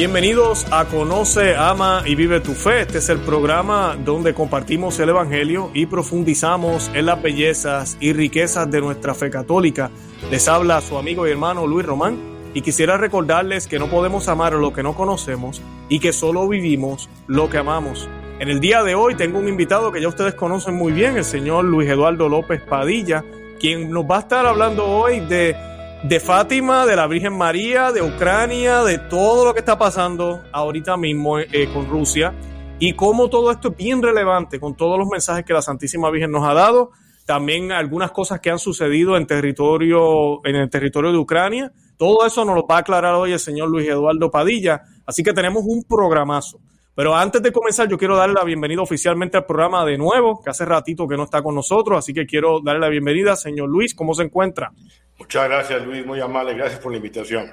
Bienvenidos 0.00 0.66
a 0.70 0.86
Conoce, 0.86 1.56
Ama 1.56 2.04
y 2.06 2.14
Vive 2.14 2.40
tu 2.40 2.54
Fe. 2.54 2.80
Este 2.80 2.96
es 2.96 3.10
el 3.10 3.18
programa 3.18 3.98
donde 4.02 4.32
compartimos 4.32 4.98
el 4.98 5.10
Evangelio 5.10 5.70
y 5.74 5.84
profundizamos 5.84 6.90
en 6.94 7.04
las 7.04 7.20
bellezas 7.20 7.98
y 8.00 8.14
riquezas 8.14 8.70
de 8.70 8.80
nuestra 8.80 9.14
fe 9.14 9.28
católica. 9.28 9.90
Les 10.30 10.48
habla 10.48 10.80
su 10.80 10.96
amigo 10.96 11.28
y 11.28 11.32
hermano 11.32 11.66
Luis 11.66 11.84
Román 11.84 12.16
y 12.54 12.62
quisiera 12.62 12.96
recordarles 12.96 13.66
que 13.66 13.78
no 13.78 13.88
podemos 13.88 14.26
amar 14.28 14.54
lo 14.54 14.72
que 14.72 14.82
no 14.82 14.94
conocemos 14.94 15.60
y 15.90 16.00
que 16.00 16.14
solo 16.14 16.48
vivimos 16.48 17.10
lo 17.26 17.50
que 17.50 17.58
amamos. 17.58 18.08
En 18.38 18.48
el 18.48 18.58
día 18.58 18.82
de 18.82 18.94
hoy 18.94 19.16
tengo 19.16 19.38
un 19.38 19.48
invitado 19.48 19.92
que 19.92 20.00
ya 20.00 20.08
ustedes 20.08 20.32
conocen 20.32 20.76
muy 20.76 20.92
bien, 20.92 21.18
el 21.18 21.26
señor 21.26 21.66
Luis 21.66 21.90
Eduardo 21.90 22.26
López 22.30 22.62
Padilla, 22.62 23.22
quien 23.60 23.90
nos 23.90 24.06
va 24.06 24.16
a 24.16 24.20
estar 24.20 24.46
hablando 24.46 24.86
hoy 24.86 25.20
de 25.20 25.54
de 26.02 26.18
Fátima, 26.18 26.86
de 26.86 26.96
la 26.96 27.06
Virgen 27.06 27.36
María, 27.36 27.92
de 27.92 28.00
Ucrania, 28.00 28.82
de 28.84 28.98
todo 28.98 29.44
lo 29.44 29.52
que 29.52 29.60
está 29.60 29.78
pasando 29.78 30.42
ahorita 30.50 30.96
mismo 30.96 31.38
eh, 31.38 31.68
con 31.72 31.88
Rusia 31.88 32.32
y 32.78 32.94
cómo 32.94 33.28
todo 33.28 33.50
esto 33.50 33.68
es 33.68 33.76
bien 33.76 34.02
relevante 34.02 34.58
con 34.58 34.74
todos 34.74 34.98
los 34.98 35.06
mensajes 35.08 35.44
que 35.44 35.52
la 35.52 35.60
Santísima 35.60 36.10
Virgen 36.10 36.30
nos 36.30 36.48
ha 36.48 36.54
dado, 36.54 36.92
también 37.26 37.70
algunas 37.70 38.12
cosas 38.12 38.40
que 38.40 38.50
han 38.50 38.58
sucedido 38.58 39.18
en 39.18 39.26
territorio 39.26 40.44
en 40.46 40.56
el 40.56 40.70
territorio 40.70 41.12
de 41.12 41.18
Ucrania. 41.18 41.70
Todo 41.98 42.26
eso 42.26 42.46
nos 42.46 42.56
lo 42.56 42.66
va 42.66 42.76
a 42.76 42.80
aclarar 42.80 43.14
hoy 43.14 43.32
el 43.32 43.38
señor 43.38 43.68
Luis 43.68 43.86
Eduardo 43.86 44.30
Padilla, 44.30 44.80
así 45.04 45.22
que 45.22 45.34
tenemos 45.34 45.64
un 45.66 45.84
programazo. 45.84 46.60
Pero 46.94 47.14
antes 47.14 47.40
de 47.42 47.52
comenzar, 47.52 47.88
yo 47.88 47.96
quiero 47.96 48.16
darle 48.16 48.34
la 48.34 48.44
bienvenida 48.44 48.82
oficialmente 48.82 49.36
al 49.36 49.46
programa 49.46 49.84
de 49.84 49.96
nuevo, 49.96 50.42
que 50.42 50.50
hace 50.50 50.64
ratito 50.64 51.06
que 51.06 51.16
no 51.16 51.24
está 51.24 51.42
con 51.42 51.54
nosotros, 51.54 51.98
así 51.98 52.12
que 52.12 52.26
quiero 52.26 52.60
darle 52.60 52.80
la 52.80 52.88
bienvenida, 52.88 53.36
señor 53.36 53.68
Luis, 53.68 53.94
¿cómo 53.94 54.12
se 54.12 54.24
encuentra? 54.24 54.72
Muchas 55.20 55.48
gracias, 55.48 55.86
Luis, 55.86 56.04
muy 56.04 56.18
amable, 56.20 56.54
gracias 56.54 56.80
por 56.80 56.90
la 56.90 56.96
invitación. 56.96 57.50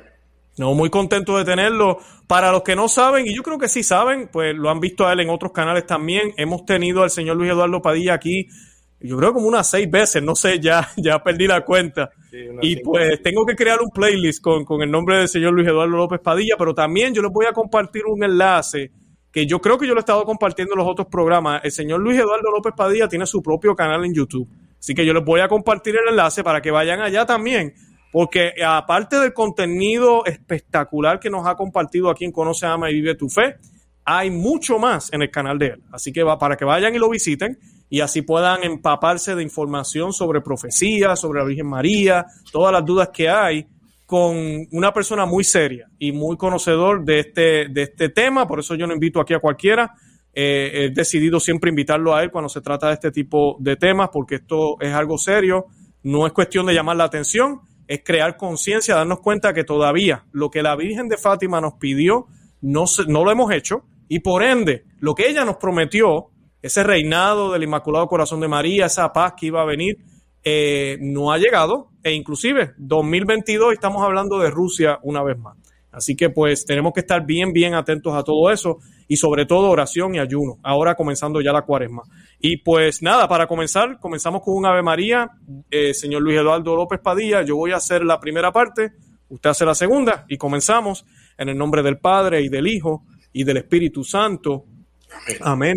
No, 0.57 0.73
muy 0.73 0.89
contento 0.89 1.37
de 1.37 1.45
tenerlo. 1.45 1.99
Para 2.25 2.51
los 2.51 2.63
que 2.63 2.75
no 2.75 2.87
saben, 2.87 3.27
y 3.27 3.35
yo 3.35 3.43
creo 3.43 3.59
que 3.59 3.67
sí 3.67 3.83
saben, 3.83 4.29
pues 4.31 4.55
lo 4.55 4.69
han 4.69 4.79
visto 4.79 5.05
a 5.05 5.13
él 5.13 5.19
en 5.19 5.29
otros 5.29 5.51
canales 5.51 5.85
también. 5.85 6.33
Hemos 6.37 6.65
tenido 6.65 7.03
al 7.03 7.11
señor 7.11 7.35
Luis 7.37 7.51
Eduardo 7.51 7.81
Padilla 7.81 8.15
aquí, 8.15 8.47
yo 8.99 9.17
creo 9.17 9.33
como 9.33 9.47
unas 9.47 9.69
seis 9.69 9.89
veces, 9.91 10.23
no 10.23 10.33
sé, 10.33 10.59
ya, 10.59 10.89
ya 10.97 11.21
perdí 11.21 11.45
la 11.45 11.63
cuenta. 11.63 12.09
y 12.61 12.77
pues 12.77 13.21
tengo 13.21 13.45
que 13.45 13.55
crear 13.55 13.79
un 13.81 13.89
playlist 13.89 14.41
con, 14.41 14.65
con 14.65 14.81
el 14.81 14.89
nombre 14.89 15.17
del 15.17 15.27
señor 15.27 15.53
Luis 15.53 15.67
Eduardo 15.67 15.95
López 15.95 16.21
Padilla, 16.21 16.55
pero 16.57 16.73
también 16.73 17.13
yo 17.13 17.21
les 17.21 17.31
voy 17.31 17.45
a 17.45 17.53
compartir 17.53 18.03
un 18.05 18.23
enlace 18.23 18.91
que 19.31 19.45
yo 19.45 19.59
creo 19.59 19.77
que 19.77 19.85
yo 19.85 19.93
lo 19.93 19.99
he 19.99 20.01
estado 20.01 20.23
compartiendo 20.23 20.73
en 20.73 20.79
los 20.79 20.87
otros 20.87 21.07
programas. 21.11 21.61
El 21.63 21.71
señor 21.71 21.99
Luis 21.99 22.17
Eduardo 22.17 22.49
López 22.49 22.73
Padilla 22.75 23.07
tiene 23.07 23.25
su 23.27 23.43
propio 23.43 23.75
canal 23.75 24.03
en 24.05 24.13
YouTube. 24.13 24.47
Así 24.79 24.93
que 24.93 25.05
yo 25.05 25.13
les 25.13 25.23
voy 25.23 25.41
a 25.41 25.47
compartir 25.47 25.95
el 25.95 26.09
enlace 26.09 26.43
para 26.43 26.61
que 26.61 26.71
vayan 26.71 27.01
allá 27.01 27.25
también, 27.25 27.73
porque 28.11 28.53
aparte 28.65 29.17
del 29.19 29.33
contenido 29.33 30.25
espectacular 30.25 31.19
que 31.19 31.29
nos 31.29 31.45
ha 31.47 31.55
compartido 31.55 32.09
aquí 32.09 32.25
en 32.25 32.31
Conoce, 32.31 32.65
Ama 32.65 32.89
y 32.89 32.95
Vive 32.95 33.15
tu 33.15 33.29
Fe, 33.29 33.57
hay 34.05 34.29
mucho 34.29 34.79
más 34.79 35.11
en 35.11 35.21
el 35.21 35.29
canal 35.29 35.59
de 35.59 35.67
él. 35.67 35.83
Así 35.91 36.13
que 36.13 36.23
va 36.23 36.37
para 36.37 36.55
que 36.55 36.63
vayan 36.63 36.95
y 36.95 36.97
lo 36.97 37.09
visiten 37.09 37.59
y 37.89 38.01
así 38.01 38.21
puedan 38.21 38.63
empaparse 38.63 39.35
de 39.35 39.43
información 39.43 40.13
sobre 40.13 40.41
profecía, 40.41 41.15
sobre 41.15 41.39
la 41.39 41.45
Virgen 41.45 41.67
María, 41.67 42.25
todas 42.51 42.71
las 42.71 42.85
dudas 42.85 43.09
que 43.13 43.29
hay 43.29 43.67
con 44.05 44.65
una 44.71 44.93
persona 44.93 45.25
muy 45.25 45.43
seria 45.43 45.89
y 45.99 46.13
muy 46.13 46.37
conocedor 46.37 47.03
de 47.03 47.19
este, 47.19 47.67
de 47.67 47.83
este 47.83 48.09
tema. 48.09 48.47
Por 48.47 48.59
eso 48.59 48.75
yo 48.75 48.87
no 48.87 48.93
invito 48.93 49.19
aquí 49.19 49.33
a 49.33 49.39
cualquiera 49.39 49.93
eh, 50.39 50.85
he 50.85 50.89
decidido 50.91 51.39
siempre 51.39 51.71
invitarlo 51.71 52.13
a 52.13 52.21
él 52.21 52.29
cuando 52.29 52.47
se 52.47 52.61
trata 52.61 52.89
de 52.89 52.93
este 52.93 53.09
tipo 53.09 53.57
de 53.59 53.75
temas, 53.75 54.09
porque 54.13 54.35
esto 54.35 54.79
es 54.79 54.93
algo 54.93 55.17
serio, 55.17 55.65
no 56.03 56.27
es 56.27 56.31
cuestión 56.31 56.67
de 56.67 56.75
llamar 56.75 56.95
la 56.95 57.05
atención, 57.05 57.61
es 57.87 58.03
crear 58.05 58.37
conciencia, 58.37 58.93
darnos 58.93 59.21
cuenta 59.21 59.51
que 59.51 59.63
todavía 59.63 60.25
lo 60.31 60.51
que 60.51 60.61
la 60.61 60.75
Virgen 60.75 61.07
de 61.07 61.17
Fátima 61.17 61.59
nos 61.59 61.73
pidió, 61.79 62.27
no, 62.61 62.85
no 63.07 63.25
lo 63.25 63.31
hemos 63.31 63.51
hecho, 63.51 63.85
y 64.07 64.19
por 64.19 64.43
ende, 64.43 64.85
lo 64.99 65.15
que 65.15 65.27
ella 65.27 65.43
nos 65.43 65.57
prometió, 65.57 66.27
ese 66.61 66.83
reinado 66.83 67.51
del 67.51 67.63
Inmaculado 67.63 68.05
Corazón 68.05 68.39
de 68.39 68.47
María, 68.47 68.85
esa 68.85 69.11
paz 69.11 69.33
que 69.35 69.47
iba 69.47 69.63
a 69.63 69.65
venir, 69.65 69.97
eh, 70.43 70.99
no 71.01 71.31
ha 71.31 71.39
llegado, 71.39 71.89
e 72.03 72.13
inclusive 72.13 72.73
2022 72.77 73.73
estamos 73.73 74.03
hablando 74.03 74.37
de 74.37 74.51
Rusia 74.51 74.99
una 75.01 75.23
vez 75.23 75.39
más. 75.39 75.57
Así 75.91 76.15
que 76.15 76.29
pues 76.29 76.63
tenemos 76.63 76.93
que 76.93 76.99
estar 76.99 77.25
bien, 77.25 77.53
bien 77.53 77.73
atentos 77.73 78.13
a 78.13 78.23
todo 78.23 78.51
eso 78.51 78.77
y 79.07 79.17
sobre 79.17 79.45
todo 79.45 79.69
oración 79.69 80.15
y 80.15 80.19
ayuno, 80.19 80.57
ahora 80.63 80.95
comenzando 80.95 81.41
ya 81.41 81.53
la 81.53 81.61
cuaresma. 81.61 82.03
Y 82.39 82.57
pues 82.57 83.01
nada, 83.01 83.27
para 83.27 83.47
comenzar, 83.47 83.99
comenzamos 83.99 84.41
con 84.41 84.55
un 84.55 84.65
Ave 84.65 84.83
María, 84.83 85.31
eh, 85.71 85.93
señor 85.93 86.21
Luis 86.21 86.37
Eduardo 86.37 86.75
López 86.75 86.99
Padilla, 86.99 87.41
yo 87.41 87.55
voy 87.55 87.71
a 87.71 87.77
hacer 87.77 88.03
la 88.03 88.19
primera 88.19 88.51
parte, 88.51 88.91
usted 89.29 89.49
hace 89.49 89.65
la 89.65 89.75
segunda 89.75 90.25
y 90.27 90.37
comenzamos 90.37 91.05
en 91.37 91.49
el 91.49 91.57
nombre 91.57 91.83
del 91.83 91.99
Padre 91.99 92.41
y 92.41 92.49
del 92.49 92.67
Hijo 92.67 93.03
y 93.31 93.43
del 93.43 93.57
Espíritu 93.57 94.03
Santo. 94.03 94.65
Amén. 95.41 95.75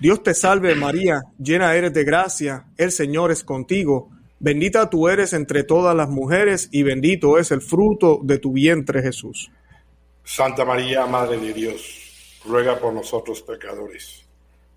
Dios 0.00 0.22
te 0.22 0.34
salve 0.34 0.74
María, 0.74 1.22
llena 1.38 1.74
eres 1.74 1.92
de 1.92 2.04
gracia, 2.04 2.66
el 2.76 2.92
Señor 2.92 3.32
es 3.32 3.42
contigo. 3.42 4.10
Bendita 4.40 4.88
tú 4.88 5.08
eres 5.08 5.32
entre 5.32 5.64
todas 5.64 5.96
las 5.96 6.08
mujeres 6.08 6.68
y 6.70 6.84
bendito 6.84 7.38
es 7.38 7.50
el 7.50 7.60
fruto 7.60 8.20
de 8.22 8.38
tu 8.38 8.52
vientre 8.52 9.02
Jesús. 9.02 9.50
Santa 10.22 10.64
María, 10.64 11.06
Madre 11.06 11.38
de 11.38 11.52
Dios, 11.52 12.07
ruega 12.48 12.78
por 12.78 12.92
nosotros 12.92 13.42
pecadores, 13.42 14.26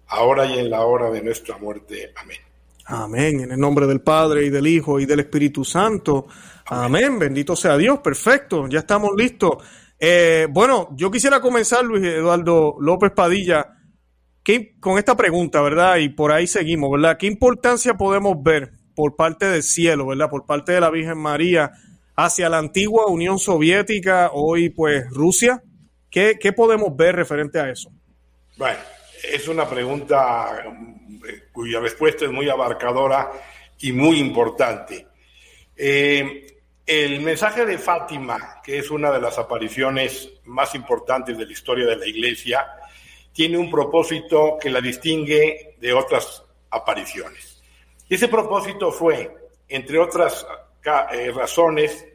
ahora 0.07 0.45
y 0.45 0.59
en 0.59 0.69
la 0.69 0.81
hora 0.81 1.09
de 1.09 1.21
nuestra 1.23 1.57
muerte. 1.57 2.11
Amén. 2.15 2.37
Amén. 2.85 3.39
En 3.41 3.51
el 3.51 3.59
nombre 3.59 3.87
del 3.87 4.01
Padre 4.01 4.45
y 4.45 4.49
del 4.49 4.67
Hijo 4.67 4.99
y 4.99 5.05
del 5.05 5.21
Espíritu 5.21 5.63
Santo. 5.63 6.27
Amén. 6.65 7.17
Bendito 7.17 7.55
sea 7.55 7.77
Dios. 7.77 7.99
Perfecto. 7.99 8.67
Ya 8.67 8.79
estamos 8.79 9.11
listos. 9.15 9.63
Eh, 9.97 10.47
bueno, 10.49 10.89
yo 10.95 11.09
quisiera 11.11 11.39
comenzar, 11.39 11.85
Luis 11.85 12.03
Eduardo 12.03 12.75
López 12.79 13.11
Padilla, 13.11 13.77
con 14.79 14.97
esta 14.97 15.15
pregunta, 15.15 15.61
¿verdad? 15.61 15.97
Y 15.97 16.09
por 16.09 16.31
ahí 16.31 16.47
seguimos, 16.47 16.91
¿verdad? 16.91 17.17
¿Qué 17.17 17.27
importancia 17.27 17.93
podemos 17.93 18.35
ver 18.41 18.71
por 18.95 19.15
parte 19.15 19.45
del 19.45 19.63
cielo, 19.63 20.07
¿verdad? 20.07 20.29
Por 20.29 20.45
parte 20.45 20.71
de 20.73 20.81
la 20.81 20.89
Virgen 20.89 21.19
María 21.19 21.71
hacia 22.15 22.49
la 22.49 22.57
antigua 22.57 23.07
Unión 23.07 23.39
Soviética, 23.39 24.31
hoy 24.33 24.69
pues 24.69 25.09
Rusia. 25.11 25.63
¿Qué, 26.11 26.53
podemos 26.53 26.95
ver 26.95 27.15
referente 27.15 27.57
a 27.57 27.69
eso? 27.69 27.89
Bueno, 28.57 28.79
es 29.23 29.47
una 29.47 29.67
pregunta 29.67 30.61
eh, 31.25 31.43
cuya 31.53 31.79
respuesta 31.79 32.25
es 32.25 32.31
muy 32.31 32.49
abarcadora 32.49 33.31
y 33.79 33.93
muy 33.93 34.19
importante. 34.19 35.07
Eh, 35.77 36.47
el 36.85 37.21
mensaje 37.21 37.65
de 37.65 37.77
Fátima, 37.77 38.61
que 38.61 38.79
es 38.79 38.91
una 38.91 39.09
de 39.09 39.21
las 39.21 39.37
apariciones 39.37 40.29
más 40.43 40.75
importantes 40.75 41.37
de 41.37 41.45
la 41.45 41.51
historia 41.53 41.85
de 41.85 41.95
la 41.95 42.05
Iglesia, 42.05 42.67
tiene 43.31 43.57
un 43.57 43.71
propósito 43.71 44.57
que 44.59 44.69
la 44.69 44.81
distingue 44.81 45.75
de 45.79 45.93
otras 45.93 46.43
apariciones. 46.71 47.63
Ese 48.09 48.27
propósito 48.27 48.91
fue, 48.91 49.33
entre 49.69 49.97
otras 49.97 50.45
eh, 51.13 51.31
razones, 51.31 52.05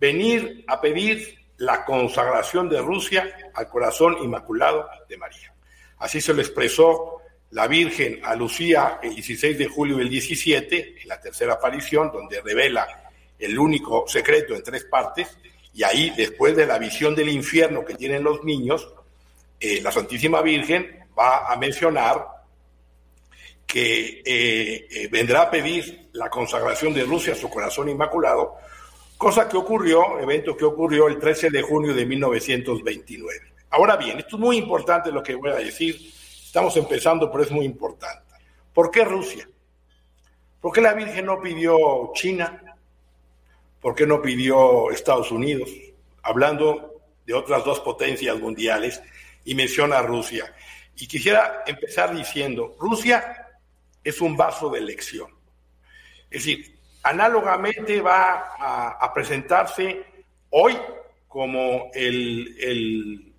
venir 0.00 0.64
a 0.66 0.80
pedir 0.80 1.35
la 1.58 1.84
consagración 1.84 2.68
de 2.68 2.80
Rusia 2.80 3.34
al 3.54 3.68
corazón 3.68 4.16
inmaculado 4.22 4.88
de 5.08 5.16
María. 5.16 5.54
Así 5.98 6.20
se 6.20 6.34
lo 6.34 6.40
expresó 6.40 7.22
la 7.50 7.66
Virgen 7.66 8.20
a 8.24 8.34
Lucía 8.34 8.98
el 9.02 9.14
16 9.14 9.56
de 9.56 9.66
julio 9.66 9.96
del 9.96 10.10
17, 10.10 11.02
en 11.02 11.08
la 11.08 11.20
tercera 11.20 11.54
aparición, 11.54 12.10
donde 12.12 12.40
revela 12.42 12.86
el 13.38 13.58
único 13.58 14.06
secreto 14.06 14.54
en 14.54 14.62
tres 14.62 14.84
partes, 14.84 15.38
y 15.72 15.82
ahí, 15.82 16.12
después 16.16 16.56
de 16.56 16.66
la 16.66 16.78
visión 16.78 17.14
del 17.14 17.28
infierno 17.28 17.84
que 17.84 17.94
tienen 17.94 18.24
los 18.24 18.42
niños, 18.44 18.88
eh, 19.60 19.80
la 19.82 19.92
Santísima 19.92 20.42
Virgen 20.42 21.04
va 21.18 21.52
a 21.52 21.56
mencionar 21.56 22.26
que 23.66 24.22
eh, 24.24 24.86
eh, 24.90 25.08
vendrá 25.10 25.42
a 25.42 25.50
pedir 25.50 26.08
la 26.12 26.30
consagración 26.30 26.94
de 26.94 27.04
Rusia 27.04 27.32
a 27.32 27.36
su 27.36 27.50
corazón 27.50 27.88
inmaculado, 27.88 28.56
cosa 29.16 29.48
que 29.48 29.56
ocurrió, 29.56 30.18
evento 30.20 30.56
que 30.56 30.64
ocurrió 30.64 31.08
el 31.08 31.18
13 31.18 31.50
de 31.50 31.62
junio 31.62 31.94
de 31.94 32.06
1929. 32.06 33.40
Ahora 33.70 33.96
bien, 33.96 34.18
esto 34.18 34.36
es 34.36 34.40
muy 34.40 34.56
importante 34.56 35.10
lo 35.10 35.22
que 35.22 35.34
voy 35.34 35.50
a 35.50 35.56
decir, 35.56 35.96
estamos 36.44 36.76
empezando, 36.76 37.30
pero 37.30 37.44
es 37.44 37.50
muy 37.50 37.64
importante. 37.64 38.34
¿Por 38.72 38.90
qué 38.90 39.04
Rusia? 39.04 39.48
¿Por 40.60 40.72
qué 40.72 40.80
la 40.80 40.94
Virgen 40.94 41.26
no 41.26 41.40
pidió 41.40 42.12
China? 42.14 42.62
¿Por 43.80 43.94
qué 43.94 44.06
no 44.06 44.20
pidió 44.20 44.90
Estados 44.90 45.30
Unidos? 45.30 45.70
Hablando 46.22 47.02
de 47.24 47.34
otras 47.34 47.64
dos 47.64 47.80
potencias 47.80 48.38
mundiales 48.38 49.02
y 49.44 49.54
menciona 49.54 49.98
a 49.98 50.02
Rusia. 50.02 50.54
Y 50.96 51.06
quisiera 51.06 51.64
empezar 51.66 52.14
diciendo, 52.14 52.76
Rusia 52.78 53.48
es 54.02 54.20
un 54.20 54.36
vaso 54.36 54.70
de 54.70 54.78
elección. 54.78 55.30
Es 56.30 56.44
decir, 56.44 56.75
análogamente 57.06 58.00
va 58.00 58.56
a, 59.00 59.14
presentarse 59.14 60.04
hoy 60.50 60.76
como 61.28 61.90
el, 61.94 63.32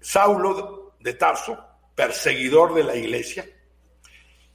Saulo 0.00 0.94
de 1.00 1.14
Tarso, 1.14 1.58
perseguidor 1.94 2.74
de 2.74 2.84
la 2.84 2.96
iglesia, 2.96 3.46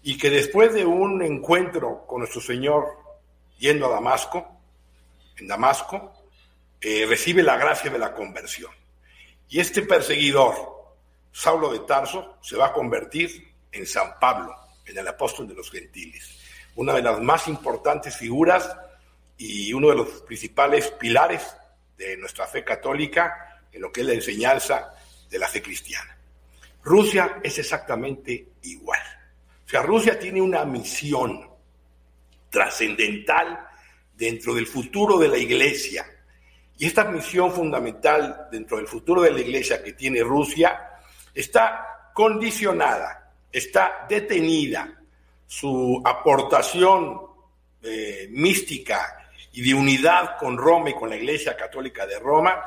y 0.04 0.18
que 0.18 0.30
después 0.30 0.74
de 0.74 0.86
un 0.86 1.24
encuentro 1.24 2.06
con 2.06 2.20
nuestro 2.20 2.42
Señor 2.42 2.86
yendo 3.58 3.88
a 3.88 3.90
Damasco, 3.90 4.46
en 5.38 5.48
Damasco, 5.48 6.14
eh, 6.82 7.06
recibe 7.08 7.42
la 7.42 7.58
gracia 7.58 7.90
de 7.90 7.98
la 7.98 8.14
conversión. 8.14 8.72
Y 9.48 9.60
este 9.60 9.82
perseguidor, 9.84 10.54
Saulo 11.32 11.72
de 11.72 11.80
Tarso, 11.80 12.38
se 12.42 12.58
va 12.58 12.68
a 12.68 12.74
convertir 12.74 13.54
en 13.72 13.86
San 13.86 14.20
Pablo, 14.20 14.54
en 14.86 14.98
el 14.98 15.08
apóstol 15.08 15.48
de 15.48 15.56
los 15.56 15.72
gentiles, 15.72 16.39
una 16.80 16.94
de 16.94 17.02
las 17.02 17.20
más 17.20 17.50
importantes 17.50 18.16
figuras 18.16 18.74
y 19.38 19.74
uno 19.74 19.90
de 19.90 19.96
los 19.96 20.08
principales 20.22 20.90
pilares 20.92 21.46
de 21.98 22.16
nuestra 22.16 22.48
fe 22.48 22.64
católica 22.64 23.66
en 23.70 23.82
lo 23.82 23.92
que 23.92 24.00
es 24.00 24.08
la 24.08 24.14
enseñanza 24.14 24.94
de 25.30 25.40
la 25.40 25.50
fe 25.50 25.62
cristiana. 25.62 26.18
Rusia 26.82 27.42
es 27.44 27.60
exactamente 27.60 28.54
igual. 28.62 29.02
O 29.66 29.70
sea, 29.70 29.82
Rusia 29.82 30.18
tiene 30.18 30.42
una 30.42 30.64
misión 30.64 31.50
trascendental 32.50 33.68
dentro 34.16 34.54
del 34.54 34.66
futuro 34.66 35.18
de 35.18 35.28
la 35.28 35.38
iglesia. 35.38 36.06
Y 36.78 36.86
esta 36.86 37.04
misión 37.04 37.52
fundamental 37.52 38.48
dentro 38.50 38.78
del 38.78 38.88
futuro 38.88 39.22
de 39.22 39.32
la 39.32 39.42
iglesia 39.42 39.84
que 39.84 39.92
tiene 39.92 40.24
Rusia 40.24 40.80
está 41.34 42.12
condicionada, 42.14 43.34
está 43.52 44.06
detenida. 44.08 44.99
Su 45.50 46.00
aportación 46.06 47.22
eh, 47.82 48.28
mística 48.30 49.32
y 49.52 49.64
de 49.64 49.74
unidad 49.74 50.38
con 50.38 50.56
Roma 50.56 50.92
y 50.92 50.94
con 50.94 51.10
la 51.10 51.16
Iglesia 51.16 51.58
Católica 51.58 52.06
de 52.06 52.20
Roma, 52.20 52.64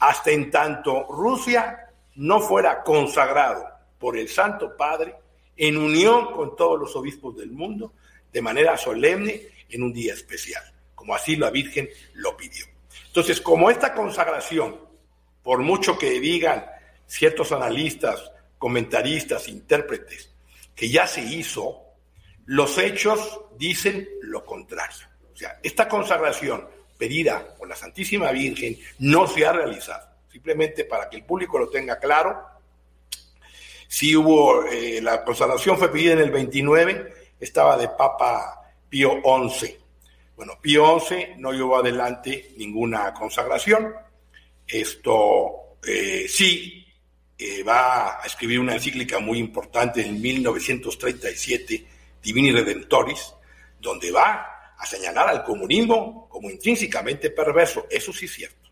hasta 0.00 0.30
en 0.32 0.50
tanto 0.50 1.06
Rusia 1.08 1.88
no 2.16 2.40
fuera 2.40 2.82
consagrado 2.82 3.66
por 3.98 4.18
el 4.18 4.28
Santo 4.28 4.76
Padre 4.76 5.14
en 5.56 5.78
unión 5.78 6.32
con 6.34 6.54
todos 6.54 6.78
los 6.78 6.94
obispos 6.94 7.34
del 7.36 7.52
mundo, 7.52 7.94
de 8.30 8.42
manera 8.42 8.76
solemne 8.76 9.40
en 9.70 9.82
un 9.82 9.94
día 9.94 10.12
especial, 10.12 10.62
como 10.94 11.14
así 11.14 11.36
la 11.36 11.48
Virgen 11.48 11.88
lo 12.12 12.36
pidió. 12.36 12.66
Entonces, 13.06 13.40
como 13.40 13.70
esta 13.70 13.94
consagración, 13.94 14.78
por 15.42 15.60
mucho 15.60 15.96
que 15.96 16.20
digan 16.20 16.66
ciertos 17.06 17.50
analistas, 17.52 18.30
comentaristas, 18.58 19.48
intérpretes, 19.48 20.34
que 20.74 20.90
ya 20.90 21.06
se 21.06 21.22
hizo, 21.22 21.85
los 22.46 22.78
hechos 22.78 23.40
dicen 23.58 24.08
lo 24.22 24.44
contrario. 24.44 25.06
O 25.32 25.36
sea, 25.36 25.58
esta 25.62 25.88
consagración 25.88 26.68
pedida 26.96 27.54
por 27.56 27.68
la 27.68 27.76
Santísima 27.76 28.30
Virgen 28.32 28.78
no 29.00 29.26
se 29.26 29.44
ha 29.44 29.52
realizado. 29.52 30.08
Simplemente 30.30 30.84
para 30.84 31.08
que 31.08 31.16
el 31.16 31.24
público 31.24 31.58
lo 31.58 31.68
tenga 31.68 31.98
claro, 31.98 32.42
sí 33.88 34.16
hubo, 34.16 34.64
eh, 34.66 35.00
la 35.02 35.24
consagración 35.24 35.78
fue 35.78 35.90
pedida 35.90 36.12
en 36.12 36.20
el 36.20 36.30
29, 36.30 37.14
estaba 37.40 37.76
de 37.76 37.88
Papa 37.88 38.72
Pío 38.88 39.20
XI. 39.22 39.76
Bueno, 40.36 40.58
Pío 40.60 41.00
XI 41.00 41.34
no 41.38 41.52
llevó 41.52 41.78
adelante 41.78 42.52
ninguna 42.56 43.12
consagración. 43.14 43.94
Esto 44.66 45.76
eh, 45.86 46.26
sí 46.28 46.86
eh, 47.38 47.62
va 47.62 48.20
a 48.20 48.26
escribir 48.26 48.60
una 48.60 48.74
encíclica 48.74 49.18
muy 49.18 49.38
importante 49.38 50.04
en 50.04 50.20
1937, 50.20 51.86
Divini 52.26 52.50
Redentoris, 52.50 53.34
donde 53.78 54.10
va 54.10 54.74
a 54.76 54.84
señalar 54.84 55.28
al 55.28 55.44
comunismo 55.44 56.28
como 56.28 56.50
intrínsecamente 56.50 57.30
perverso. 57.30 57.86
Eso 57.88 58.12
sí 58.12 58.24
es 58.24 58.34
cierto. 58.34 58.68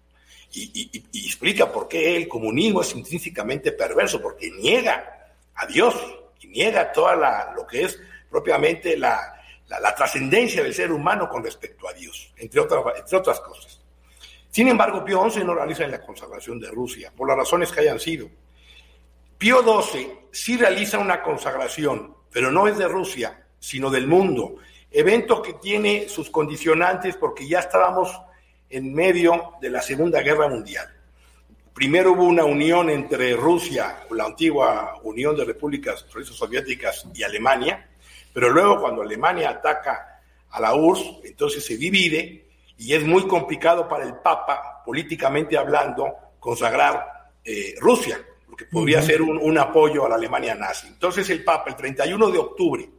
Y, 0.51 0.91
explica 1.27 1.71
por 1.71 1.87
qué 1.87 2.17
el 2.17 2.27
comunismo 2.27 2.81
es 2.81 2.93
intrínsecamente 2.97 3.71
perverso, 3.71 4.21
porque 4.21 4.51
niega 4.51 5.33
a 5.55 5.67
Dios 5.67 5.95
y 6.41 6.49
niega 6.49 6.91
toda 6.91 7.15
la, 7.15 7.53
lo 7.55 7.65
que 7.65 7.85
es 7.85 8.01
propiamente 8.29 8.97
la, 8.97 9.41
la, 9.69 9.95
trascendencia 9.95 10.63
del 10.63 10.75
ser 10.75 10.91
humano 10.91 11.29
con 11.29 11.45
respecto 11.45 11.89
a 11.89 11.93
Dios, 11.93 12.33
entre 12.37 12.61
otras, 12.61 12.83
entre 12.97 13.19
otras 13.19 13.41
cosas. 13.41 13.81
Sin 14.51 14.67
embargo, 14.67 15.05
Pío 15.05 15.29
XI 15.31 15.45
no 15.45 15.55
realiza 15.55 15.87
la 15.87 16.01
consagración 16.01 16.59
de 16.59 16.71
Rusia, 16.71 17.13
por 17.17 17.29
las 17.29 17.37
razones 17.37 17.71
que 17.71 17.81
hayan 17.81 18.01
sido. 18.01 18.29
Pío 19.39 19.63
XII 19.63 20.13
sí 20.33 20.57
realiza 20.57 20.99
una 20.99 21.23
consagración, 21.23 22.17
pero 22.31 22.51
no 22.51 22.67
es 22.69 22.79
de 22.79 22.87
Rusia, 22.89 23.44
sino 23.65 23.89
del 23.89 24.07
mundo. 24.07 24.57
Evento 24.91 25.41
que 25.41 25.55
tiene 25.55 26.07
sus 26.07 26.29
condicionantes 26.29 27.17
porque 27.17 27.49
ya 27.49 27.61
estábamos 27.61 28.15
en 28.69 28.93
medio 28.93 29.55
de 29.63 29.71
la 29.71 29.81
Segunda 29.81 30.21
Guerra 30.21 30.49
Mundial. 30.49 30.87
Primero 31.73 32.13
hubo 32.13 32.25
una 32.25 32.45
unión 32.45 32.91
entre 32.91 33.35
Rusia, 33.35 34.01
la 34.11 34.27
antigua 34.27 35.01
Unión 35.03 35.35
de 35.35 35.47
Repúblicas 35.47 36.05
Soviéticas 36.31 37.07
y 37.15 37.23
Alemania, 37.23 37.89
pero 38.35 38.51
luego 38.51 38.83
cuando 38.83 39.01
Alemania 39.01 39.49
ataca 39.49 40.21
a 40.51 40.61
la 40.61 40.75
URSS, 40.75 41.25
entonces 41.25 41.65
se 41.65 41.79
divide 41.79 42.47
y 42.77 42.93
es 42.93 43.03
muy 43.03 43.27
complicado 43.27 43.89
para 43.89 44.05
el 44.05 44.17
Papa, 44.17 44.83
políticamente 44.85 45.57
hablando, 45.57 46.13
consagrar 46.39 47.31
eh, 47.43 47.75
Rusia, 47.81 48.21
porque 48.47 48.67
podría 48.67 49.01
ser 49.01 49.23
un, 49.23 49.59
apoyo 49.59 50.05
a 50.05 50.11
la 50.11 50.17
Alemania 50.17 50.55
nazi. 50.55 50.87
Entonces 50.89 51.31
el 51.31 51.43
Papa, 51.43 51.71
el 51.71 51.77
31 51.77 52.31
de 52.31 52.39
octubre 52.39 52.94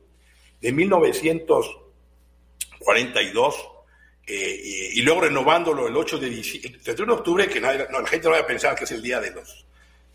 de 0.65 0.71
1942, 0.71 3.69
eh, 4.25 4.59
y, 4.95 5.01
luego 5.03 5.21
renovándolo 5.21 5.87
el 5.87 5.95
8 5.95 6.17
de 6.17 6.27
diciembre, 6.27 6.71
el 6.73 6.81
31 6.81 7.13
de 7.13 7.19
octubre, 7.19 7.47
que 7.47 7.61
la 7.61 7.87
gente 8.07 8.25
no 8.25 8.31
vaya 8.31 8.41
a 8.41 8.47
pensar 8.47 8.73
que 8.73 8.85
es 8.85 8.91
el 8.91 9.03
día 9.03 9.21
de 9.21 9.29
los, 9.29 9.63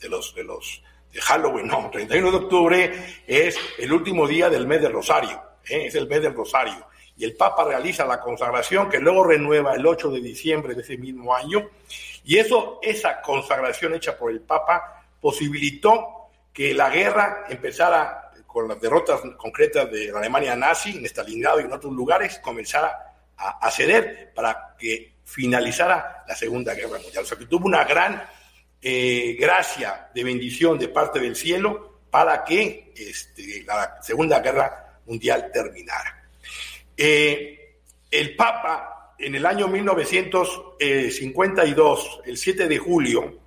de 0.01 0.09
los, 0.09 0.35
de 0.35 0.43
los 0.43 0.83
de 1.13 1.21
Halloween, 1.21 1.69
no, 1.69 1.89
31 1.89 2.33
de 2.33 2.37
octubre 2.37 3.23
es 3.29 3.57
el 3.79 3.93
último 3.93 4.27
día 4.27 4.51
del 4.51 4.67
mes 4.67 4.83
del 4.83 4.93
Rosario, 4.93 5.41
¿eh? 5.69 5.87
es 5.87 5.95
el 5.95 6.09
mes 6.09 6.21
del 6.21 6.35
Rosario. 6.35 6.85
Y 7.17 7.23
el 7.25 7.37
Papa 7.37 7.63
realiza 7.65 8.05
la 8.05 8.21
consagración 8.21 8.89
que 8.89 8.99
luego 8.99 9.23
renueva 9.23 9.75
el 9.75 9.87
8 9.87 10.11
de 10.11 10.21
diciembre 10.21 10.75
de 10.75 10.83
ese 10.83 10.97
mismo 10.97 11.33
año. 11.33 11.71
Y 12.25 12.39
eso, 12.39 12.81
esa 12.83 13.23
consagración 13.23 13.95
hecha 13.95 14.19
por 14.19 14.33
el 14.33 14.41
Papa 14.41 15.05
posibilitó 15.21 16.21
que 16.53 16.75
la 16.75 16.91
guerra 16.91 17.45
empezara 17.49 18.30
con 18.53 18.67
las 18.67 18.81
derrotas 18.81 19.21
concretas 19.37 19.89
de 19.91 20.11
la 20.11 20.19
Alemania 20.19 20.57
nazi 20.57 20.97
en 20.97 21.05
Stalingrado 21.07 21.61
y 21.61 21.65
en 21.65 21.73
otros 21.73 21.93
lugares, 21.93 22.41
comenzara 22.41 23.15
a, 23.37 23.71
ceder 23.71 24.33
para 24.35 24.75
que 24.79 25.15
finalizara 25.25 26.25
la 26.27 26.35
Segunda 26.35 26.75
Guerra 26.75 26.99
Mundial. 26.99 27.25
O 27.25 27.27
sea 27.27 27.39
que 27.39 27.47
tuvo 27.47 27.67
una 27.67 27.85
gran 27.85 28.23
eh, 28.83 29.37
gracia 29.39 30.09
de 30.13 30.25
bendición 30.25 30.77
de 30.79 30.89
parte 30.89 31.21
del 31.21 31.37
cielo 31.37 32.01
para 32.11 32.45
que 32.45 32.93
este, 32.97 33.63
la 33.65 34.03
Segunda 34.03 34.41
Guerra 34.41 34.99
Mundial 35.07 35.51
terminara. 35.53 36.25
Eh, 36.97 37.77
el 38.11 38.35
Papa 38.37 39.15
en 39.19 39.37
el 39.37 39.47
año 39.47 39.69
1952, 39.69 42.23
el 42.25 42.37
7 42.37 42.67
de 42.67 42.79
julio, 42.79 43.39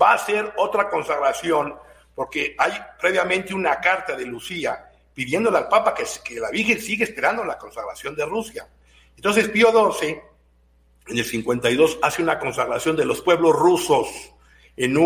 va 0.00 0.12
a 0.12 0.14
hacer 0.14 0.54
otra 0.56 0.88
consagración 0.88 1.74
porque 2.16 2.56
hay 2.58 2.72
previamente 2.98 3.54
una 3.54 3.78
carta 3.78 4.16
de 4.16 4.24
Lucía 4.24 4.90
pidiéndole 5.12 5.58
al 5.58 5.68
Papa 5.68 5.94
que, 5.94 6.40
la 6.40 6.50
Virgen 6.50 6.80
sigue 6.80 7.04
esperando 7.04 7.44
la 7.44 7.58
consagración 7.58 8.16
de 8.16 8.24
Rusia. 8.24 8.66
Entonces 9.14 9.48
Pío 9.50 9.70
XII, 9.70 10.18
en 11.08 11.18
el 11.18 11.24
52, 11.24 11.98
hace 12.02 12.22
una 12.22 12.38
consagración 12.38 12.96
de 12.96 13.04
los 13.04 13.20
pueblos 13.20 13.54
rusos 13.54 14.08
en 14.76 14.96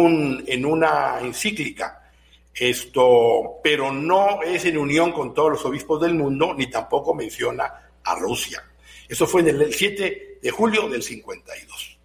una 0.64 1.21
encíclica. 1.21 2.12
Esto, 2.55 3.61
pero 3.62 3.93
no 3.93 4.43
es 4.43 4.64
en 4.64 4.79
unión 4.79 5.12
con 5.12 5.35
todos 5.35 5.50
los 5.52 5.64
obispos 5.64 6.00
del 6.00 6.14
mundo, 6.14 6.55
ni 6.55 6.69
tampoco 6.69 7.14
menciona 7.14 7.90
a 8.05 8.14
Rusia. 8.17 8.62
Eso 9.09 9.26
fue 9.26 9.40
en 9.40 9.49
el 9.49 9.75
7 9.75 10.38
de 10.40 10.50
julio 10.50 10.88
del 10.88 11.02
52. 11.02 12.00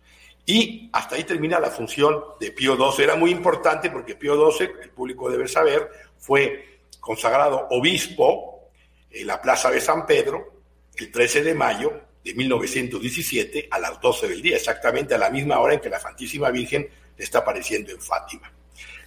Y 0.45 0.89
hasta 0.93 1.15
ahí 1.15 1.23
termina 1.23 1.59
la 1.59 1.71
función 1.71 2.23
de 2.39 2.51
Pío 2.51 2.75
XII. 2.75 3.03
Era 3.03 3.15
muy 3.15 3.31
importante 3.31 3.89
porque 3.89 4.15
Pío 4.15 4.51
XII, 4.51 4.69
el 4.83 4.89
público 4.91 5.29
debe 5.29 5.47
saber, 5.47 5.89
fue 6.17 6.79
consagrado 6.99 7.67
obispo 7.71 8.69
en 9.09 9.27
la 9.27 9.41
Plaza 9.41 9.71
de 9.71 9.81
San 9.81 10.05
Pedro 10.05 10.53
el 10.97 11.11
13 11.11 11.43
de 11.43 11.53
mayo 11.53 12.01
de 12.23 12.33
1917 12.33 13.67
a 13.69 13.79
las 13.79 13.99
12 13.99 14.27
del 14.27 14.41
día, 14.41 14.55
exactamente 14.55 15.13
a 15.15 15.17
la 15.17 15.29
misma 15.29 15.59
hora 15.59 15.75
en 15.75 15.79
que 15.79 15.89
la 15.89 15.99
Santísima 15.99 16.49
Virgen 16.49 16.87
está 17.17 17.39
apareciendo 17.39 17.91
en 17.91 18.01
Fátima. 18.01 18.51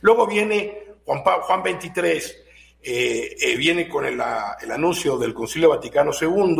Luego 0.01 0.27
viene 0.27 0.85
Juan, 1.05 1.23
Juan 1.23 1.63
23, 1.63 2.45
eh, 2.83 3.37
eh, 3.41 3.57
viene 3.57 3.89
con 3.89 4.05
el, 4.05 4.21
anuncio 4.21 5.19
del 5.19 5.35
Concilio 5.35 5.71
Vaticano 5.71 6.13
II, 6.19 6.57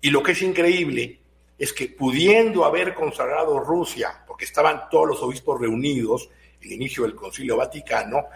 y 0.00 0.10
lo 0.10 0.22
que 0.22 0.32
es 0.32 0.42
increíble 0.42 1.20
es 1.58 1.72
que 1.72 1.88
pudiendo 1.88 2.64
haber 2.64 2.94
consagrado 2.94 3.60
Rusia, 3.60 4.24
porque 4.26 4.44
estaban 4.44 4.88
todos 4.90 5.08
los 5.08 5.22
obispos 5.22 5.60
reunidos, 5.60 6.28
el 6.60 6.72
inicio 6.72 7.04
del 7.04 7.14
Concilio 7.14 7.56
Vaticano, 7.56 8.26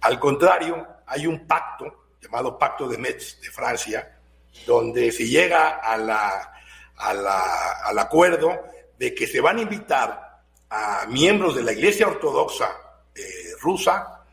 al 0.00 0.18
contrario, 0.18 0.86
hay 1.06 1.26
un 1.26 1.46
pacto 1.46 2.10
llamado 2.20 2.58
Pacto 2.58 2.88
de 2.88 2.98
Metz 2.98 3.40
de 3.40 3.50
Francia, 3.50 4.18
donde 4.66 5.12
se 5.12 5.26
llega 5.26 5.76
a 5.76 5.96
la, 5.96 6.52
al 6.96 7.98
acuerdo 7.98 8.52
de 8.98 9.14
que 9.14 9.26
se 9.26 9.40
van 9.40 9.58
a 9.58 9.62
invitar 9.62 10.42
a 10.70 11.06
miembros 11.08 11.54
de 11.54 11.62
la 11.62 11.72
Iglesia 11.72 12.08
Ortodoxa 12.08 12.76
eh, 13.14 13.22
rusa 13.60 14.24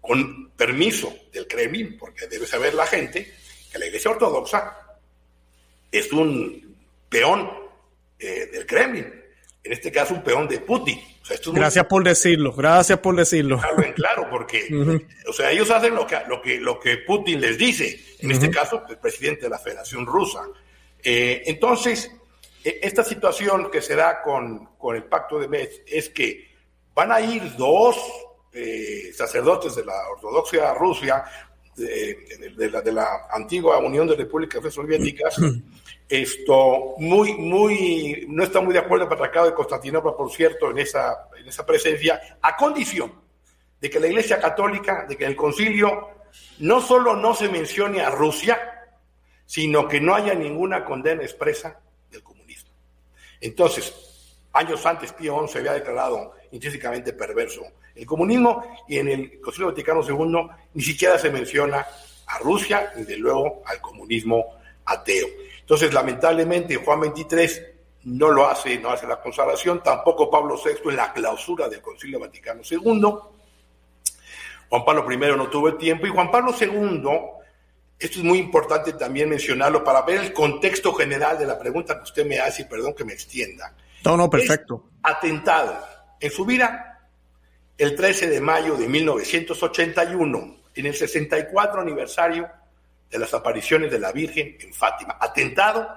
con 0.00 0.50
permiso 0.50 1.12
del 1.32 1.46
Kremlin, 1.46 1.96
porque 1.98 2.26
debe 2.26 2.46
saber 2.46 2.74
la 2.74 2.86
gente 2.86 3.34
que 3.70 3.78
la 3.78 3.86
Iglesia 3.86 4.10
Ortodoxa 4.10 4.98
es 5.90 6.12
un 6.12 6.76
peón 7.08 7.65
eh, 8.18 8.48
del 8.52 8.66
Kremlin, 8.66 9.12
en 9.62 9.72
este 9.72 9.90
caso 9.90 10.14
un 10.14 10.22
peón 10.22 10.48
de 10.48 10.60
Putin. 10.60 10.98
O 11.46 11.52
gracias 11.52 11.86
por 11.86 12.04
decirlo, 12.04 12.52
gracias 12.52 12.98
por 13.00 13.16
decirlo. 13.16 13.58
Claro, 13.58 13.94
claro 13.94 14.26
porque, 14.30 14.68
o 15.28 15.32
sea, 15.32 15.50
ellos 15.50 15.70
hacen 15.70 15.94
lo 15.94 16.06
que, 16.06 16.20
lo 16.28 16.40
que, 16.40 16.60
lo 16.60 16.78
que 16.78 16.98
Putin 16.98 17.40
les 17.40 17.58
dice, 17.58 18.00
en 18.20 18.30
este 18.30 18.50
caso, 18.50 18.82
el 18.88 18.98
presidente 18.98 19.42
de 19.42 19.50
la 19.50 19.58
Federación 19.58 20.06
Rusa. 20.06 20.42
Eh, 21.02 21.42
entonces, 21.46 22.10
e, 22.62 22.80
esta 22.82 23.02
situación 23.02 23.70
que 23.70 23.82
se 23.82 23.96
da 23.96 24.22
con, 24.22 24.76
con 24.76 24.94
el 24.94 25.04
pacto 25.04 25.38
de 25.38 25.48
Metz 25.48 25.82
es 25.86 26.10
que 26.10 26.48
van 26.94 27.12
a 27.12 27.20
ir 27.20 27.56
dos 27.56 27.96
eh, 28.52 29.12
sacerdotes 29.12 29.76
de 29.76 29.84
la 29.84 30.08
ortodoxia 30.08 30.72
Rusia, 30.74 31.24
de, 31.76 32.70
la, 32.70 32.80
de, 32.80 32.92
la, 32.92 33.26
antigua 33.30 33.76
Unión 33.78 34.06
de 34.06 34.16
Repúblicas 34.16 34.72
Soviéticas, 34.72 35.36
esto 36.08 36.94
muy, 36.98 37.34
muy, 37.34 38.26
no 38.28 38.44
está 38.44 38.60
muy 38.60 38.72
de 38.72 38.78
acuerdo 38.78 39.04
el 39.04 39.10
patriarcado 39.10 39.46
de 39.46 39.54
Constantinopla, 39.54 40.16
por 40.16 40.30
cierto, 40.30 40.70
en 40.70 40.78
esa, 40.78 41.28
en 41.38 41.48
esa 41.48 41.66
presencia, 41.66 42.38
a 42.40 42.56
condición 42.56 43.12
de 43.80 43.90
que 43.90 44.00
la 44.00 44.06
Iglesia 44.06 44.40
Católica, 44.40 45.04
de 45.08 45.16
que 45.16 45.26
el 45.26 45.36
concilio 45.36 46.08
no 46.60 46.80
solo 46.80 47.16
no 47.16 47.34
se 47.34 47.48
mencione 47.48 48.00
a 48.00 48.10
Rusia, 48.10 48.58
sino 49.44 49.88
que 49.88 50.00
no 50.00 50.14
haya 50.14 50.34
ninguna 50.34 50.84
condena 50.84 51.22
expresa 51.22 51.80
del 52.10 52.22
comunismo. 52.22 52.70
Entonces, 53.40 54.38
años 54.52 54.84
antes 54.86 55.12
Pío 55.12 55.46
XI 55.46 55.58
había 55.58 55.72
declarado 55.74 56.34
intrínsecamente 56.50 57.12
perverso 57.12 57.62
el 57.96 58.06
comunismo 58.06 58.62
y 58.86 58.98
en 58.98 59.08
el 59.08 59.40
Concilio 59.40 59.68
Vaticano 59.68 60.02
II 60.06 60.48
ni 60.74 60.82
siquiera 60.82 61.18
se 61.18 61.30
menciona 61.30 61.86
a 62.26 62.38
Rusia 62.38 62.92
ni 62.96 63.04
de 63.04 63.16
luego 63.16 63.62
al 63.64 63.80
comunismo 63.80 64.44
ateo. 64.84 65.26
Entonces, 65.66 65.92
lamentablemente, 65.92 66.76
Juan 66.76 67.02
XXIII 67.02 67.76
no 68.04 68.30
lo 68.30 68.46
hace, 68.46 68.78
no 68.78 68.90
hace 68.90 69.04
la 69.04 69.20
consagración, 69.20 69.82
tampoco 69.82 70.30
Pablo 70.30 70.54
VI 70.64 70.90
en 70.90 70.96
la 70.96 71.12
clausura 71.12 71.68
del 71.68 71.82
Concilio 71.82 72.20
Vaticano 72.20 72.62
II. 72.62 73.14
Juan 74.68 74.84
Pablo 74.84 75.10
I 75.10 75.16
no 75.36 75.50
tuvo 75.50 75.66
el 75.66 75.76
tiempo 75.76 76.06
y 76.06 76.10
Juan 76.10 76.30
Pablo 76.30 76.54
II, 76.56 77.02
esto 77.98 78.18
es 78.18 78.24
muy 78.24 78.38
importante 78.38 78.92
también 78.92 79.28
mencionarlo 79.28 79.82
para 79.82 80.02
ver 80.02 80.20
el 80.20 80.32
contexto 80.32 80.94
general 80.94 81.36
de 81.36 81.46
la 81.46 81.58
pregunta 81.58 81.96
que 81.96 82.04
usted 82.04 82.24
me 82.24 82.38
hace 82.38 82.62
y 82.62 82.66
perdón 82.66 82.94
que 82.94 83.04
me 83.04 83.12
extienda. 83.12 83.74
No, 84.04 84.16
no, 84.16 84.30
perfecto. 84.30 84.84
atentado 85.02 85.76
en 86.20 86.30
su 86.30 86.44
vida 86.44 87.08
el 87.76 87.96
13 87.96 88.30
de 88.30 88.40
mayo 88.40 88.76
de 88.76 88.86
1981, 88.86 90.56
en 90.76 90.86
el 90.86 90.94
64 90.94 91.80
aniversario 91.80 92.48
de 93.10 93.18
las 93.18 93.32
apariciones 93.34 93.90
de 93.90 93.98
la 93.98 94.12
Virgen 94.12 94.56
en 94.60 94.72
Fátima. 94.72 95.16
Atentado 95.20 95.88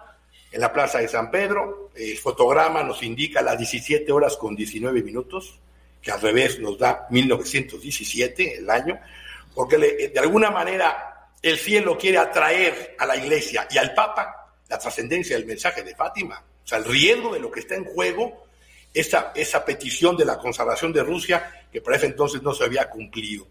en 0.51 0.61
la 0.61 0.71
Plaza 0.71 0.99
de 0.99 1.07
San 1.07 1.29
Pedro, 1.29 1.91
el 1.95 2.17
fotograma 2.17 2.83
nos 2.83 3.03
indica 3.03 3.41
las 3.41 3.57
17 3.57 4.11
horas 4.11 4.37
con 4.37 4.55
19 4.55 5.03
minutos, 5.03 5.59
que 6.01 6.11
al 6.11 6.21
revés 6.21 6.59
nos 6.59 6.77
da 6.77 7.07
1917, 7.09 8.57
el 8.57 8.69
año, 8.69 8.99
porque 9.53 9.77
de 9.77 10.19
alguna 10.19 10.49
manera 10.49 11.29
el 11.41 11.57
cielo 11.57 11.97
quiere 11.97 12.17
atraer 12.17 12.95
a 12.97 13.05
la 13.05 13.15
iglesia 13.15 13.67
y 13.69 13.77
al 13.77 13.93
Papa 13.93 14.53
la 14.67 14.77
trascendencia 14.77 15.35
del 15.35 15.45
mensaje 15.45 15.83
de 15.83 15.95
Fátima, 15.95 16.43
o 16.63 16.67
sea, 16.67 16.77
el 16.77 16.85
riesgo 16.85 17.33
de 17.33 17.39
lo 17.39 17.49
que 17.49 17.61
está 17.61 17.75
en 17.75 17.85
juego 17.85 18.45
esa, 18.93 19.31
esa 19.35 19.65
petición 19.65 20.15
de 20.17 20.25
la 20.25 20.37
consagración 20.37 20.93
de 20.93 21.03
Rusia 21.03 21.67
que 21.71 21.81
para 21.81 21.97
ese 21.97 22.07
entonces 22.07 22.41
no 22.41 22.53
se 22.53 22.63
había 22.63 22.89
cumplido. 22.89 23.47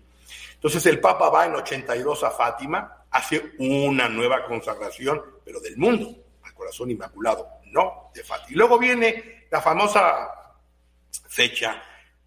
Entonces 0.54 0.84
el 0.86 1.00
Papa 1.00 1.28
va 1.28 1.46
en 1.46 1.54
82 1.54 2.24
a 2.24 2.30
Fátima, 2.30 2.97
hace 3.10 3.52
una 3.58 4.08
nueva 4.08 4.44
consagración, 4.44 5.22
pero 5.44 5.60
del 5.60 5.76
mundo, 5.76 6.14
al 6.42 6.54
corazón 6.54 6.90
inmaculado, 6.90 7.48
no 7.66 8.10
de 8.14 8.22
Fátima. 8.22 8.50
Y 8.50 8.54
luego 8.54 8.78
viene 8.78 9.46
la 9.50 9.60
famosa 9.60 10.28
fecha 11.28 11.82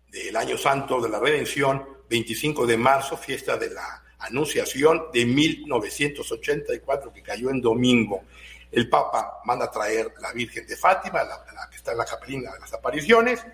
del 0.07 0.35
Año 0.35 0.57
Santo 0.57 0.99
de 0.99 1.09
la 1.09 1.19
Redención, 1.19 1.87
25 2.09 2.65
de 2.65 2.77
marzo, 2.77 3.17
fiesta 3.17 3.57
de 3.57 3.69
la 3.69 4.03
Anunciación 4.19 5.05
de 5.11 5.25
1984, 5.25 7.11
que 7.11 7.23
cayó 7.23 7.49
en 7.49 7.61
domingo 7.61 8.23
el 8.71 8.87
Papa 8.87 9.41
manda 9.45 9.65
a 9.65 9.71
traer 9.71 10.13
la 10.21 10.31
Virgen 10.31 10.65
de 10.65 10.77
Fátima, 10.77 11.23
la, 11.23 11.43
que 11.69 11.77
está 11.77 11.91
en 11.91 11.97
la 11.97 12.05
capelina 12.05 12.53
de 12.53 12.59
las 12.59 12.73
apariciones, 12.73 13.45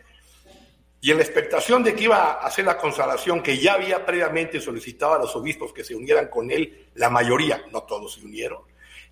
y 1.07 1.11
en 1.11 1.19
la 1.19 1.23
expectación 1.23 1.83
de 1.83 1.95
que 1.95 2.03
iba 2.03 2.17
a 2.17 2.47
hacer 2.47 2.65
la 2.65 2.77
consagración 2.77 3.41
que 3.41 3.57
ya 3.57 3.75
había 3.75 4.05
previamente 4.05 4.59
solicitado 4.59 5.13
a 5.13 5.19
los 5.19 5.33
obispos 5.37 5.71
que 5.71 5.81
se 5.81 5.95
unieran 5.95 6.27
con 6.27 6.51
él, 6.51 6.89
la 6.95 7.09
mayoría, 7.09 7.63
no 7.71 7.83
todos 7.83 8.15
se 8.15 8.25
unieron, 8.25 8.63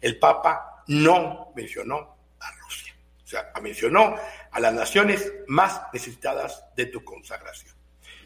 el 0.01 0.19
Papa 0.19 0.83
no 0.87 1.53
mencionó 1.55 2.17
a 2.41 2.51
Rusia. 2.51 2.93
O 3.23 3.25
sea, 3.25 3.49
mencionó 3.61 4.13
a 4.51 4.59
las 4.59 4.73
naciones 4.73 5.31
más 5.47 5.83
necesitadas 5.93 6.65
de 6.75 6.87
tu 6.87 7.01
consagración. 7.01 7.73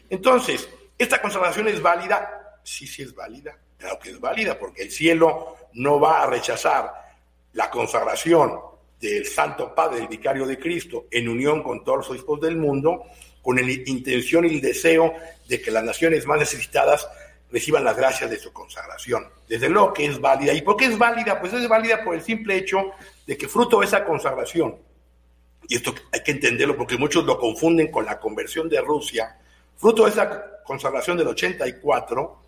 Entonces, 0.08 0.68
¿esta 0.98 1.22
consagración 1.22 1.68
es 1.68 1.80
válida? 1.80 2.58
Sí, 2.64 2.88
sí 2.88 3.02
es 3.02 3.14
válida. 3.14 3.56
Claro 3.78 4.00
que 4.00 4.10
es 4.10 4.18
válida, 4.18 4.58
porque 4.58 4.82
el 4.82 4.90
cielo 4.90 5.54
no 5.74 6.00
va 6.00 6.24
a 6.24 6.26
rechazar 6.26 6.92
la 7.52 7.70
consagración 7.70 8.58
del 9.00 9.26
Santo 9.26 9.72
Padre, 9.72 10.00
el 10.00 10.08
Vicario 10.08 10.44
de 10.44 10.58
Cristo, 10.58 11.06
en 11.08 11.28
unión 11.28 11.62
con 11.62 11.84
todos 11.84 11.98
los 11.98 12.10
obispos 12.10 12.40
del 12.40 12.56
mundo, 12.56 13.06
con 13.50 13.56
la 13.56 13.72
intención 13.72 14.44
y 14.44 14.54
el 14.54 14.60
deseo 14.60 15.12
de 15.48 15.60
que 15.60 15.72
las 15.72 15.82
naciones 15.82 16.24
más 16.24 16.38
necesitadas 16.38 17.08
reciban 17.50 17.82
las 17.82 17.96
gracias 17.96 18.30
de 18.30 18.38
su 18.38 18.52
consagración. 18.52 19.26
Desde 19.48 19.68
luego 19.68 19.92
que 19.92 20.06
es 20.06 20.20
válida. 20.20 20.52
¿Y 20.52 20.62
por 20.62 20.76
qué 20.76 20.84
es 20.84 20.96
válida? 20.96 21.40
Pues 21.40 21.52
es 21.52 21.68
válida 21.68 22.04
por 22.04 22.14
el 22.14 22.22
simple 22.22 22.56
hecho 22.56 22.92
de 23.26 23.36
que 23.36 23.48
fruto 23.48 23.80
de 23.80 23.86
esa 23.86 24.04
consagración, 24.04 24.76
y 25.66 25.74
esto 25.74 25.92
hay 26.12 26.22
que 26.22 26.30
entenderlo 26.30 26.76
porque 26.76 26.96
muchos 26.96 27.24
lo 27.24 27.40
confunden 27.40 27.90
con 27.90 28.04
la 28.04 28.20
conversión 28.20 28.68
de 28.68 28.80
Rusia, 28.80 29.36
fruto 29.76 30.04
de 30.04 30.10
esa 30.10 30.62
consagración 30.62 31.18
del 31.18 31.26
84, 31.26 32.42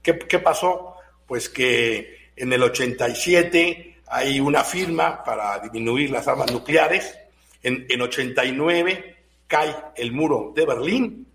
¿qué, 0.00 0.18
qué 0.20 0.38
pasó? 0.38 0.94
Pues 1.26 1.50
que 1.50 2.30
en 2.34 2.50
el 2.50 2.62
87 2.62 3.96
hay 4.06 4.40
una 4.40 4.64
firma 4.64 5.22
para 5.22 5.58
disminuir 5.58 6.10
las 6.10 6.26
armas 6.26 6.50
nucleares. 6.50 7.14
En, 7.62 7.84
en 7.90 8.00
89 8.00 9.15
cae 9.46 9.74
el 9.96 10.12
muro 10.12 10.52
de 10.54 10.66
Berlín, 10.66 11.26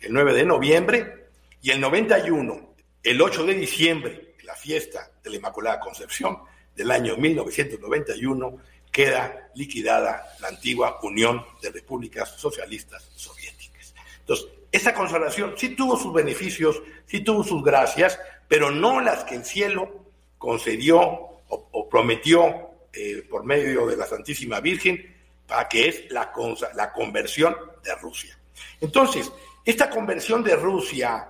el 0.00 0.12
9 0.12 0.34
de 0.34 0.44
noviembre, 0.44 1.26
y 1.62 1.70
el 1.70 1.80
91, 1.80 2.74
el 3.02 3.20
8 3.20 3.44
de 3.44 3.54
diciembre, 3.54 4.34
la 4.44 4.54
fiesta 4.54 5.10
de 5.22 5.30
la 5.30 5.36
Inmaculada 5.36 5.80
Concepción 5.80 6.38
del 6.74 6.90
año 6.90 7.16
1991, 7.16 8.58
queda 8.90 9.50
liquidada 9.54 10.24
la 10.40 10.48
antigua 10.48 10.98
Unión 11.02 11.44
de 11.62 11.70
Repúblicas 11.70 12.30
Socialistas 12.36 13.10
Soviéticas. 13.14 13.94
Entonces, 14.20 14.46
esa 14.72 14.94
consagración 14.94 15.54
sí 15.56 15.70
tuvo 15.70 15.96
sus 15.96 16.12
beneficios, 16.12 16.82
sí 17.06 17.20
tuvo 17.20 17.44
sus 17.44 17.62
gracias, 17.62 18.18
pero 18.48 18.70
no 18.70 19.00
las 19.00 19.24
que 19.24 19.36
el 19.36 19.44
cielo 19.44 20.04
concedió 20.38 21.28
o, 21.48 21.88
prometió 21.88 22.70
eh, 22.92 23.24
por 23.28 23.44
medio 23.44 23.86
de 23.86 23.96
la 23.96 24.06
Santísima 24.06 24.60
Virgen 24.60 25.19
para 25.50 25.68
que 25.68 25.88
es 25.88 26.10
la, 26.12 26.32
la 26.76 26.92
conversión 26.92 27.56
de 27.82 27.92
Rusia. 27.96 28.38
Entonces, 28.80 29.32
esta 29.64 29.90
conversión 29.90 30.44
de 30.44 30.54
Rusia 30.54 31.28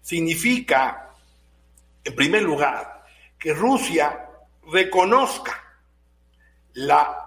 significa, 0.00 1.12
en 2.02 2.16
primer 2.16 2.42
lugar, 2.42 3.04
que 3.38 3.54
Rusia 3.54 4.28
reconozca 4.66 5.62
la, 6.72 7.20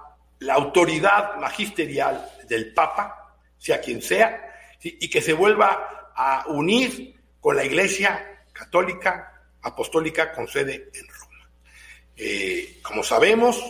autoridad 0.52 1.38
magisterial 1.38 2.30
del 2.48 2.74
Papa, 2.74 3.38
sea 3.58 3.80
quien 3.80 4.02
sea, 4.02 4.54
y 4.84 5.10
que 5.10 5.22
se 5.22 5.32
vuelva 5.32 6.12
a 6.14 6.44
unir 6.50 7.16
con 7.40 7.56
la 7.56 7.64
Iglesia 7.64 8.44
católica 8.52 9.34
apostólica 9.62 10.34
con 10.34 10.46
sede 10.48 10.90
en 10.94 11.08
Roma. 11.08 11.50
Eh, 12.18 12.80
como 12.84 13.04
sabemos, 13.04 13.64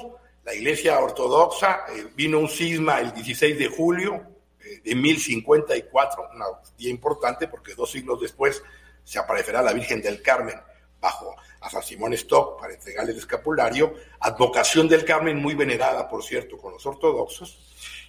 la 0.47 0.55
Iglesia 0.55 0.97
Ortodoxa 1.01 1.87
eh, 1.89 2.07
vino 2.15 2.39
un 2.39 2.47
cisma 2.47 3.01
el 3.01 3.13
16 3.13 3.59
de 3.59 3.67
julio 3.67 4.23
eh, 4.63 4.79
de 4.81 4.95
1054, 4.95 6.29
un 6.33 6.41
día 6.77 6.89
importante 6.89 7.49
porque 7.49 7.75
dos 7.75 7.91
siglos 7.91 8.21
después 8.21 8.63
se 9.03 9.19
aparecerá 9.19 9.61
la 9.61 9.73
Virgen 9.73 10.01
del 10.01 10.21
Carmen 10.21 10.55
bajo 11.01 11.35
a 11.59 11.69
San 11.69 11.83
Simón 11.83 12.13
Stock 12.13 12.61
para 12.61 12.73
entregarle 12.73 13.11
el 13.11 13.17
escapulario, 13.17 13.93
advocación 14.21 14.87
del 14.87 15.03
Carmen 15.03 15.35
muy 15.35 15.53
venerada, 15.53 16.07
por 16.07 16.23
cierto, 16.23 16.57
con 16.57 16.71
los 16.71 16.85
ortodoxos. 16.85 17.59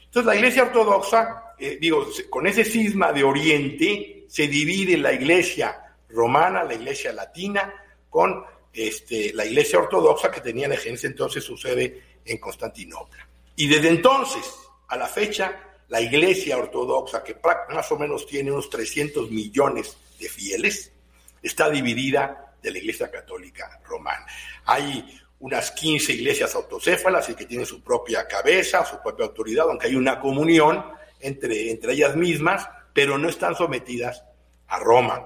Entonces 0.04 0.26
la 0.26 0.36
Iglesia 0.36 0.62
Ortodoxa, 0.62 1.54
digo, 1.80 2.06
con 2.30 2.46
ese 2.46 2.64
cisma 2.64 3.12
de 3.12 3.24
Oriente, 3.24 4.26
se 4.28 4.46
divide 4.46 4.96
la 4.96 5.12
Iglesia 5.12 5.96
romana, 6.08 6.62
la 6.62 6.74
Iglesia 6.74 7.12
latina, 7.12 7.74
con 8.08 8.44
este, 8.72 9.32
la 9.34 9.44
Iglesia 9.44 9.80
Ortodoxa 9.80 10.30
que 10.30 10.40
tenía 10.40 10.66
en 10.66 10.72
ese 10.72 11.06
entonces 11.08 11.42
su 11.42 11.56
sede 11.56 12.07
en 12.24 12.38
Constantinopla. 12.38 13.28
Y 13.56 13.66
desde 13.66 13.88
entonces 13.88 14.44
a 14.88 14.96
la 14.96 15.06
fecha, 15.06 15.60
la 15.88 16.00
Iglesia 16.00 16.58
Ortodoxa, 16.58 17.22
que 17.22 17.36
más 17.70 17.90
o 17.92 17.98
menos 17.98 18.26
tiene 18.26 18.52
unos 18.52 18.70
300 18.70 19.30
millones 19.30 19.96
de 20.18 20.28
fieles, 20.28 20.92
está 21.42 21.70
dividida 21.70 22.54
de 22.62 22.70
la 22.70 22.78
Iglesia 22.78 23.10
Católica 23.10 23.80
Romana. 23.84 24.26
Hay 24.64 25.20
unas 25.40 25.70
15 25.70 26.12
iglesias 26.14 26.54
autocéfalas 26.54 27.28
y 27.28 27.34
que 27.34 27.46
tienen 27.46 27.66
su 27.66 27.82
propia 27.82 28.26
cabeza, 28.26 28.84
su 28.84 29.00
propia 29.00 29.26
autoridad, 29.26 29.68
aunque 29.68 29.86
hay 29.86 29.94
una 29.94 30.18
comunión 30.18 30.84
entre, 31.20 31.70
entre 31.70 31.92
ellas 31.92 32.16
mismas, 32.16 32.68
pero 32.92 33.18
no 33.18 33.28
están 33.28 33.54
sometidas 33.54 34.24
a 34.66 34.78
Roma. 34.78 35.24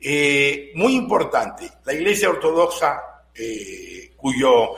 Eh, 0.00 0.72
muy 0.74 0.94
importante, 0.94 1.70
la 1.84 1.92
Iglesia 1.92 2.30
Ortodoxa, 2.30 3.28
eh, 3.34 4.12
cuyo 4.16 4.74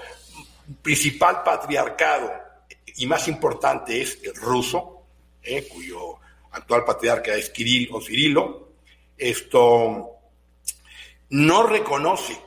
principal 0.82 1.42
patriarcado 1.42 2.32
y 2.96 3.06
más 3.06 3.28
importante 3.28 4.00
es 4.00 4.18
el 4.22 4.34
ruso, 4.34 5.06
eh, 5.42 5.66
cuyo 5.68 6.18
actual 6.52 6.84
patriarca 6.84 7.34
es 7.34 7.50
Kirill 7.50 7.88
o 7.92 8.00
Cirilo, 8.00 8.68
esto 9.16 10.10
no 11.30 11.66
reconoce 11.66 12.38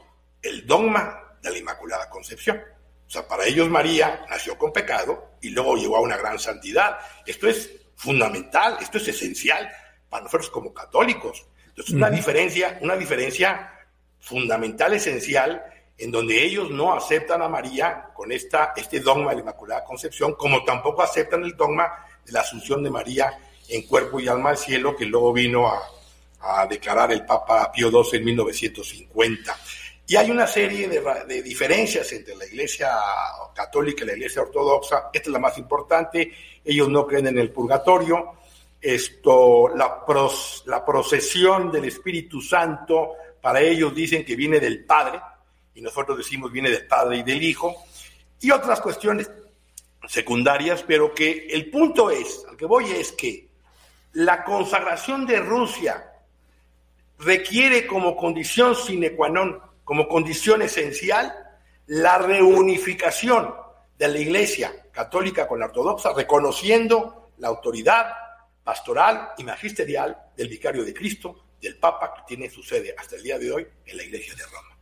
el 0.42 0.66
dogma 0.66 1.38
de 1.42 1.52
la 1.52 1.58
Inmaculada 1.58 2.10
Concepción. 2.10 2.62
O 3.06 3.10
sea, 3.10 3.28
para 3.28 3.46
ellos 3.46 3.70
María 3.70 4.26
nació 4.30 4.58
con 4.58 4.74
pecado 4.74 5.38
y 5.42 5.50
luego 5.50 5.76
llegó 5.76 5.98
a 5.98 6.02
una 6.02 6.18
gran 6.18 6.40
santidad. 6.40 6.98
Esto 7.26 7.48
es 7.48 7.72
fundamental, 7.96 8.78
esto 8.82 8.98
es 8.98 9.08
esencial 9.08 9.70
para 10.10 10.24
nosotros 10.24 10.50
como 10.50 10.74
católicos. 10.74 11.46
Entonces, 11.68 11.94
una 11.94 12.10
diferencia, 12.10 12.78
una 12.82 12.96
diferencia 12.96 13.72
fundamental, 14.20 14.94
esencial, 14.94 15.64
en 15.98 16.12
donde 16.12 16.44
ellos 16.44 16.70
no 16.70 16.94
aceptan 16.94 17.42
a 17.42 17.50
María 17.50 18.10
con 18.14 18.32
esta, 18.32 18.74
este 18.76 19.00
dogma 19.00 19.32
de 19.32 19.38
la 19.38 19.42
Inmaculada 19.42 19.84
Concepción, 19.84 20.36
como 20.36 20.64
tampoco 20.64 21.02
aceptan 21.02 21.44
el 21.44 21.58
dogma 21.58 22.06
de 22.24 22.32
la 22.32 22.42
Asunción 22.42 22.84
de 22.84 22.92
María 22.92 23.38
en 23.70 23.82
cuerpo 23.84 24.20
y 24.20 24.28
alma 24.28 24.52
al 24.52 24.58
cielo, 24.58 24.96
que 24.96 25.06
luego 25.06 25.34
vino 25.34 25.68
a, 25.68 25.94
declarar 26.70 27.12
el 27.12 27.26
Papa 27.26 27.70
Pío 27.72 27.90
XII 27.90 28.20
en 28.20 28.26
1950. 28.26 29.58
Y 30.06 30.16
hay 30.16 30.32
una 30.32 30.48
serie 30.48 30.88
de, 30.88 31.42
diferencias 31.42 32.10
entre 32.14 32.36
la 32.36 32.46
Iglesia 32.46 32.92
católica 33.54 34.04
y 34.04 34.08
la 34.08 34.14
Iglesia 34.14 34.44
ortodoxa. 34.44 35.10
Esta 35.12 35.30
es 35.30 35.34
la 35.34 35.40
más 35.40 35.58
importante. 35.58 36.32
Ellos 36.64 36.88
no 36.88 37.06
creen 37.06 37.28
en 37.28 37.40
el 37.40 37.52
purgatorio. 37.52 38.34
Esto, 38.80 39.70
la 39.76 40.86
procesión 40.86 41.70
del 41.70 41.86
Espíritu 41.86 42.40
Santo, 42.40 43.16
para 43.42 43.60
ellos 43.60 43.94
dicen 43.94 44.24
que 44.24 44.36
viene 44.36 44.60
del 44.60 44.86
Padre, 44.86 45.20
y 45.78 45.82
nosotros 45.82 46.18
decimos 46.18 46.52
viene 46.52 46.72
del 46.72 46.88
Padre 46.88 47.18
y 47.18 47.24
del 47.24 47.42
Hijo, 47.44 47.86
y 48.42 48.50
otras 48.50 48.82
cuestiones 48.82 49.30
secundarias, 50.08 50.84
pero 50.88 51.14
que 51.14 51.48
el 51.52 51.70
punto 51.70 52.10
es, 52.10 52.44
al 52.50 52.58
que 52.58 52.66
voy 52.66 52.92
es 52.92 53.12
que 53.12 53.48
la 54.14 54.44
consagración 54.44 55.28
de 55.28 55.40
Rusia 55.40 56.12
requiere 57.20 57.86
como 57.86 58.18
condición 58.18 58.76
sine 58.76 59.14
qua 59.14 59.30
non, 59.30 59.62
como 59.84 60.08
condición 60.08 60.64
esencial, 60.64 61.32
la 61.86 62.18
reunificación 62.18 63.54
de 64.00 64.08
la 64.08 64.18
Iglesia 64.18 64.90
católica 64.92 65.48
con 65.48 65.60
la 65.60 65.68
ortodoxa, 65.68 66.12
reconociendo 66.14 67.30
la 67.38 67.50
autoridad 67.50 68.14
pastoral 68.64 69.30
y 69.38 69.44
magisterial 69.44 70.18
del 70.36 70.50
vicario 70.50 70.84
de 70.84 70.94
Cristo, 70.94 71.54
del 71.62 71.78
Papa, 71.78 72.16
que 72.16 72.36
tiene 72.36 72.50
su 72.50 72.64
sede 72.64 72.96
hasta 72.98 73.16
el 73.16 73.22
día 73.24 73.38
de 73.38 73.52
hoy 73.52 73.68
en 73.86 73.98
la 73.98 74.04
Iglesia 74.04 74.34
de 74.34 74.44
Roma. 74.44 74.77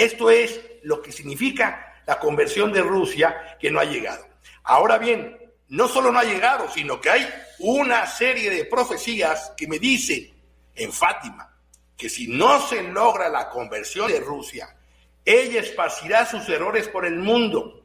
Esto 0.00 0.30
es 0.30 0.58
lo 0.82 1.02
que 1.02 1.12
significa 1.12 2.02
la 2.06 2.18
conversión 2.18 2.72
de 2.72 2.80
Rusia 2.80 3.58
que 3.60 3.70
no 3.70 3.80
ha 3.80 3.84
llegado. 3.84 4.26
Ahora 4.62 4.96
bien, 4.96 5.38
no 5.68 5.88
solo 5.88 6.10
no 6.10 6.18
ha 6.18 6.24
llegado, 6.24 6.70
sino 6.70 6.98
que 7.02 7.10
hay 7.10 7.28
una 7.58 8.06
serie 8.06 8.48
de 8.48 8.64
profecías 8.64 9.52
que 9.58 9.68
me 9.68 9.78
dicen 9.78 10.32
en 10.74 10.90
Fátima 10.90 11.54
que 11.98 12.08
si 12.08 12.28
no 12.28 12.66
se 12.66 12.82
logra 12.82 13.28
la 13.28 13.50
conversión 13.50 14.10
de 14.10 14.20
Rusia, 14.20 14.74
ella 15.22 15.60
esparcirá 15.60 16.24
sus 16.24 16.48
errores 16.48 16.88
por 16.88 17.04
el 17.04 17.16
mundo, 17.16 17.84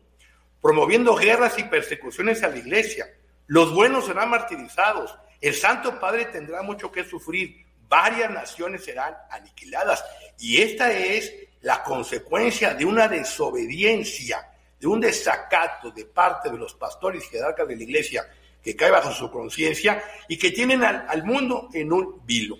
promoviendo 0.62 1.16
guerras 1.16 1.60
y 1.60 1.64
persecuciones 1.64 2.44
a 2.44 2.48
la 2.48 2.60
iglesia. 2.60 3.14
Los 3.48 3.74
buenos 3.74 4.06
serán 4.06 4.30
martirizados. 4.30 5.14
El 5.42 5.54
Santo 5.54 6.00
Padre 6.00 6.28
tendrá 6.28 6.62
mucho 6.62 6.94
que 6.94 7.04
sufrir. 7.04 7.66
Varias 7.90 8.32
naciones 8.32 8.86
serán 8.86 9.14
aniquiladas. 9.30 10.02
Y 10.40 10.62
esta 10.62 10.94
es 10.94 11.45
la 11.66 11.82
consecuencia 11.82 12.76
de 12.76 12.86
una 12.86 13.08
desobediencia, 13.08 14.52
de 14.80 14.86
un 14.86 15.00
desacato 15.00 15.90
de 15.90 16.06
parte 16.06 16.52
de 16.52 16.60
los 16.60 16.76
pastores 16.76 17.24
y 17.24 17.28
jerarcas 17.28 17.68
de 17.68 17.76
la 17.76 17.82
iglesia 17.82 18.24
que 18.64 18.76
cae 18.76 18.92
bajo 18.92 19.12
su 19.12 19.32
conciencia 19.32 20.04
y 20.28 20.38
que 20.38 20.52
tienen 20.52 20.84
al, 20.84 21.24
mundo 21.24 21.70
en 21.74 21.92
un 21.92 22.24
vilo. 22.24 22.56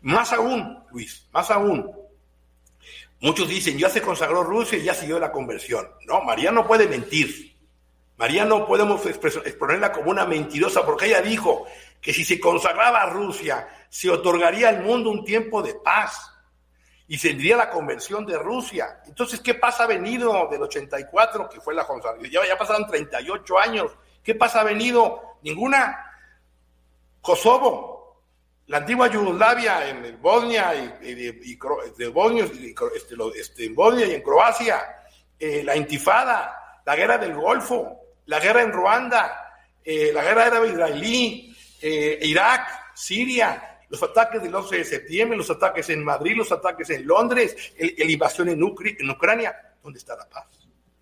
Más 0.00 0.32
aún, 0.32 0.82
Luis, 0.90 1.26
más 1.32 1.50
aún, 1.50 1.92
muchos 3.20 3.46
dicen, 3.46 3.76
ya 3.76 3.90
se 3.90 4.00
consagró 4.00 4.42
Rusia 4.42 4.78
y 4.78 4.84
ya 4.84 4.94
siguió 4.94 5.18
la 5.18 5.30
conversión. 5.30 5.86
No, 6.06 6.22
María 6.22 6.50
no 6.50 6.66
puede 6.66 6.88
mentir. 6.88 7.54
María 8.16 8.46
no 8.46 8.66
podemos 8.66 9.04
exponerla 9.04 9.92
como 9.92 10.10
una 10.10 10.24
mentirosa 10.24 10.82
porque 10.86 11.08
ella 11.08 11.20
dijo 11.20 11.66
que 12.00 12.14
si 12.14 12.24
se 12.24 12.40
consagraba 12.40 13.02
a 13.02 13.10
Rusia, 13.10 13.68
se 13.90 14.08
otorgaría 14.08 14.70
al 14.70 14.82
mundo 14.82 15.10
un 15.10 15.26
tiempo 15.26 15.60
de 15.62 15.74
paz 15.74 16.32
y 17.08 17.18
tendría 17.18 17.56
la 17.56 17.70
conversión 17.70 18.26
de 18.26 18.38
Rusia. 18.38 19.00
Entonces, 19.06 19.40
¿qué 19.40 19.54
pasa 19.54 19.84
ha 19.84 19.86
venido 19.86 20.48
del 20.50 20.62
84, 20.62 21.48
que 21.48 21.60
fue 21.60 21.74
la? 21.74 21.86
Ya, 22.30 22.46
ya 22.46 22.58
pasaron 22.58 22.86
38 22.86 23.58
años. 23.58 23.92
¿Qué 24.22 24.34
pasa 24.34 24.60
ha 24.60 24.64
venido? 24.64 25.38
Ninguna. 25.42 26.02
Kosovo, 27.20 27.96
la 28.66 28.78
antigua 28.78 29.08
Yugoslavia 29.08 29.88
en 29.88 30.20
Bosnia 30.20 30.74
y, 30.74 31.14
de 31.14 32.08
Bosnia, 32.08 32.44
este, 32.44 33.16
este, 33.40 33.64
en 33.64 33.74
Bosnia 33.74 34.06
y 34.06 34.14
en 34.14 34.22
Croacia, 34.22 34.80
eh, 35.38 35.62
la 35.64 35.76
intifada, 35.76 36.80
la 36.84 36.96
guerra 36.96 37.18
del 37.18 37.34
Golfo, 37.34 38.00
la 38.26 38.40
guerra 38.40 38.62
en 38.62 38.72
Ruanda, 38.72 39.60
eh, 39.84 40.10
la 40.12 40.22
guerra 40.22 40.46
árabe-israelí, 40.46 41.56
eh, 41.80 42.18
Irak, 42.22 42.92
Siria, 42.94 43.75
los 43.88 44.02
ataques 44.02 44.42
del 44.42 44.54
11 44.54 44.78
de 44.78 44.84
septiembre, 44.84 45.38
los 45.38 45.50
ataques 45.50 45.88
en 45.90 46.04
Madrid, 46.04 46.36
los 46.36 46.50
ataques 46.50 46.90
en 46.90 47.06
Londres, 47.06 47.74
la 47.78 48.04
invasión 48.04 48.48
en, 48.48 48.58
en, 48.58 49.10
Ucrania. 49.10 49.74
¿Dónde 49.82 49.98
está 49.98 50.16
la 50.16 50.28
paz? 50.28 50.46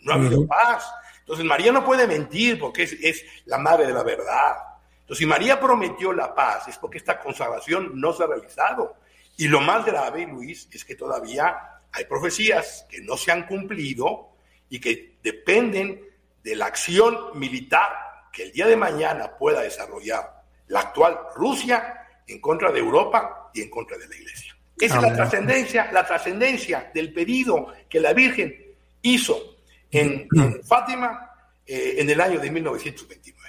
No 0.00 0.12
ha 0.12 0.16
habido 0.16 0.46
paz. 0.46 0.86
Entonces 1.20 1.44
María 1.44 1.72
no 1.72 1.84
puede 1.84 2.06
mentir 2.06 2.58
porque 2.58 2.82
es, 2.82 3.24
la 3.46 3.58
madre 3.58 3.86
de 3.86 3.92
la 3.92 4.02
verdad. 4.02 4.56
Entonces 5.00 5.18
si 5.18 5.26
María 5.26 5.58
prometió 5.58 6.12
la 6.12 6.34
paz 6.34 6.68
es 6.68 6.76
porque 6.76 6.98
esta 6.98 7.18
consagración 7.18 7.98
no 7.98 8.12
se 8.12 8.24
ha 8.24 8.26
realizado. 8.26 8.96
Y 9.36 9.48
lo 9.48 9.60
más 9.60 9.84
grave, 9.84 10.26
Luis, 10.26 10.68
es 10.70 10.84
que 10.84 10.94
todavía 10.94 11.80
hay 11.90 12.04
profecías 12.04 12.86
que 12.90 13.00
no 13.00 13.16
se 13.16 13.32
han 13.32 13.46
cumplido 13.46 14.36
y 14.68 14.78
que 14.78 15.16
dependen 15.22 16.04
de 16.42 16.56
la 16.56 16.66
acción 16.66 17.38
militar 17.38 18.28
que 18.30 18.44
el 18.44 18.52
día 18.52 18.66
de 18.66 18.76
mañana 18.76 19.36
pueda 19.36 19.62
desarrollar 19.62 20.42
la 20.68 20.80
actual 20.80 21.18
Rusia 21.34 22.03
en 22.26 22.40
contra 22.40 22.72
de 22.72 22.80
Europa 22.80 23.50
y 23.54 23.62
en 23.62 23.70
contra 23.70 23.96
de 23.98 24.08
la 24.08 24.16
Iglesia. 24.16 24.56
Esa 24.78 24.96
es 24.96 25.02
la 25.02 25.14
trascendencia, 25.14 25.92
la 25.92 26.06
trascendencia 26.06 26.90
del 26.92 27.12
pedido 27.12 27.68
que 27.88 28.00
la 28.00 28.12
Virgen 28.12 28.54
hizo 29.02 29.58
en, 29.90 30.28
Fátima 30.64 31.30
eh, 31.66 31.96
en 31.98 32.10
el 32.10 32.20
año 32.20 32.40
de 32.40 32.50
1929. 32.50 33.44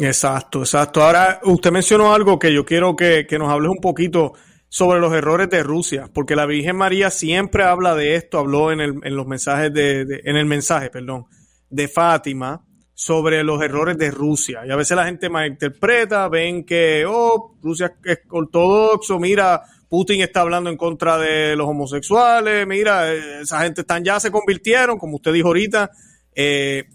Exacto, 0.00 0.60
exacto. 0.60 1.02
Ahora, 1.02 1.40
usted 1.42 1.72
mencionó 1.72 2.14
algo 2.14 2.38
que 2.38 2.52
yo 2.52 2.64
quiero 2.64 2.94
que, 2.94 3.26
nos 3.38 3.50
hables 3.50 3.70
un 3.70 3.80
poquito 3.80 4.34
sobre 4.68 5.00
los 5.00 5.12
errores 5.12 5.50
de 5.50 5.62
Rusia, 5.62 6.08
porque 6.12 6.36
la 6.36 6.46
Virgen 6.46 6.76
María 6.76 7.10
siempre 7.10 7.64
habla 7.64 7.94
de 7.96 8.14
esto, 8.14 8.38
habló 8.38 8.70
en, 8.70 8.80
el, 8.80 9.00
en 9.02 9.16
los 9.16 9.26
mensajes 9.26 9.72
de, 9.72 10.20
en 10.24 10.36
el 10.36 10.46
mensaje, 10.46 10.90
perdón, 10.90 11.26
de 11.68 11.88
Fátima, 11.88 12.64
sobre 12.98 13.44
los 13.44 13.62
errores 13.62 13.96
de 13.96 14.10
Rusia. 14.10 14.66
Y 14.66 14.72
a 14.72 14.76
veces 14.76 14.96
la 14.96 15.04
gente 15.04 15.28
malinterpreta, 15.28 16.28
ven 16.28 16.64
que, 16.64 17.06
oh, 17.06 17.54
Rusia 17.62 17.94
es 18.04 18.18
ortodoxo, 18.28 19.20
mira, 19.20 19.62
Putin 19.88 20.20
está 20.20 20.40
hablando 20.40 20.68
en 20.68 20.76
contra 20.76 21.16
de 21.16 21.54
los 21.54 21.68
homosexuales, 21.68 22.66
mira, 22.66 23.14
esa 23.14 23.60
gente 23.60 23.82
están, 23.82 24.02
ya 24.02 24.18
se 24.18 24.32
convirtieron, 24.32 24.98
como 24.98 25.14
usted 25.14 25.32
dijo 25.32 25.46
ahorita. 25.46 25.92
Eh, 26.34 26.88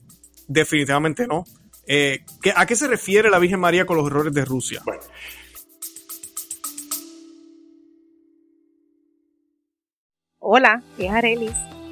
definitivamente 0.46 1.26
no. 1.26 1.46
Eh, 1.88 2.26
¿A 2.54 2.66
qué 2.66 2.76
se 2.76 2.90
refiere 2.90 3.30
la 3.30 3.40
Virgen 3.40 3.62
María 3.62 3.86
con 3.86 3.96
los 3.96 4.06
errores 4.08 4.34
de 4.34 4.44
Rusia? 4.44 4.82
Bueno. 4.84 5.04
Hola, 10.40 10.84
es 10.98 11.10
Arelis 11.10 11.73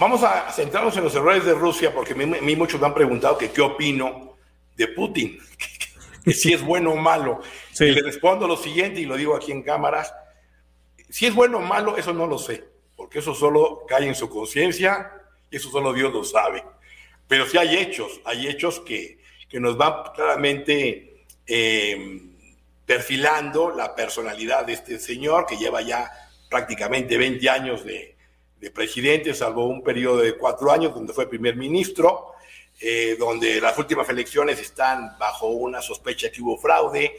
Vamos 0.00 0.22
a 0.22 0.50
centrarnos 0.50 0.96
en 0.96 1.04
los 1.04 1.14
errores 1.14 1.44
de 1.44 1.52
Rusia, 1.52 1.92
porque 1.92 2.14
a 2.14 2.16
mí, 2.16 2.56
muchos 2.56 2.80
me 2.80 2.86
han 2.86 2.94
preguntado 2.94 3.36
que 3.36 3.50
qué 3.50 3.60
opino 3.60 4.38
de 4.74 4.88
Putin. 4.88 5.38
que 6.24 6.32
si 6.32 6.54
es 6.54 6.64
bueno 6.64 6.92
o 6.92 6.96
malo. 6.96 7.42
Y 7.78 7.84
le 7.84 8.00
respondo 8.00 8.48
lo 8.48 8.56
siguiente 8.56 9.02
y 9.02 9.04
lo 9.04 9.18
digo 9.18 9.36
aquí 9.36 9.52
en 9.52 9.62
cámaras. 9.62 10.14
Si 11.10 11.26
es 11.26 11.34
bueno 11.34 11.58
o 11.58 11.60
malo, 11.60 11.98
eso 11.98 12.14
no 12.14 12.26
lo 12.26 12.38
sé, 12.38 12.64
porque 12.96 13.18
eso 13.18 13.34
solo 13.34 13.84
cae 13.86 14.08
en 14.08 14.14
su 14.14 14.30
conciencia 14.30 15.12
y 15.50 15.56
eso 15.56 15.70
solo 15.70 15.92
Dios 15.92 16.10
lo 16.14 16.24
sabe. 16.24 16.64
Pero 17.28 17.44
sí 17.44 17.58
hay 17.58 17.76
hechos, 17.76 18.22
hay 18.24 18.48
hechos 18.48 18.80
que, 18.80 19.18
que 19.50 19.60
nos 19.60 19.76
van 19.76 20.14
claramente 20.14 21.26
eh, 21.46 22.22
perfilando 22.86 23.70
la 23.70 23.94
personalidad 23.94 24.64
de 24.64 24.72
este 24.72 24.98
señor 24.98 25.44
que 25.44 25.58
lleva 25.58 25.82
ya 25.82 26.10
prácticamente 26.48 27.18
20 27.18 27.50
años 27.50 27.84
de, 27.84 28.16
de 28.60 28.70
presidente, 28.70 29.32
salvo 29.32 29.66
un 29.66 29.82
periodo 29.82 30.18
de 30.18 30.36
cuatro 30.36 30.70
años 30.70 30.94
donde 30.94 31.14
fue 31.14 31.28
primer 31.28 31.56
ministro, 31.56 32.34
eh, 32.78 33.16
donde 33.18 33.60
las 33.60 33.76
últimas 33.78 34.08
elecciones 34.10 34.60
están 34.60 35.16
bajo 35.18 35.48
una 35.48 35.80
sospecha 35.80 36.30
que 36.30 36.42
hubo 36.42 36.58
fraude, 36.58 37.18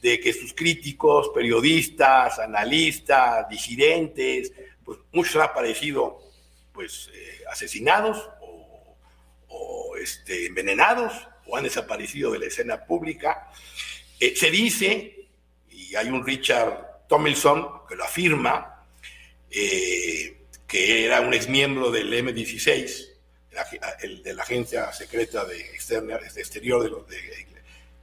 de 0.00 0.18
que 0.18 0.32
sus 0.32 0.54
críticos, 0.54 1.30
periodistas, 1.34 2.38
analistas, 2.38 3.48
disidentes, 3.48 4.52
pues 4.84 4.98
muchos 5.12 5.36
han 5.36 5.42
aparecido 5.42 6.20
pues 6.72 7.10
eh, 7.12 7.42
asesinados 7.50 8.30
o, 9.48 9.96
este, 10.00 10.46
envenenados 10.46 11.12
o 11.46 11.56
han 11.56 11.64
desaparecido 11.64 12.30
de 12.30 12.38
la 12.38 12.46
escena 12.46 12.84
pública. 12.86 13.50
Eh, 14.20 14.34
se 14.36 14.50
dice, 14.50 15.26
y 15.70 15.94
hay 15.96 16.08
un 16.08 16.24
Richard 16.24 17.06
Tomlinson 17.08 17.86
que 17.86 17.96
lo 17.96 18.04
afirma, 18.04 18.86
que 20.68 21.06
era 21.06 21.22
un 21.22 21.32
exmiembro 21.32 21.90
del 21.90 22.12
M16, 22.12 23.08
el 24.02 24.22
de 24.22 24.34
la 24.34 24.42
agencia 24.42 24.92
secreta 24.92 25.44
de, 25.46 25.58
externa, 25.58 26.18
de 26.18 26.26
exterior 26.26 27.06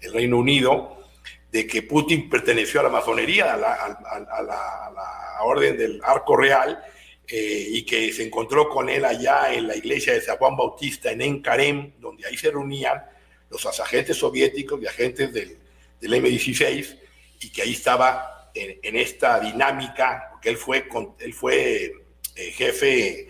del 0.02 0.12
Reino 0.14 0.38
Unido, 0.38 0.98
de 1.52 1.68
que 1.68 1.84
Putin 1.84 2.28
perteneció 2.28 2.80
a 2.80 2.84
la 2.84 2.90
masonería, 2.90 3.54
a 3.54 3.58
la, 3.58 5.44
orden 5.44 5.78
del 5.78 6.02
Arco 6.04 6.36
Real, 6.36 6.84
eh, 7.28 7.68
y 7.70 7.86
que 7.86 8.12
se 8.12 8.24
encontró 8.24 8.68
con 8.68 8.90
él 8.90 9.06
allá 9.06 9.54
en 9.54 9.68
la 9.68 9.76
iglesia 9.76 10.14
de 10.14 10.22
San 10.22 10.38
Juan 10.38 10.58
Bautista 10.58 11.12
en 11.12 11.22
Enkarem, 11.22 11.94
donde 12.00 12.26
ahí 12.28 12.36
se 12.36 12.50
reunían 12.50 13.04
los 13.50 13.66
agentes 13.80 14.18
soviéticos 14.18 14.82
y 14.82 14.88
agentes 14.88 15.32
del, 15.32 15.58
del 16.02 16.14
M16, 16.14 16.98
y 17.42 17.50
que 17.52 17.62
ahí 17.62 17.74
estaba 17.74 18.50
en, 18.56 18.96
esta 18.96 19.40
dinámica, 19.40 20.30
porque 20.32 20.50
él 20.50 20.58
fue, 20.58 20.88
él 21.20 21.34
fue 21.34 22.05
eh, 22.36 22.52
jefe 22.52 23.28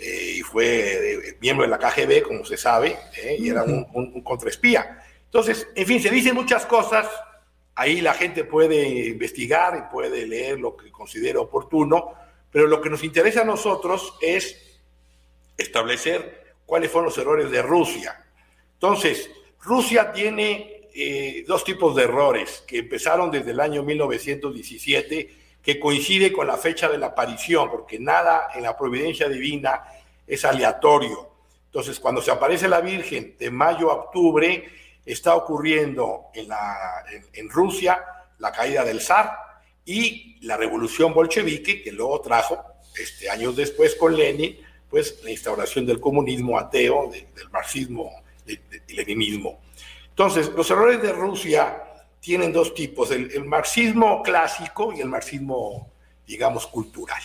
eh, 0.00 0.34
y 0.36 0.42
fue 0.42 1.14
eh, 1.14 1.36
miembro 1.40 1.64
de 1.64 1.70
la 1.70 1.78
KGB, 1.78 2.22
como 2.22 2.44
se 2.44 2.56
sabe, 2.56 2.96
eh, 3.16 3.36
y 3.38 3.48
era 3.48 3.64
un, 3.64 3.84
un, 3.92 4.22
contraespía. 4.22 5.02
Entonces, 5.24 5.66
en 5.74 5.86
fin, 5.86 6.00
se 6.00 6.10
dicen 6.10 6.36
muchas 6.36 6.66
cosas, 6.66 7.08
ahí 7.74 8.00
la 8.00 8.14
gente 8.14 8.44
puede 8.44 9.08
investigar 9.08 9.76
y 9.76 9.92
puede 9.92 10.24
leer 10.24 10.60
lo 10.60 10.76
que 10.76 10.92
considera 10.92 11.40
oportuno, 11.40 12.14
pero 12.52 12.68
lo 12.68 12.80
que 12.80 12.90
nos 12.90 13.02
interesa 13.02 13.42
a 13.42 13.44
nosotros 13.44 14.14
es 14.20 14.78
establecer 15.56 16.54
cuáles 16.64 16.92
fueron 16.92 17.06
los 17.06 17.18
errores 17.18 17.50
de 17.50 17.60
Rusia. 17.62 18.24
Entonces, 18.74 19.28
Rusia 19.60 20.12
tiene 20.12 20.76
dos 21.46 21.62
tipos 21.62 21.94
de 21.94 22.04
errores 22.04 22.64
que 22.66 22.78
empezaron 22.78 23.30
desde 23.30 23.52
el 23.52 23.60
año 23.60 23.84
1917 23.84 25.30
que 25.62 25.78
coincide 25.78 26.32
con 26.32 26.46
la 26.46 26.56
fecha 26.56 26.88
de 26.88 26.98
la 26.98 27.08
aparición, 27.08 27.70
porque 27.70 27.98
nada 27.98 28.48
en 28.54 28.62
la 28.62 28.76
providencia 28.76 29.28
divina 29.28 29.84
es 30.26 30.44
aleatorio. 30.44 31.28
Entonces, 31.66 32.00
cuando 32.00 32.22
se 32.22 32.30
aparece 32.30 32.68
la 32.68 32.80
Virgen 32.80 33.36
de 33.38 33.50
mayo 33.50 33.90
a 33.90 33.94
octubre, 33.94 34.64
está 35.04 35.34
ocurriendo 35.34 36.26
en, 36.34 37.48
Rusia 37.48 38.04
la 38.38 38.52
caída 38.52 38.84
del 38.84 39.00
zar 39.00 39.32
y 39.84 40.38
la 40.46 40.56
revolución 40.56 41.12
bolchevique, 41.12 41.82
que 41.82 41.92
luego 41.92 42.20
trajo, 42.20 42.62
este, 42.98 43.28
años 43.28 43.56
después 43.56 43.94
con 43.94 44.16
Lenin, 44.16 44.58
pues 44.88 45.22
la 45.22 45.30
instauración 45.30 45.86
del 45.86 46.00
comunismo 46.00 46.58
ateo, 46.58 47.10
del 47.10 47.50
marxismo 47.50 48.10
y 48.46 48.92
leninismo. 48.94 49.60
Entonces, 50.08 50.48
los 50.48 50.70
errores 50.70 51.00
de 51.02 51.12
Rusia 51.12 51.84
tienen 52.20 52.52
dos 52.52 52.74
tipos, 52.74 53.10
el, 53.10 53.44
marxismo 53.44 54.22
clásico 54.22 54.92
y 54.92 55.00
el 55.00 55.08
marxismo, 55.08 55.90
digamos, 56.26 56.66
cultural. 56.66 57.22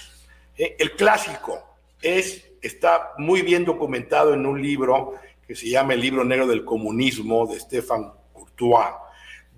Eh, 0.58 0.76
el 0.80 0.96
clásico 0.96 1.78
es, 2.02 2.46
está 2.62 3.14
muy 3.18 3.42
bien 3.42 3.66
documentado 3.66 4.34
en 4.34 4.46
un 4.46 4.62
libro 4.62 5.16
que 5.48 5.56
se 5.56 5.70
llama 5.70 5.94
El 5.94 6.02
libro 6.02 6.24
negro 6.24 6.48
del 6.48 6.64
comunismo 6.64 7.48
de 7.48 7.60
Stefan 7.60 8.14
Courtois, 8.32 8.94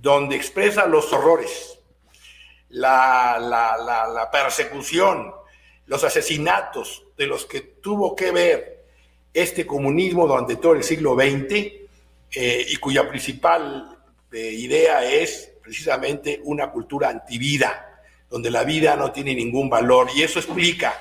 donde 0.02 0.36
expresa 0.36 0.86
los 0.86 1.12
horrores, 1.14 1.80
la, 2.70 3.38
la, 3.40 4.30
persecución, 4.32 5.34
los 5.86 6.04
asesinatos 6.04 7.06
de 7.18 7.28
los 7.28 7.46
que 7.46 7.62
tuvo 7.62 8.16
que 8.16 8.32
ver 8.32 8.86
este 9.34 9.66
comunismo 9.66 10.28
durante 10.28 10.56
todo 10.56 10.74
el 10.74 10.84
siglo 10.84 11.16
XX 11.16 11.54
eh, 12.32 12.66
y 12.68 12.76
cuya 12.78 13.08
principal 13.08 13.95
idea 14.42 15.04
es 15.04 15.52
precisamente 15.62 16.40
una 16.44 16.72
cultura 16.72 17.10
antivida, 17.10 18.04
donde 18.30 18.52
la 18.52 18.64
vida 18.64 18.96
no 18.96 19.12
tiene 19.12 19.34
ningún 19.34 19.70
valor. 19.70 20.10
Y 20.16 20.22
eso 20.22 20.40
explica 20.40 20.94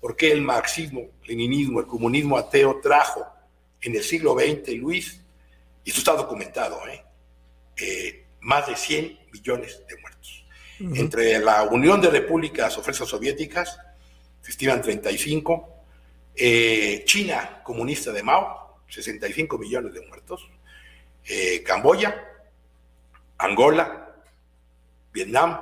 por 0.00 0.16
qué 0.16 0.32
el 0.32 0.42
marxismo, 0.42 1.00
el 1.22 1.28
leninismo, 1.28 1.80
el 1.80 1.86
comunismo 1.86 2.36
ateo 2.36 2.80
trajo 2.82 3.26
en 3.80 3.94
el 3.94 4.02
siglo 4.02 4.34
XX, 4.34 4.76
Luis, 4.76 5.20
y 5.84 5.90
esto 5.90 6.00
está 6.00 6.12
documentado, 6.12 6.86
¿eh? 6.88 7.02
Eh, 7.76 8.24
más 8.40 8.66
de 8.66 8.76
100 8.76 9.18
millones 9.32 9.82
de 9.88 9.96
muertos. 9.96 10.44
Entre 10.94 11.38
la 11.38 11.64
Unión 11.64 12.00
de 12.00 12.08
Repúblicas 12.08 12.76
o 12.78 12.82
Fuerzas 12.82 13.06
Soviéticas, 13.06 13.78
se 14.40 14.50
estiman 14.50 14.80
35, 14.80 15.68
eh, 16.34 17.02
China 17.04 17.60
comunista 17.62 18.12
de 18.12 18.22
Mao, 18.22 18.80
65 18.88 19.58
millones 19.58 19.92
de 19.92 20.00
muertos, 20.06 20.48
Camboya, 21.64 22.29
Angola, 23.40 24.16
Vietnam, 25.12 25.60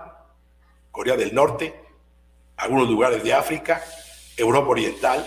Corea 0.91 1.17
del 1.17 1.33
Norte, 1.33 1.81
algunos 2.57 2.88
lugares 2.88 3.23
de 3.23 3.33
África, 3.33 3.83
Europa 4.37 4.69
Oriental. 4.69 5.25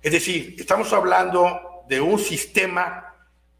Es 0.00 0.12
decir, 0.12 0.54
estamos 0.56 0.92
hablando 0.92 1.84
de 1.88 2.00
un 2.00 2.20
sistema 2.20 3.12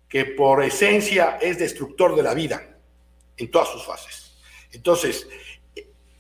que 0.09 0.27
por 0.27 0.63
esencia 0.63 1.39
es 1.41 1.59
destructor 1.59 2.15
de 2.15 2.23
la 2.23 2.35
vida 2.35 2.63
en 3.37 3.51
todas 3.51 3.69
sus 3.69 3.85
fases. 3.85 4.39
Entonces, 4.71 5.27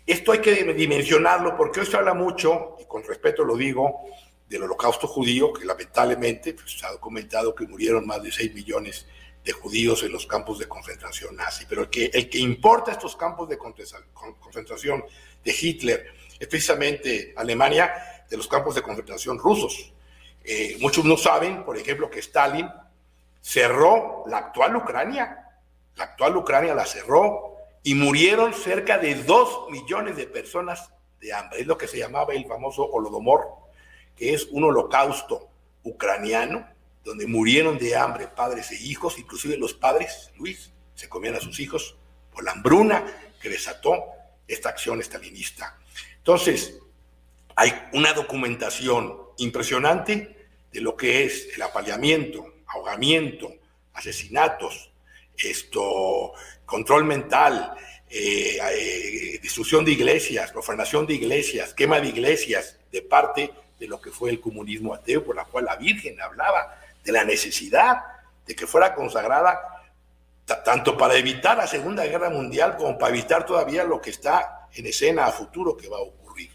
esto 0.04 0.32
hay 0.32 0.40
que 0.40 0.64
dimensionarlo 0.74 1.56
porque 1.56 1.78
hoy 1.78 1.86
se 1.86 1.96
habla 1.96 2.12
mucho, 2.12 2.76
y 2.80 2.86
con 2.86 3.04
respeto 3.04 3.44
lo 3.44 3.56
digo, 3.56 4.00
del 4.48 4.64
holocausto 4.64 5.06
judío, 5.06 5.52
que 5.52 5.64
lamentablemente 5.64 6.54
pues, 6.54 6.72
se 6.72 6.86
ha 6.86 6.90
documentado 6.90 7.54
que 7.54 7.66
murieron 7.66 8.04
más 8.04 8.20
de 8.20 8.32
6 8.32 8.52
millones 8.52 9.06
de 9.06 9.23
judíos 9.52 10.02
en 10.02 10.12
los 10.12 10.26
campos 10.26 10.58
de 10.58 10.66
concentración 10.66 11.36
nazi. 11.36 11.66
Pero 11.68 11.82
el 11.82 11.90
que, 11.90 12.06
el 12.12 12.28
que 12.30 12.38
importa 12.38 12.92
estos 12.92 13.16
campos 13.16 13.48
de 13.48 13.58
concentración 13.58 15.04
de 15.44 15.56
Hitler 15.60 16.06
es 16.38 16.48
precisamente 16.48 17.34
Alemania 17.36 18.24
de 18.28 18.36
los 18.36 18.48
campos 18.48 18.74
de 18.74 18.82
concentración 18.82 19.38
rusos. 19.38 19.92
Eh, 20.42 20.76
muchos 20.80 21.04
no 21.04 21.16
saben, 21.16 21.64
por 21.64 21.76
ejemplo, 21.76 22.10
que 22.10 22.20
Stalin 22.20 22.68
cerró 23.40 24.24
la 24.26 24.38
actual 24.38 24.76
Ucrania. 24.76 25.50
La 25.96 26.04
actual 26.04 26.36
Ucrania 26.36 26.74
la 26.74 26.86
cerró 26.86 27.56
y 27.82 27.94
murieron 27.94 28.54
cerca 28.54 28.98
de 28.98 29.14
dos 29.14 29.70
millones 29.70 30.16
de 30.16 30.26
personas 30.26 30.90
de 31.20 31.32
hambre. 31.32 31.60
Es 31.60 31.66
lo 31.66 31.78
que 31.78 31.86
se 31.86 31.98
llamaba 31.98 32.32
el 32.32 32.46
famoso 32.46 32.84
Holodomor, 32.84 33.46
que 34.16 34.34
es 34.34 34.46
un 34.50 34.64
holocausto 34.64 35.48
ucraniano 35.82 36.66
donde 37.04 37.26
murieron 37.26 37.78
de 37.78 37.96
hambre 37.96 38.28
padres 38.28 38.70
e 38.72 38.76
hijos, 38.76 39.18
inclusive 39.18 39.56
los 39.56 39.74
padres, 39.74 40.30
Luis, 40.36 40.72
se 40.94 41.08
comían 41.08 41.34
a 41.34 41.40
sus 41.40 41.60
hijos 41.60 41.96
por 42.32 42.44
la 42.44 42.52
hambruna 42.52 43.04
que 43.40 43.48
desató 43.48 44.04
esta 44.48 44.70
acción 44.70 45.00
estalinista. 45.00 45.78
Entonces, 46.16 46.78
hay 47.56 47.72
una 47.92 48.12
documentación 48.12 49.18
impresionante 49.36 50.48
de 50.72 50.80
lo 50.80 50.96
que 50.96 51.24
es 51.24 51.48
el 51.54 51.62
apaleamiento, 51.62 52.54
ahogamiento, 52.66 53.52
asesinatos, 53.92 54.90
esto, 55.36 56.32
control 56.64 57.04
mental, 57.04 57.74
eh, 58.08 58.58
eh, 58.72 59.38
destrucción 59.42 59.84
de 59.84 59.92
iglesias, 59.92 60.52
profanación 60.52 61.06
de 61.06 61.14
iglesias, 61.14 61.74
quema 61.74 62.00
de 62.00 62.08
iglesias, 62.08 62.78
de 62.90 63.02
parte 63.02 63.50
de 63.78 63.88
lo 63.88 64.00
que 64.00 64.10
fue 64.10 64.30
el 64.30 64.40
comunismo 64.40 64.94
ateo, 64.94 65.24
por 65.24 65.36
la 65.36 65.44
cual 65.44 65.66
la 65.66 65.76
Virgen 65.76 66.20
hablaba 66.20 66.80
de 67.04 67.12
la 67.12 67.24
necesidad 67.24 68.02
de 68.46 68.56
que 68.56 68.66
fuera 68.66 68.94
consagrada 68.94 69.74
tanto 70.64 70.96
para 70.96 71.16
evitar 71.16 71.56
la 71.56 71.66
Segunda 71.66 72.04
Guerra 72.04 72.30
Mundial 72.30 72.76
como 72.76 72.98
para 72.98 73.14
evitar 73.14 73.46
todavía 73.46 73.84
lo 73.84 74.00
que 74.00 74.10
está 74.10 74.68
en 74.74 74.86
escena 74.86 75.26
a 75.26 75.32
futuro 75.32 75.76
que 75.76 75.88
va 75.88 75.98
a 75.98 76.02
ocurrir. 76.02 76.50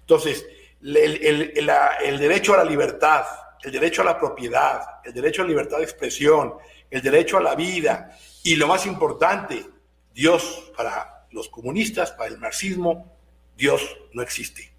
Entonces, 0.00 0.44
el, 0.82 2.18
derecho 2.18 2.54
a 2.54 2.58
la 2.58 2.64
libertad, 2.64 3.24
el 3.62 3.72
derecho 3.72 4.02
a 4.02 4.06
la 4.06 4.18
propiedad, 4.18 5.00
el 5.04 5.12
derecho 5.12 5.42
a 5.42 5.44
la 5.44 5.50
libertad 5.50 5.78
de 5.78 5.84
expresión, 5.84 6.54
el 6.90 7.02
derecho 7.02 7.36
a 7.36 7.42
la 7.42 7.54
vida 7.54 8.16
y 8.42 8.56
lo 8.56 8.66
más 8.66 8.86
importante, 8.86 9.64
Dios 10.12 10.72
para 10.76 11.26
los 11.30 11.48
comunistas, 11.48 12.10
para 12.12 12.30
el 12.30 12.38
marxismo, 12.38 13.16
Dios 13.56 13.96
no 14.12 14.22
existe. 14.22 14.72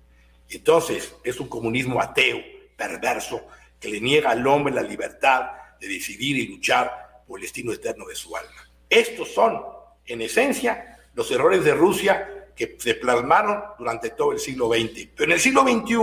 Entonces 0.50 1.14
es 1.24 1.40
un 1.40 1.48
comunismo 1.48 2.02
ateo, 2.02 2.40
perverso, 2.76 3.46
que 3.80 3.90
le 3.90 4.02
niega 4.02 4.32
al 4.32 4.46
hombre 4.46 4.74
la 4.74 4.82
libertad 4.82 5.52
de 5.80 5.88
decidir 5.88 6.38
y 6.38 6.48
luchar 6.48 7.24
por 7.26 7.40
el 7.40 7.44
destino 7.44 7.72
eterno 7.72 8.06
de 8.06 8.16
su 8.16 8.36
alma. 8.36 8.70
Estos 8.90 9.34
son, 9.34 9.62
en 10.06 10.22
esencia, 10.22 10.98
los 11.14 11.32
errores 11.32 11.64
de 11.64 11.74
Rusia 11.74 12.48
que 12.56 12.76
se 12.78 12.96
plasmaron 12.96 13.64
durante 13.78 14.10
todo 14.10 14.34
el 14.34 14.40
siglo 14.40 14.68
XX. 14.68 15.10
Pero 15.16 15.26
en 15.26 15.32
el 15.32 15.40
siglo 15.40 15.62
XXI, 15.62 15.96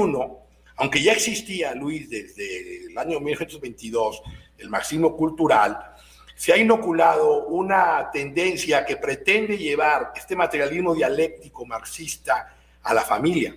aunque 0.76 1.02
ya 1.02 1.12
existía, 1.12 1.74
Luis, 1.74 2.08
desde 2.08 2.86
el 2.86 2.96
año 2.96 3.20
1922, 3.20 4.22
el 4.58 4.70
marxismo 4.70 5.16
cultural, 5.16 5.94
se 6.34 6.52
ha 6.52 6.56
inoculado 6.56 7.46
una 7.46 8.10
tendencia 8.10 8.84
que 8.84 8.96
pretende 8.96 9.56
llevar 9.56 10.12
este 10.14 10.36
materialismo 10.36 10.94
dialéctico 10.94 11.64
marxista 11.64 12.54
a 12.82 12.94
la 12.94 13.02
familia, 13.02 13.56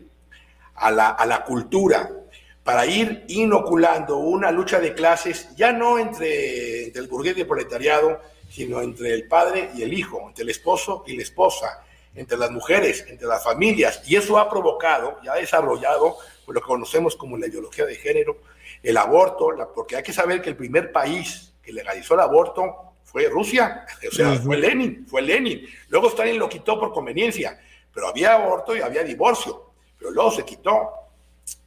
a 0.75 0.91
la, 0.91 1.09
a 1.09 1.25
la 1.25 1.43
cultura, 1.43 2.09
para 2.69 2.85
ir 2.85 3.25
inoculando 3.29 4.17
una 4.17 4.51
lucha 4.51 4.79
de 4.79 4.93
clases 4.93 5.49
ya 5.55 5.71
no 5.71 5.97
entre, 5.97 6.83
entre 6.83 7.01
el 7.01 7.07
burgués 7.07 7.35
y 7.35 7.41
el 7.41 7.47
proletariado, 7.47 8.21
sino 8.47 8.79
entre 8.79 9.11
el 9.15 9.27
padre 9.27 9.71
y 9.73 9.81
el 9.81 9.91
hijo, 9.91 10.23
entre 10.27 10.43
el 10.43 10.51
esposo 10.51 11.03
y 11.07 11.17
la 11.17 11.23
esposa, 11.23 11.83
entre 12.13 12.37
las 12.37 12.51
mujeres, 12.51 13.07
entre 13.09 13.25
las 13.25 13.43
familias. 13.43 14.03
Y 14.05 14.17
eso 14.17 14.37
ha 14.37 14.47
provocado, 14.47 15.19
ya 15.23 15.33
ha 15.33 15.37
desarrollado 15.37 16.17
lo 16.45 16.53
que 16.53 16.61
conocemos 16.61 17.15
como 17.15 17.39
la 17.39 17.47
ideología 17.47 17.87
de 17.87 17.95
género, 17.95 18.37
el 18.83 18.97
aborto, 18.97 19.47
porque 19.73 19.95
hay 19.95 20.03
que 20.03 20.13
saber 20.13 20.39
que 20.39 20.49
el 20.51 20.55
primer 20.55 20.91
país 20.91 21.51
que 21.63 21.73
legalizó 21.73 22.13
el 22.13 22.19
aborto 22.19 22.93
fue 23.03 23.29
Rusia, 23.29 23.83
o 24.07 24.13
sea, 24.13 24.35
fue 24.35 24.57
Lenin, 24.57 25.07
fue 25.07 25.23
Lenin. 25.23 25.67
Luego 25.87 26.09
Stalin 26.09 26.37
lo 26.37 26.47
quitó 26.47 26.79
por 26.79 26.93
conveniencia, 26.93 27.59
pero 27.91 28.09
había 28.09 28.35
aborto 28.35 28.77
y 28.77 28.81
había 28.81 29.01
divorcio, 29.01 29.71
pero 29.97 30.11
luego 30.11 30.29
se 30.29 30.45
quitó. 30.45 30.91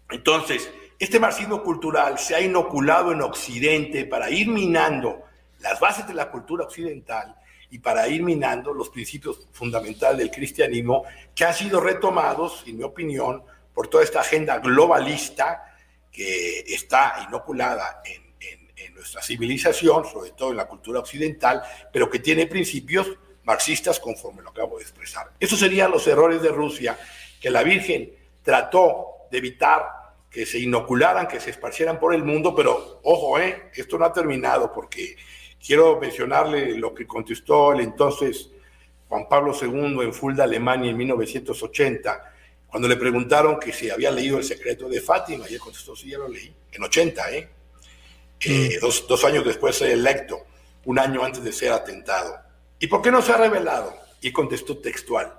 Entonces, 0.08 0.70
este 1.02 1.18
marxismo 1.18 1.64
cultural 1.64 2.16
se 2.16 2.36
ha 2.36 2.40
inoculado 2.40 3.10
en 3.10 3.22
Occidente 3.22 4.04
para 4.04 4.30
ir 4.30 4.46
minando 4.46 5.24
las 5.58 5.80
bases 5.80 6.06
de 6.06 6.14
la 6.14 6.30
cultura 6.30 6.64
occidental 6.64 7.34
y 7.70 7.80
para 7.80 8.06
ir 8.06 8.22
minando 8.22 8.72
los 8.72 8.88
principios 8.88 9.48
fundamentales 9.50 10.18
del 10.18 10.30
cristianismo 10.30 11.02
que 11.34 11.44
han 11.44 11.54
sido 11.54 11.80
retomados, 11.80 12.62
en 12.68 12.76
mi 12.76 12.84
opinión, 12.84 13.42
por 13.74 13.88
toda 13.88 14.04
esta 14.04 14.20
agenda 14.20 14.60
globalista 14.60 15.74
que 16.12 16.60
está 16.60 17.26
inoculada 17.26 18.00
en, 18.04 18.22
nuestra 18.94 19.22
civilización, 19.22 20.04
sobre 20.04 20.30
todo 20.32 20.50
en 20.50 20.58
la 20.58 20.68
cultura 20.68 21.00
occidental, 21.00 21.62
pero 21.92 22.08
que 22.08 22.20
tiene 22.20 22.46
principios 22.46 23.08
marxistas 23.42 23.98
conforme 23.98 24.42
lo 24.42 24.50
acabo 24.50 24.76
de 24.76 24.82
expresar. 24.82 25.32
Esos 25.40 25.58
serían 25.58 25.90
los 25.90 26.06
errores 26.06 26.40
de 26.42 26.50
Rusia 26.50 26.96
que 27.40 27.50
la 27.50 27.64
Virgen 27.64 28.12
trató 28.44 29.26
de 29.30 29.38
evitar 29.38 30.01
que 30.32 30.46
se 30.46 30.58
inocularan, 30.58 31.28
que 31.28 31.40
se 31.40 31.50
esparcieran 31.50 32.00
por 32.00 32.14
el 32.14 32.24
mundo, 32.24 32.54
pero 32.54 33.00
ojo, 33.02 33.38
eh, 33.38 33.70
esto 33.74 33.98
no 33.98 34.06
ha 34.06 34.12
terminado 34.12 34.72
porque 34.72 35.16
quiero 35.64 36.00
mencionarle 36.00 36.76
lo 36.76 36.94
que 36.94 37.06
contestó 37.06 37.72
el 37.72 37.80
entonces 37.80 38.50
Juan 39.08 39.28
Pablo 39.28 39.52
II 39.60 39.98
en 40.00 40.14
Fulda, 40.14 40.44
Alemania, 40.44 40.90
en 40.90 40.96
1980 40.96 42.32
cuando 42.72 42.88
le 42.88 42.96
preguntaron 42.96 43.60
que 43.60 43.70
si 43.70 43.90
había 43.90 44.10
leído 44.10 44.38
El 44.38 44.44
secreto 44.44 44.88
de 44.88 45.02
Fátima, 45.02 45.44
y 45.46 45.52
él 45.52 45.60
contestó, 45.60 45.94
sí, 45.94 46.08
ya 46.08 46.16
lo 46.16 46.26
leí, 46.26 46.50
en 46.72 46.82
80, 46.82 47.30
¿eh? 47.30 47.48
eh 48.40 48.78
mm. 48.80 49.06
dos, 49.06 49.24
años 49.26 49.44
después 49.44 49.78
de 49.80 49.92
electo, 49.92 50.46
un 50.86 50.98
año 50.98 51.22
antes 51.22 51.44
de 51.44 51.52
ser 51.52 51.70
atentado. 51.70 52.34
¿Y 52.78 52.86
por 52.86 53.02
qué 53.02 53.10
no 53.10 53.20
se 53.20 53.30
ha 53.30 53.36
revelado? 53.36 53.94
Y 54.22 54.32
contestó 54.32 54.78
textual, 54.78 55.34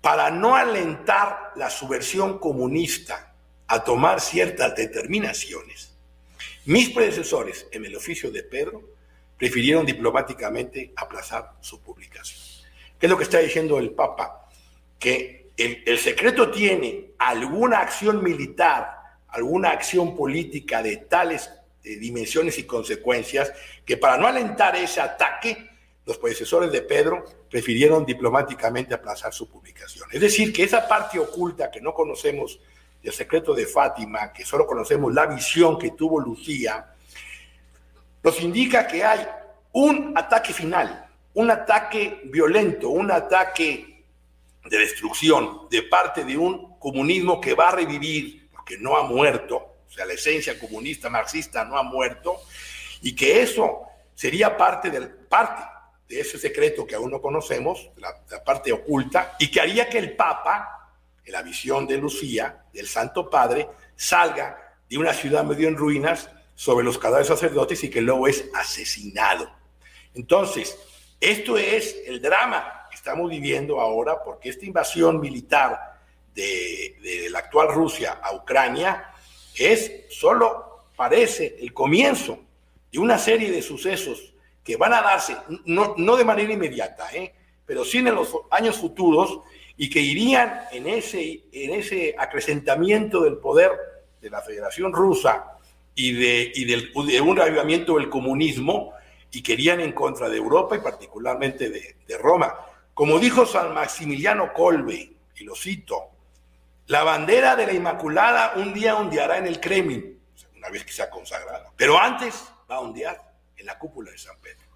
para 0.00 0.32
no 0.32 0.56
alentar 0.56 1.52
la 1.54 1.70
subversión 1.70 2.40
comunista 2.40 3.29
a 3.72 3.84
tomar 3.84 4.20
ciertas 4.20 4.74
determinaciones, 4.74 5.96
mis 6.64 6.90
predecesores 6.90 7.68
en 7.70 7.84
el 7.84 7.94
oficio 7.94 8.30
de 8.32 8.42
Pedro 8.42 8.82
prefirieron 9.38 9.86
diplomáticamente 9.86 10.92
aplazar 10.96 11.52
su 11.60 11.80
publicación. 11.80 12.40
¿Qué 12.98 13.06
es 13.06 13.10
lo 13.10 13.16
que 13.16 13.22
está 13.22 13.38
diciendo 13.38 13.78
el 13.78 13.92
Papa? 13.92 14.48
Que 14.98 15.52
el, 15.56 15.98
secreto 15.98 16.50
tiene 16.50 17.12
alguna 17.18 17.78
acción 17.78 18.24
militar, 18.24 18.90
alguna 19.28 19.70
acción 19.70 20.16
política 20.16 20.82
de 20.82 20.96
tales 20.96 21.48
dimensiones 21.82 22.58
y 22.58 22.64
consecuencias 22.64 23.52
que 23.84 23.96
para 23.96 24.16
no 24.16 24.26
alentar 24.26 24.74
ese 24.74 25.00
ataque, 25.00 25.70
los 26.04 26.18
predecesores 26.18 26.72
de 26.72 26.82
Pedro 26.82 27.24
prefirieron 27.48 28.04
diplomáticamente 28.04 28.94
aplazar 28.94 29.32
su 29.32 29.48
publicación. 29.48 30.08
Es 30.10 30.20
decir, 30.20 30.52
que 30.52 30.64
esa 30.64 30.88
parte 30.88 31.20
oculta 31.20 31.70
que 31.70 31.80
no 31.80 31.94
conocemos 31.94 32.58
del 33.02 33.12
secreto 33.12 33.54
de 33.54 33.66
Fátima, 33.66 34.32
que 34.32 34.44
solo 34.44 34.66
conocemos 34.66 35.12
la 35.12 35.26
visión 35.26 35.78
que 35.78 35.92
tuvo 35.92 36.20
Lucía, 36.20 36.94
nos 38.22 38.40
indica 38.40 38.86
que 38.86 39.02
hay 39.02 39.26
un 39.72 40.12
ataque 40.16 40.52
final, 40.52 41.06
un 41.34 41.50
ataque 41.50 42.20
violento, 42.24 42.90
un 42.90 43.10
ataque 43.10 44.04
de 44.64 44.78
destrucción 44.78 45.68
de 45.70 45.82
parte 45.82 46.24
de 46.24 46.36
un 46.36 46.78
comunismo 46.78 47.40
que 47.40 47.54
va 47.54 47.68
a 47.68 47.76
revivir, 47.76 48.48
porque 48.52 48.76
no 48.78 48.96
ha 48.96 49.04
muerto, 49.04 49.56
o 49.88 49.90
sea, 49.90 50.04
la 50.04 50.12
esencia 50.12 50.58
comunista 50.58 51.08
marxista 51.08 51.64
no 51.64 51.78
ha 51.78 51.82
muerto, 51.82 52.36
y 53.02 53.14
que 53.14 53.40
eso 53.40 53.82
sería 54.14 54.56
parte, 54.56 54.90
del, 54.90 55.08
parte 55.08 55.62
de 56.08 56.20
ese 56.20 56.38
secreto 56.38 56.86
que 56.86 56.94
aún 56.94 57.10
no 57.10 57.22
conocemos, 57.22 57.90
la, 57.96 58.14
la 58.30 58.44
parte 58.44 58.72
oculta, 58.72 59.36
y 59.38 59.50
que 59.50 59.60
haría 59.60 59.88
que 59.88 59.98
el 59.98 60.14
Papa, 60.14 60.79
la 61.30 61.42
visión 61.42 61.86
de 61.86 61.98
Lucía, 61.98 62.64
del 62.72 62.86
Santo 62.86 63.28
Padre, 63.30 63.68
salga 63.96 64.76
de 64.88 64.98
una 64.98 65.12
ciudad 65.12 65.44
medio 65.44 65.68
en 65.68 65.76
ruinas 65.76 66.30
sobre 66.54 66.84
los 66.84 66.98
cadáveres 66.98 67.28
sacerdotes 67.28 67.82
y 67.84 67.90
que 67.90 68.00
luego 68.00 68.26
es 68.26 68.44
asesinado. 68.54 69.50
Entonces, 70.14 70.76
esto 71.20 71.56
es 71.56 71.96
el 72.06 72.20
drama 72.20 72.80
estamos 73.00 73.30
viviendo 73.30 73.80
ahora, 73.80 74.22
porque 74.22 74.50
esta 74.50 74.66
invasión 74.66 75.20
militar 75.20 75.98
de, 76.34 77.28
la 77.30 77.38
actual 77.38 77.68
Rusia 77.72 78.20
a 78.22 78.34
Ucrania 78.34 79.10
es 79.56 80.04
solo 80.10 80.84
parece 80.96 81.56
el 81.60 81.72
comienzo 81.72 82.40
de 82.92 82.98
una 82.98 83.18
serie 83.18 83.50
de 83.50 83.62
sucesos 83.62 84.34
que 84.62 84.76
van 84.76 84.92
a 84.92 85.00
darse, 85.00 85.34
no, 85.64 85.94
no 85.96 86.16
de 86.16 86.24
manera 86.24 86.52
inmediata, 86.52 87.08
¿eh? 87.14 87.34
pero 87.64 87.84
sí 87.84 87.98
en 87.98 88.14
los 88.14 88.36
años 88.50 88.76
futuros 88.76 89.40
y 89.82 89.88
que 89.88 90.00
irían 90.00 90.64
en 90.72 90.86
ese, 90.86 91.44
en 91.52 91.72
ese 91.72 92.14
acrecentamiento 92.18 93.22
del 93.22 93.38
poder 93.38 93.70
de 94.20 94.28
la 94.28 94.42
Federación 94.42 94.92
Rusa 94.92 95.56
y 95.94 96.12
de, 96.12 96.52
y 96.54 96.66
de 96.66 97.20
un 97.22 97.34
reavivamiento 97.34 97.96
del 97.96 98.10
comunismo 98.10 98.92
y 99.32 99.42
querían 99.42 99.80
en 99.80 99.92
contra 99.92 100.28
de 100.28 100.36
Europa 100.36 100.76
y 100.76 100.80
particularmente 100.80 101.70
de, 101.70 101.96
de 102.06 102.18
Roma. 102.18 102.54
Como 102.92 103.18
dijo 103.18 103.46
San 103.46 103.72
Maximiliano 103.72 104.52
Colbe, 104.52 105.14
y 105.36 105.44
lo 105.44 105.56
cito, 105.56 106.10
la 106.88 107.02
bandera 107.02 107.56
de 107.56 107.64
la 107.64 107.72
Inmaculada 107.72 108.52
un 108.56 108.74
día 108.74 108.96
ondeará 108.96 109.38
en 109.38 109.46
el 109.46 109.60
Kremlin, 109.60 110.20
una 110.58 110.68
vez 110.68 110.84
que 110.84 110.92
sea 110.92 111.08
consagrada, 111.08 111.72
pero 111.74 111.98
antes 111.98 112.52
va 112.70 112.76
a 112.76 112.80
ondear 112.80 113.18
en 113.56 113.64
la 113.64 113.78
cúpula 113.78 114.10
de 114.10 114.18
San 114.18 114.36
Pedro. 114.42 114.66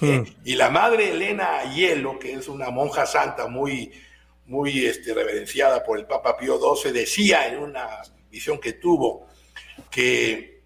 Hmm. 0.00 0.24
Eh, 0.24 0.36
y 0.46 0.54
la 0.54 0.70
madre 0.70 1.10
Elena 1.10 1.62
Hielo, 1.74 2.18
que 2.18 2.32
es 2.32 2.48
una 2.48 2.70
monja 2.70 3.04
santa 3.04 3.46
muy, 3.46 3.92
muy 4.50 4.84
este, 4.84 5.14
reverenciada 5.14 5.82
por 5.84 5.98
el 5.98 6.06
Papa 6.06 6.36
Pío 6.36 6.58
XII, 6.58 6.92
decía 6.92 7.46
en 7.46 7.58
una 7.58 8.02
visión 8.30 8.58
que 8.58 8.74
tuvo 8.74 9.28
que 9.90 10.60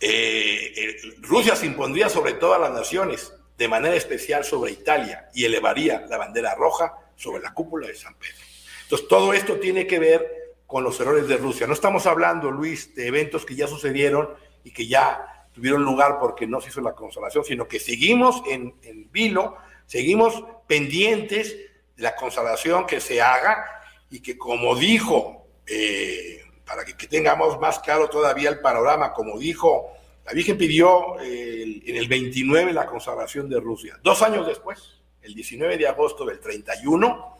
eh, 0.00 0.96
Rusia 1.20 1.54
se 1.54 1.66
impondría 1.66 2.08
sobre 2.08 2.32
todas 2.34 2.60
las 2.60 2.72
naciones 2.72 3.32
de 3.56 3.68
manera 3.68 3.94
especial 3.94 4.44
sobre 4.44 4.72
Italia 4.72 5.28
y 5.32 5.44
elevaría 5.44 6.04
la 6.08 6.18
bandera 6.18 6.54
roja 6.56 6.92
sobre 7.14 7.42
la 7.42 7.54
cúpula 7.54 7.86
de 7.86 7.94
San 7.94 8.14
Pedro. 8.14 8.34
Entonces, 8.82 9.06
todo 9.06 9.32
esto 9.32 9.56
tiene 9.60 9.86
que 9.86 10.00
ver 10.00 10.42
con 10.66 10.82
los 10.82 10.98
errores 10.98 11.28
de 11.28 11.36
Rusia. 11.36 11.68
No 11.68 11.74
estamos 11.74 12.06
hablando, 12.06 12.50
Luis, 12.50 12.94
de 12.96 13.06
eventos 13.06 13.46
que 13.46 13.54
ya 13.54 13.68
sucedieron 13.68 14.30
y 14.64 14.72
que 14.72 14.88
ya 14.88 15.46
tuvieron 15.52 15.84
lugar 15.84 16.18
porque 16.18 16.46
no 16.46 16.60
se 16.60 16.70
hizo 16.70 16.80
la 16.80 16.94
consolación, 16.94 17.44
sino 17.44 17.68
que 17.68 17.78
seguimos 17.78 18.42
en, 18.48 18.74
vilo, 19.12 19.56
seguimos 19.86 20.42
pendientes 20.66 21.56
la 22.02 22.14
consolación 22.14 22.86
que 22.86 23.00
se 23.00 23.22
haga 23.22 23.64
y 24.10 24.20
que 24.20 24.36
como 24.36 24.76
dijo, 24.76 25.46
eh, 25.66 26.42
para 26.66 26.84
que, 26.84 26.96
que, 26.96 27.06
tengamos 27.06 27.58
más 27.60 27.78
claro 27.78 28.08
todavía 28.08 28.50
el 28.50 28.60
panorama, 28.60 29.12
como 29.12 29.38
dijo 29.38 29.92
la 30.24 30.32
Virgen 30.32 30.56
pidió 30.56 31.18
eh, 31.20 31.82
en 31.84 31.96
el 31.96 32.08
29 32.08 32.72
la 32.72 32.86
consagración 32.86 33.48
de 33.48 33.58
Rusia. 33.58 33.98
Dos 34.02 34.22
años 34.22 34.46
después, 34.46 35.02
el 35.20 35.34
19 35.34 35.76
de 35.76 35.88
agosto 35.88 36.24
del 36.24 36.38
31, 36.38 37.36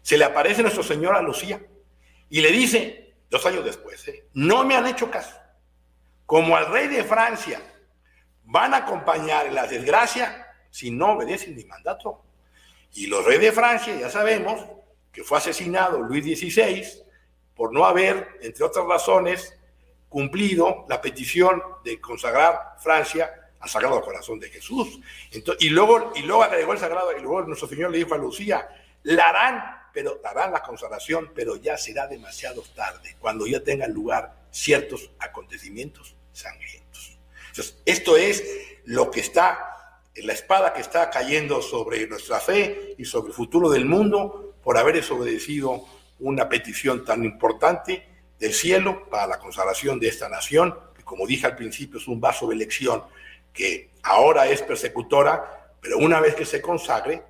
se 0.00 0.16
le 0.16 0.24
aparece 0.24 0.62
nuestro 0.62 0.82
Señor 0.82 1.14
a 1.14 1.22
Lucía 1.22 1.60
y 2.30 2.40
le 2.40 2.50
dice, 2.50 3.14
dos 3.28 3.44
años 3.44 3.64
después, 3.64 4.08
eh, 4.08 4.28
no 4.32 4.64
me 4.64 4.76
han 4.76 4.86
hecho 4.86 5.10
caso. 5.10 5.38
como 6.24 6.56
al 6.56 6.72
rey 6.72 6.88
de 6.88 7.04
Francia, 7.04 7.60
van 8.44 8.72
a 8.72 8.78
acompañar 8.78 9.46
en 9.46 9.54
la 9.54 9.66
desgracia 9.66 10.46
si 10.70 10.90
no 10.90 11.12
obedecen 11.12 11.54
mi 11.54 11.64
mandato. 11.64 12.24
Y 12.94 13.06
los 13.06 13.24
reyes 13.24 13.42
de 13.42 13.52
Francia, 13.52 13.94
ya 13.98 14.10
sabemos 14.10 14.60
que 15.12 15.24
fue 15.24 15.38
asesinado 15.38 16.00
Luis 16.00 16.24
XVI 16.24 16.84
por 17.54 17.72
no 17.72 17.84
haber, 17.84 18.38
entre 18.40 18.64
otras 18.64 18.86
razones, 18.86 19.56
cumplido 20.08 20.84
la 20.88 21.00
petición 21.00 21.62
de 21.84 22.00
consagrar 22.00 22.76
Francia 22.78 23.50
al 23.60 23.68
Sagrado 23.68 24.02
Corazón 24.02 24.38
de 24.38 24.50
Jesús. 24.50 25.00
y, 25.58 25.68
luego, 25.70 26.12
y 26.14 26.22
luego 26.22 26.42
agregó 26.42 26.72
el 26.72 26.78
Sagrado, 26.78 27.16
y 27.16 27.20
luego 27.22 27.42
nuestro 27.42 27.68
Señor 27.68 27.90
le 27.90 27.98
dijo 27.98 28.14
a 28.14 28.18
Lucía, 28.18 28.68
la 29.04 29.28
harán, 29.28 29.62
pero 29.92 30.20
darán 30.22 30.52
la 30.52 30.62
consagración, 30.62 31.32
pero 31.34 31.56
ya 31.56 31.76
será 31.76 32.06
demasiado 32.06 32.62
tarde, 32.74 33.16
cuando 33.18 33.46
ya 33.46 33.62
tengan 33.62 33.92
lugar 33.92 34.34
ciertos 34.50 35.10
acontecimientos 35.18 36.16
sangrientos. 36.32 37.18
Entonces, 37.48 37.78
esto 37.84 38.16
es 38.16 38.42
lo 38.84 39.10
que 39.10 39.20
está, 39.20 39.71
la 40.16 40.32
espada 40.32 40.72
que 40.72 40.82
está 40.82 41.08
cayendo 41.10 41.62
sobre 41.62 42.06
nuestra 42.06 42.38
fe 42.38 42.94
y 42.98 43.04
sobre 43.04 43.28
el 43.28 43.34
futuro 43.34 43.70
del 43.70 43.86
mundo 43.86 44.54
por 44.62 44.76
haber 44.76 44.96
desobedecido 44.96 45.84
una 46.20 46.48
petición 46.48 47.04
tan 47.04 47.24
importante 47.24 48.06
del 48.38 48.52
cielo 48.52 49.08
para 49.08 49.26
la 49.26 49.38
consagración 49.38 49.98
de 49.98 50.08
esta 50.08 50.28
nación, 50.28 50.74
que 50.96 51.02
como 51.02 51.26
dije 51.26 51.46
al 51.46 51.56
principio 51.56 51.98
es 51.98 52.08
un 52.08 52.20
vaso 52.20 52.46
de 52.48 52.54
elección 52.54 53.02
que 53.52 53.90
ahora 54.02 54.46
es 54.46 54.62
persecutora, 54.62 55.74
pero 55.80 55.98
una 55.98 56.20
vez 56.20 56.34
que 56.34 56.44
se 56.44 56.60
consagre, 56.60 57.22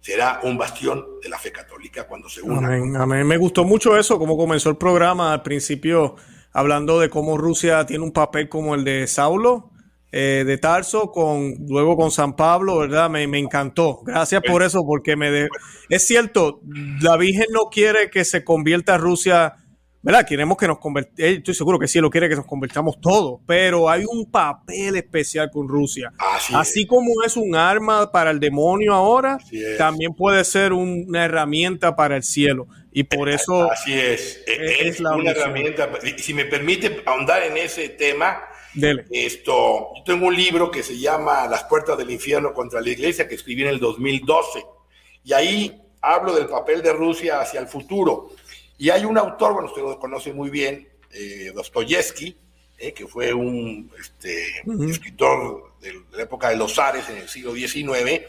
será 0.00 0.40
un 0.42 0.58
bastión 0.58 1.06
de 1.22 1.28
la 1.28 1.38
fe 1.38 1.52
católica 1.52 2.06
cuando 2.06 2.28
se 2.28 2.42
una. 2.42 2.74
Amén, 3.02 3.26
Me 3.26 3.36
gustó 3.36 3.64
mucho 3.64 3.96
eso, 3.96 4.18
como 4.18 4.36
comenzó 4.36 4.68
el 4.70 4.76
programa 4.76 5.32
al 5.32 5.42
principio, 5.42 6.16
hablando 6.52 6.98
de 6.98 7.08
cómo 7.08 7.38
Rusia 7.38 7.86
tiene 7.86 8.04
un 8.04 8.12
papel 8.12 8.48
como 8.48 8.74
el 8.74 8.84
de 8.84 9.06
Saulo, 9.06 9.70
eh, 10.12 10.44
de 10.46 10.58
Tarso, 10.58 11.10
con, 11.10 11.54
luego 11.68 11.96
con 11.96 12.10
San 12.10 12.36
Pablo, 12.36 12.78
¿verdad? 12.78 13.10
Me, 13.10 13.26
me 13.26 13.38
encantó. 13.38 14.02
Gracias 14.04 14.42
por 14.46 14.62
eso, 14.62 14.84
porque 14.86 15.16
me 15.16 15.30
de... 15.30 15.48
es 15.88 16.06
cierto, 16.06 16.60
la 17.00 17.16
Virgen 17.16 17.46
no 17.52 17.70
quiere 17.70 18.10
que 18.10 18.24
se 18.24 18.44
convierta 18.44 18.98
Rusia 18.98 19.56
¿verdad? 20.02 20.26
Queremos 20.26 20.58
que 20.58 20.66
nos 20.66 20.78
convirtamos, 20.78 21.18
eh, 21.20 21.36
estoy 21.38 21.54
seguro 21.54 21.78
que 21.78 21.86
sí, 21.86 22.00
lo 22.00 22.10
quiere 22.10 22.28
que 22.28 22.34
nos 22.34 22.46
convirtamos 22.46 23.00
todos, 23.00 23.40
pero 23.46 23.88
hay 23.88 24.04
un 24.04 24.30
papel 24.30 24.96
especial 24.96 25.50
con 25.50 25.68
Rusia. 25.68 26.12
Así, 26.52 26.86
como 26.86 27.22
es 27.24 27.36
un 27.36 27.54
arma 27.54 28.10
para 28.10 28.30
el 28.30 28.40
demonio 28.40 28.92
ahora, 28.92 29.38
también 29.78 30.14
puede 30.14 30.44
ser 30.44 30.72
una 30.72 31.24
herramienta 31.24 31.94
para 31.94 32.16
el 32.16 32.24
cielo. 32.24 32.66
Y 32.90 33.04
por 33.04 33.30
eh, 33.30 33.36
eso... 33.36 33.70
Así 33.70 33.94
es, 33.94 34.42
es, 34.46 35.00
una 35.00 35.30
herramienta. 35.30 35.88
Si 36.18 36.34
me 36.34 36.44
permite 36.44 37.02
ahondar 37.06 37.42
en 37.44 37.56
ese 37.56 37.88
tema, 37.88 38.42
esto, 39.10 39.92
yo 39.96 40.02
tengo 40.04 40.26
un 40.26 40.36
libro 40.36 40.70
que 40.70 40.82
se 40.82 40.98
llama 40.98 41.46
Las 41.46 41.64
puertas 41.64 41.98
del 41.98 42.10
infierno 42.10 42.54
contra 42.54 42.80
la 42.80 42.88
iglesia, 42.88 43.28
que 43.28 43.34
escribí 43.34 43.62
en 43.62 43.68
el 43.68 43.78
2012, 43.78 44.64
y 45.24 45.32
ahí 45.32 45.82
hablo 46.00 46.34
del 46.34 46.46
papel 46.46 46.82
de 46.82 46.92
Rusia 46.92 47.40
hacia 47.40 47.60
el 47.60 47.68
futuro. 47.68 48.30
Y 48.78 48.90
hay 48.90 49.04
un 49.04 49.16
autor, 49.18 49.52
bueno, 49.52 49.68
usted 49.68 49.82
lo 49.82 49.98
conoce 49.98 50.32
muy 50.32 50.50
bien, 50.50 50.88
eh, 51.12 51.52
Dostoyevsky, 51.54 52.36
eh, 52.78 52.92
que 52.92 53.06
fue 53.06 53.32
un 53.32 53.90
este, 54.00 54.62
escritor 54.88 55.74
de, 55.80 56.02
la 56.12 56.22
época 56.22 56.48
de 56.48 56.56
los 56.56 56.74
zares 56.74 57.08
en 57.08 57.18
el 57.18 57.28
siglo 57.28 57.54
XIX, 57.54 58.22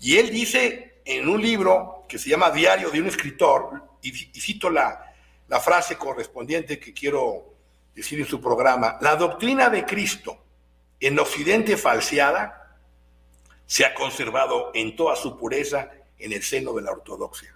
y 0.00 0.16
él 0.18 0.30
dice 0.30 1.00
en 1.04 1.28
un 1.28 1.42
libro 1.42 2.04
que 2.08 2.18
se 2.18 2.28
llama 2.28 2.50
Diario 2.50 2.90
de 2.90 3.00
un 3.00 3.08
escritor, 3.08 3.82
y, 4.02 4.12
cito 4.12 4.70
la, 4.70 5.14
la 5.48 5.58
frase 5.58 5.96
correspondiente 5.96 6.78
que 6.78 6.92
quiero 6.92 7.47
decir 7.98 8.20
en 8.20 8.26
su 8.26 8.40
programa, 8.40 8.96
la 9.00 9.16
doctrina 9.16 9.68
de 9.68 9.84
Cristo 9.84 10.38
en 11.00 11.18
Occidente 11.18 11.76
falseada 11.76 12.76
se 13.66 13.84
ha 13.84 13.92
conservado 13.92 14.70
en 14.72 14.94
toda 14.94 15.16
su 15.16 15.36
pureza 15.36 15.90
en 16.18 16.32
el 16.32 16.42
seno 16.42 16.72
de 16.74 16.82
la 16.82 16.92
ortodoxia. 16.92 17.54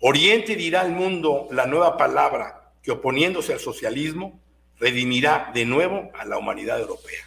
Oriente 0.00 0.56
dirá 0.56 0.80
al 0.80 0.90
mundo 0.90 1.48
la 1.52 1.66
nueva 1.66 1.96
palabra 1.96 2.72
que 2.82 2.90
oponiéndose 2.90 3.52
al 3.52 3.60
socialismo 3.60 4.38
redimirá 4.78 5.52
de 5.54 5.64
nuevo 5.64 6.10
a 6.18 6.24
la 6.24 6.38
humanidad 6.38 6.80
europea. 6.80 7.24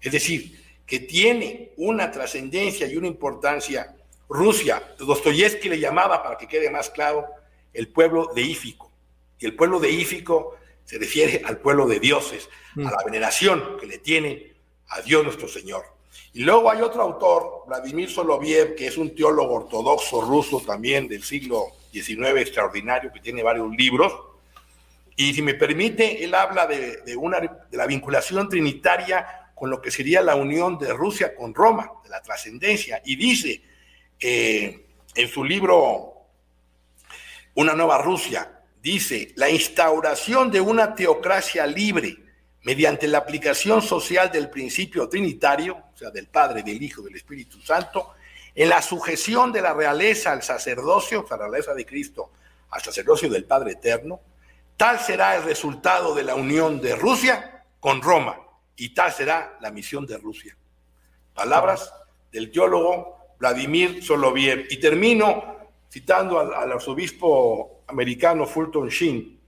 Es 0.00 0.12
decir, 0.12 0.60
que 0.86 1.00
tiene 1.00 1.72
una 1.76 2.10
trascendencia 2.10 2.86
y 2.86 2.96
una 2.96 3.08
importancia. 3.08 3.96
Rusia, 4.28 4.94
Dostoyevsky 4.98 5.68
le 5.68 5.80
llamaba, 5.80 6.22
para 6.22 6.38
que 6.38 6.46
quede 6.46 6.70
más 6.70 6.88
claro, 6.88 7.26
el 7.74 7.88
pueblo 7.88 8.30
deífico. 8.32 8.90
Y 9.38 9.46
el 9.46 9.56
pueblo 9.56 9.80
deífico 9.80 10.56
se 10.84 10.98
refiere 10.98 11.42
al 11.44 11.58
pueblo 11.58 11.86
de 11.86 12.00
dioses, 12.00 12.48
a 12.76 12.80
la 12.80 12.90
mm. 12.90 13.04
veneración 13.04 13.76
que 13.78 13.86
le 13.86 13.98
tiene 13.98 14.52
a 14.88 15.00
Dios 15.00 15.24
nuestro 15.24 15.48
Señor. 15.48 15.84
Y 16.34 16.44
luego 16.44 16.70
hay 16.70 16.80
otro 16.80 17.02
autor, 17.02 17.64
Vladimir 17.66 18.10
Soloviev, 18.10 18.74
que 18.74 18.86
es 18.86 18.96
un 18.96 19.14
teólogo 19.14 19.54
ortodoxo 19.54 20.20
ruso 20.22 20.60
también 20.60 21.08
del 21.08 21.22
siglo 21.22 21.66
19 21.92 22.40
extraordinario 22.40 23.12
que 23.12 23.20
tiene 23.20 23.42
varios 23.42 23.70
libros. 23.76 24.12
Y 25.16 25.34
si 25.34 25.42
me 25.42 25.54
permite, 25.54 26.24
él 26.24 26.34
habla 26.34 26.66
de, 26.66 27.16
una, 27.16 27.38
de 27.38 27.76
la 27.76 27.86
vinculación 27.86 28.48
trinitaria 28.48 29.50
con 29.54 29.70
lo 29.70 29.80
que 29.80 29.90
sería 29.90 30.22
la 30.22 30.34
unión 30.34 30.78
de 30.78 30.92
Rusia 30.92 31.34
con 31.34 31.54
Roma, 31.54 31.90
de 32.02 32.08
la 32.08 32.22
trascendencia. 32.22 33.02
Y 33.04 33.16
dice 33.16 33.62
eh, 34.18 34.86
en 35.14 35.28
su 35.28 35.44
libro 35.44 36.14
Una 37.54 37.74
nueva 37.74 37.98
Rusia, 37.98 38.61
dice, 38.82 39.32
la 39.36 39.48
instauración 39.48 40.50
de 40.50 40.60
una 40.60 40.94
teocracia 40.94 41.66
libre 41.66 42.18
mediante 42.64 43.08
la 43.08 43.18
aplicación 43.18 43.80
social 43.80 44.30
del 44.30 44.50
principio 44.50 45.08
trinitario, 45.08 45.76
o 45.94 45.96
sea, 45.96 46.10
del 46.10 46.28
Padre, 46.28 46.62
del 46.62 46.82
Hijo, 46.82 47.02
del 47.02 47.16
Espíritu 47.16 47.60
Santo, 47.60 48.14
en 48.54 48.68
la 48.68 48.82
sujeción 48.82 49.52
de 49.52 49.62
la 49.62 49.72
realeza 49.72 50.32
al 50.32 50.42
sacerdocio, 50.42 51.24
la 51.30 51.36
realeza 51.36 51.72
de 51.74 51.86
Cristo, 51.86 52.32
al 52.70 52.82
sacerdocio 52.82 53.30
del 53.30 53.44
Padre 53.44 53.72
Eterno, 53.72 54.20
tal 54.76 54.98
será 55.00 55.36
el 55.36 55.44
resultado 55.44 56.14
de 56.14 56.24
la 56.24 56.34
unión 56.34 56.80
de 56.80 56.94
Rusia 56.94 57.64
con 57.80 58.02
Roma 58.02 58.36
y 58.76 58.90
tal 58.90 59.12
será 59.12 59.56
la 59.60 59.70
misión 59.70 60.06
de 60.06 60.18
Rusia. 60.18 60.56
Palabras 61.34 61.92
del 62.30 62.50
teólogo 62.50 63.22
Vladimir 63.38 64.04
Soloviev. 64.04 64.66
Y 64.70 64.78
termino 64.78 65.56
citando 65.90 66.38
al, 66.38 66.72
arzobispo 66.72 67.81
americano 67.92 68.46
Fulton 68.46 68.88
Sheen, 68.88 69.38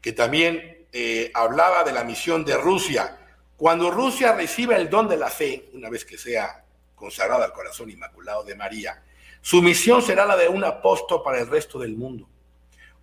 que 0.00 0.12
también 0.12 0.86
eh, 0.92 1.30
hablaba 1.34 1.84
de 1.84 1.92
la 1.92 2.04
misión 2.04 2.44
de 2.44 2.56
Rusia. 2.56 3.18
Cuando 3.56 3.90
Rusia 3.90 4.32
reciba 4.32 4.76
el 4.76 4.88
don 4.88 5.08
de 5.08 5.16
la 5.16 5.28
fe, 5.28 5.70
una 5.74 5.90
vez 5.90 6.04
que 6.04 6.16
sea 6.16 6.64
consagrada 6.94 7.44
al 7.44 7.52
corazón 7.52 7.90
inmaculado 7.90 8.44
de 8.44 8.54
María, 8.54 9.02
su 9.42 9.60
misión 9.60 10.02
será 10.02 10.24
la 10.24 10.36
de 10.36 10.48
un 10.48 10.64
apóstol 10.64 11.22
para 11.22 11.40
el 11.40 11.48
resto 11.48 11.78
del 11.78 11.96
mundo. 11.96 12.28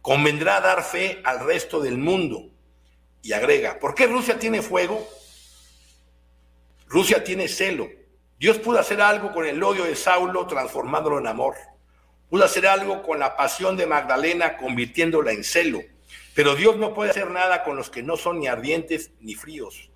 Convendrá 0.02 0.62
dar 0.62 0.84
fe 0.84 1.22
al 1.24 1.46
resto 1.46 1.80
del 1.82 1.98
mundo. 1.98 2.50
Y 3.22 3.34
agrega, 3.34 3.80
¿por 3.80 3.94
qué 3.94 4.08
Rusia 4.08 4.40
tiene 4.40 4.62
fuego? 4.62 5.06
Rusia 6.88 7.24
tiene 7.24 7.48
celo. 7.48 7.88
Dios 8.40 8.60
pudo 8.60 8.80
hacer 8.80 9.02
algo 9.02 9.34
con 9.34 9.46
el 9.46 9.62
odio 9.62 9.84
de 9.84 9.96
Saulo 9.96 10.48
transformándolo 10.48 11.20
en 11.20 11.28
amor. 11.28 11.56
Pudo 12.30 12.44
hacer 12.44 12.68
algo 12.68 13.04
con 13.04 13.20
la 13.20 13.36
pasión 13.38 13.78
de 13.78 13.88
Magdalena 13.88 14.58
convirtiéndola 14.58 15.32
en 15.32 15.44
celo. 15.44 15.82
Pero 16.34 16.56
Dios 16.56 16.78
no 16.78 16.94
puede 16.94 17.12
hacer 17.12 17.30
nada 17.32 17.64
con 17.64 17.76
los 17.76 17.90
que 17.90 18.04
no 18.04 18.18
son 18.18 18.40
ni 18.40 18.48
ardientes 18.48 19.12
ni 19.22 19.36
fríos. 19.36 19.90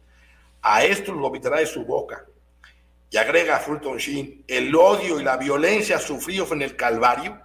A 0.62 0.84
estos 0.86 1.16
lo 1.16 1.22
vomitará 1.22 1.58
de 1.58 1.66
su 1.66 1.86
boca. 1.86 2.26
Y 3.10 3.18
agrega 3.18 3.60
Fulton 3.60 3.98
Sheen, 3.98 4.46
el 4.48 4.74
odio 4.76 5.20
y 5.20 5.24
la 5.24 5.36
violencia 5.36 6.00
sufridos 6.00 6.52
en 6.54 6.62
el 6.62 6.78
Calvario 6.78 7.42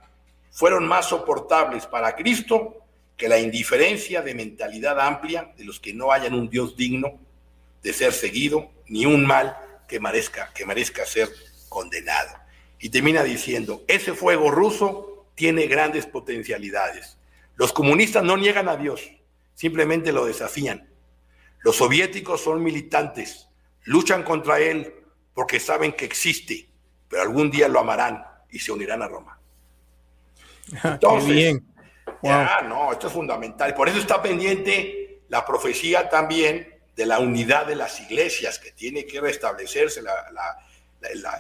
fueron 0.53 0.87
más 0.87 1.09
soportables 1.09 1.87
para 1.87 2.14
Cristo 2.14 2.87
que 3.16 3.28
la 3.28 3.39
indiferencia 3.39 4.22
de 4.22 4.34
mentalidad 4.34 5.01
amplia 5.01 5.53
de 5.57 5.64
los 5.64 5.80
que 5.80 5.93
no 5.93 6.12
hayan 6.12 6.34
un 6.34 6.49
Dios 6.49 6.76
digno 6.76 7.18
de 7.82 7.93
ser 7.93 8.12
seguido, 8.12 8.70
ni 8.87 9.07
un 9.07 9.26
mal 9.26 9.57
que 9.89 10.01
merezca, 10.01 10.53
que 10.55 10.66
merezca 10.66 11.05
ser 11.05 11.28
condenado. 11.68 12.45
Y 12.87 12.89
termina 12.89 13.24
diciendo, 13.24 13.82
ese 13.89 14.14
fuego 14.14 14.49
ruso 14.49 15.26
tiene 15.34 15.66
grandes 15.66 16.07
potencialidades. 16.07 17.18
Los 17.57 17.72
comunistas 17.72 18.22
no 18.22 18.37
niegan 18.37 18.68
a 18.68 18.76
Dios, 18.76 19.11
simplemente 19.55 20.12
lo 20.12 20.24
desafían. 20.24 20.89
Los 21.62 21.78
soviéticos 21.78 22.43
son 22.43 22.62
militantes, 22.62 23.49
luchan 23.87 24.22
contra 24.22 24.61
él 24.61 24.95
porque 25.34 25.59
saben 25.59 25.95
que 25.95 26.05
existe, 26.05 26.68
pero 27.09 27.22
algún 27.22 27.51
día 27.51 27.66
lo 27.66 27.80
amarán 27.80 28.24
y 28.53 28.61
se 28.61 28.70
unirán 28.70 29.03
a 29.03 29.09
Roma. 29.09 29.41
Entonces, 30.84 31.28
bien. 31.28 31.66
no, 32.22 32.93
esto 32.93 33.09
es 33.09 33.12
fundamental. 33.12 33.74
Por 33.74 33.89
eso 33.89 33.99
está 33.99 34.22
pendiente 34.22 35.22
la 35.28 35.45
profecía 35.45 36.09
también 36.09 36.72
de 36.95 37.05
la 37.05 37.18
unidad 37.18 37.66
de 37.66 37.74
las 37.74 37.99
iglesias, 38.01 38.61
que 38.61 38.70
tiene 38.70 39.07
que 39.07 39.20
restablecerse 39.20 40.03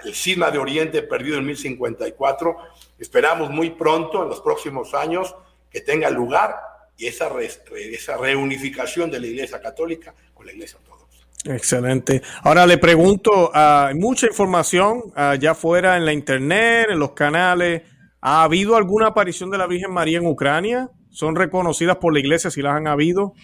el 0.04 0.14
cisma 0.14 0.50
de 0.50 0.58
Oriente 0.58 1.02
perdido 1.02 1.38
en 1.38 1.46
1054. 1.46 2.56
Esperamos 2.98 3.50
muy 3.50 3.70
pronto, 3.70 4.22
en 4.22 4.28
los 4.28 4.40
próximos 4.40 4.94
años, 4.94 5.34
que 5.70 5.80
tenga 5.80 6.10
lugar 6.10 6.56
y 6.96 7.06
esa, 7.06 7.30
esa 7.40 8.16
reunificación 8.16 9.10
de 9.10 9.20
la 9.20 9.26
Iglesia 9.26 9.60
Católica 9.60 10.14
con 10.32 10.46
la 10.46 10.52
Iglesia 10.52 10.78
Ortodoxa. 10.78 11.26
Excelente. 11.44 12.22
Ahora 12.42 12.66
le 12.66 12.78
pregunto, 12.78 13.50
hay 13.52 13.94
mucha 13.94 14.26
información 14.26 15.12
allá 15.14 15.52
afuera 15.52 15.96
en 15.96 16.04
la 16.04 16.12
internet, 16.12 16.88
en 16.90 16.98
los 16.98 17.12
canales. 17.12 17.82
¿Ha 18.20 18.42
habido 18.42 18.76
alguna 18.76 19.08
aparición 19.08 19.50
de 19.50 19.58
la 19.58 19.66
Virgen 19.66 19.92
María 19.92 20.18
en 20.18 20.26
Ucrania? 20.26 20.90
¿Son 21.10 21.36
reconocidas 21.36 21.96
por 21.96 22.12
la 22.12 22.20
iglesia 22.20 22.50
si 22.50 22.62
las 22.62 22.74
han 22.74 22.88
habido? 22.88 23.34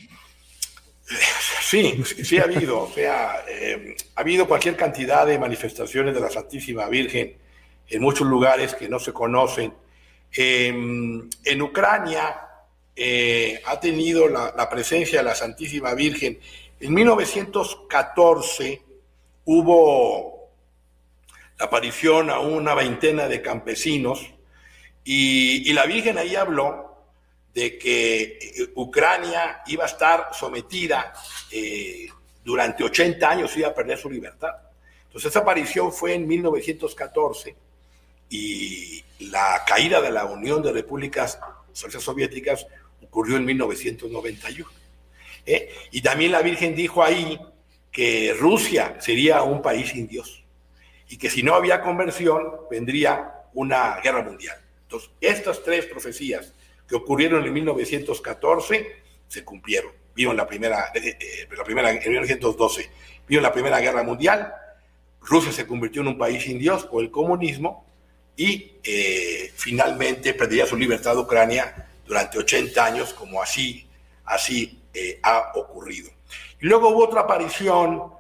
Sí, 1.63 2.03
sí 2.05 2.39
ha 2.39 2.45
habido. 2.45 2.83
O 2.83 2.93
sea, 2.93 3.45
eh, 3.49 3.97
ha 4.15 4.21
habido 4.21 4.47
cualquier 4.47 4.77
cantidad 4.77 5.27
de 5.27 5.39
manifestaciones 5.39 6.15
de 6.15 6.21
la 6.21 6.31
Santísima 6.31 6.89
Virgen 6.89 7.37
en 7.89 8.03
muchos 8.03 8.27
lugares 8.27 8.75
que 8.75 8.89
no 8.89 8.99
se 8.99 9.13
conocen. 9.13 9.73
Em, 10.35 11.29
en 11.45 11.63
Ucrania 11.63 12.41
eh, 12.95 13.61
ha 13.67 13.81
tenido 13.81 14.29
la, 14.29 14.55
la 14.57 14.69
presencia 14.69 15.19
de 15.19 15.25
la 15.25 15.35
Santísima 15.35 15.95
Virgen 15.95 16.39
en 16.83 16.95
1914 16.95 18.83
hubo 19.45 20.51
la 21.57 21.67
aparición 21.67 22.29
a 22.29 22.41
una 22.41 22.75
veintena 22.75 23.29
de 23.29 23.41
campesinos 23.41 24.21
y, 25.05 25.73
la 25.75 25.87
Virgen 25.87 26.19
ahí 26.19 26.35
habló 26.35 26.92
de 27.55 27.79
que 27.79 28.23
eh, 28.23 28.73
Ucrania 28.77 29.63
iba 29.67 29.85
a 29.85 29.87
estar 29.87 30.31
sometida 30.33 31.13
eh, 31.51 32.09
durante 32.45 32.85
80 32.85 33.29
años, 33.29 33.57
iba 33.57 33.69
a 33.69 33.75
perder 33.75 33.99
su 33.99 34.11
libertad. 34.11 34.55
Entonces 35.05 35.31
esa 35.31 35.41
aparición 35.41 35.93
fue 35.93 36.15
en 36.15 36.27
1914 36.27 37.55
y 38.31 39.05
la 39.21 39.63
caída 39.67 40.01
de 40.01 40.11
la 40.11 40.25
Unión 40.25 40.63
de 40.63 40.73
Repúblicas 40.73 41.39
Soviéticas 41.73 42.67
ocurrió 43.03 43.37
en 43.37 43.45
1991. 43.45 44.71
¿eh? 45.45 45.71
Y 45.91 46.01
también 46.01 46.33
la 46.33 46.41
Virgen 46.41 46.75
dijo 46.75 47.03
ahí 47.03 47.39
que 47.91 48.35
Rusia 48.39 48.97
sería 49.01 49.43
un 49.43 49.61
país 49.61 49.91
sin 49.91 50.09
Dios 50.09 50.43
y 51.09 51.19
que 51.19 51.29
si 51.29 51.43
no 51.43 51.55
había 51.55 51.83
conversión 51.83 52.43
vendría 52.71 53.35
una 53.53 54.01
guerra 54.01 54.23
mundial. 54.23 54.57
Entonces, 54.85 55.11
estas 55.21 55.63
tres 55.63 55.85
profecías 55.85 56.55
que 56.89 56.97
ocurrieron 56.97 57.45
en 57.45 57.53
1914 57.53 59.03
se 59.29 59.45
cumplieron. 59.45 59.93
Vino 60.15 60.33
la 60.35 60.47
primera, 60.47 60.93
eh, 60.95 61.17
eh, 61.19 61.49
la 61.57 61.65
primera 61.65 61.91
en 61.91 61.99
1912, 61.99 62.91
vino 63.27 63.41
la 63.41 63.53
primera 63.53 63.81
guerra 63.81 64.03
mundial, 64.03 64.53
Rusia 65.21 65.53
se 65.53 65.67
convirtió 65.67 66.03
en 66.03 66.09
un 66.09 66.19
país 66.19 66.43
sin 66.43 66.59
Dios 66.59 66.85
por 66.85 67.03
el 67.03 67.11
comunismo 67.11 67.87
y 68.37 68.73
finalmente 69.55 70.35
perdería 70.35 70.67
su 70.67 70.77
libertad 70.77 71.17
Ucrania 71.17 71.91
durante 72.07 72.39
80 72.39 72.85
años, 72.85 73.15
como 73.15 73.41
así, 73.41 73.87
así 74.25 74.83
eh, 74.93 75.21
ha 75.23 75.53
ocurrido. 75.55 76.11
Y 76.61 76.67
luego 76.67 76.91
hubo 76.91 77.05
otra 77.05 77.23
aparición 77.23 78.13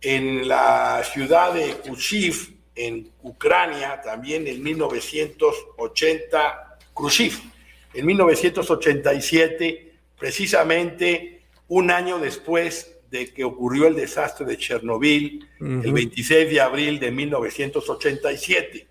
en 0.00 0.46
la 0.46 1.02
ciudad 1.12 1.52
de 1.52 1.78
Khrushchev, 1.78 2.36
en 2.74 3.10
Ucrania, 3.22 4.00
también 4.00 4.46
en 4.46 4.62
1980, 4.62 6.78
Khrushchev, 6.94 7.32
en 7.94 8.06
1987, 8.06 9.92
precisamente 10.18 11.42
un 11.68 11.90
año 11.90 12.18
después 12.18 12.98
de 13.10 13.32
que 13.32 13.44
ocurrió 13.44 13.86
el 13.86 13.94
desastre 13.94 14.46
de 14.46 14.56
Chernobyl, 14.56 15.46
el 15.60 15.92
26 15.92 16.50
de 16.50 16.60
abril 16.60 16.98
de 16.98 17.10
1987. 17.10 18.88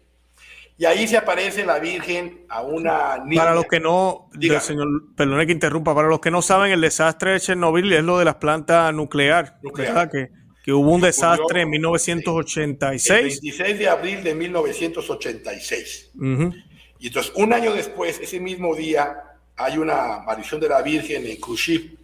Y 0.78 0.86
ahí 0.86 1.08
se 1.08 1.18
aparece 1.18 1.66
la 1.66 1.80
Virgen 1.80 2.46
a 2.50 2.62
una 2.62 3.18
niña. 3.24 3.44
Para 3.44 3.56
los 3.56 3.66
que 3.66 3.80
no, 3.80 4.30
señor, 4.60 4.88
perdone 5.16 5.46
que 5.46 5.52
interrumpa, 5.52 5.94
para 5.94 6.08
los 6.08 6.20
que 6.20 6.32
no 6.32 6.42
saben, 6.42 6.72
el 6.72 6.82
desastre 6.82 7.34
de 7.34 7.40
Chernobyl 7.40 7.94
es 7.94 8.04
lo 8.04 8.18
de 8.18 8.26
las 8.26 8.36
plantas 8.36 8.94
nucleares, 8.94 9.54
nuclear. 9.62 10.10
Que, 10.10 10.30
que, 10.64 10.74
hubo 10.74 10.92
un 10.92 11.02
desastre 11.02 11.62
en 11.62 11.70
1986. 11.70 13.10
El 13.12 13.24
26 13.26 13.80
de 13.80 13.90
abril 13.90 14.24
de 14.24 14.34
1986. 14.34 16.12
Y 17.02 17.08
entonces, 17.08 17.34
un 17.36 17.52
año 17.52 17.74
después, 17.74 18.20
ese 18.20 18.40
mismo 18.40 18.76
día, 18.76 19.24
hay 19.58 19.80
una 19.80 20.18
aparición 20.18 20.62
de 20.62 20.70
la 20.70 20.84
Virgen 20.84 21.26
en 21.26 21.42
Khrushchev 21.42 21.98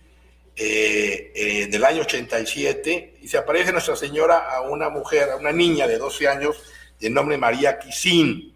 eh, 0.56 1.32
en 1.36 1.72
el 1.72 1.86
año 1.86 2.02
87 2.02 3.18
y 3.22 3.28
se 3.28 3.38
aparece 3.38 3.72
Nuestra 3.72 3.96
Señora 3.96 4.50
a 4.52 4.62
una 4.62 4.90
mujer, 4.90 5.30
a 5.30 5.36
una 5.36 5.52
niña 5.52 5.88
de 5.88 6.00
12 6.00 6.28
años 6.28 6.64
de 7.00 7.12
nombre 7.12 7.38
María 7.38 7.78
Kisin. 7.78 8.56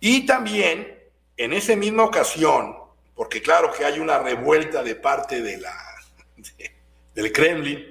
Y 0.00 0.26
también, 0.26 0.98
en 1.34 1.52
esa 1.54 1.74
misma 1.76 2.04
ocasión, 2.04 2.76
porque 3.14 3.40
claro 3.40 3.72
que 3.72 3.86
hay 3.86 4.00
una 4.00 4.18
revuelta 4.18 4.82
de 4.82 4.96
parte 4.96 5.40
de 5.40 5.56
la, 5.56 5.74
del 7.14 7.32
Kremlin, 7.32 7.82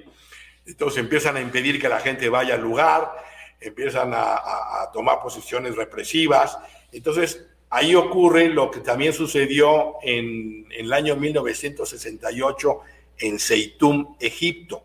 entonces 0.64 1.00
empiezan 1.00 1.36
a 1.38 1.40
impedir 1.40 1.80
que 1.80 1.88
la 1.88 1.98
gente 1.98 2.28
vaya 2.28 2.54
al 2.54 2.60
lugar, 2.60 3.16
empiezan 3.60 4.12
a, 4.14 4.88
tomar 4.92 5.20
posiciones 5.20 5.74
represivas. 5.74 6.56
Entonces, 6.92 7.44
ahí 7.74 7.96
ocurre 7.96 8.48
lo 8.48 8.70
que 8.70 8.80
también 8.80 9.12
sucedió 9.12 9.96
en, 10.02 10.66
en 10.70 10.86
el 10.86 10.92
año 10.92 11.16
1968 11.16 12.80
en 13.18 13.38
Seitum, 13.40 14.16
Egipto, 14.20 14.84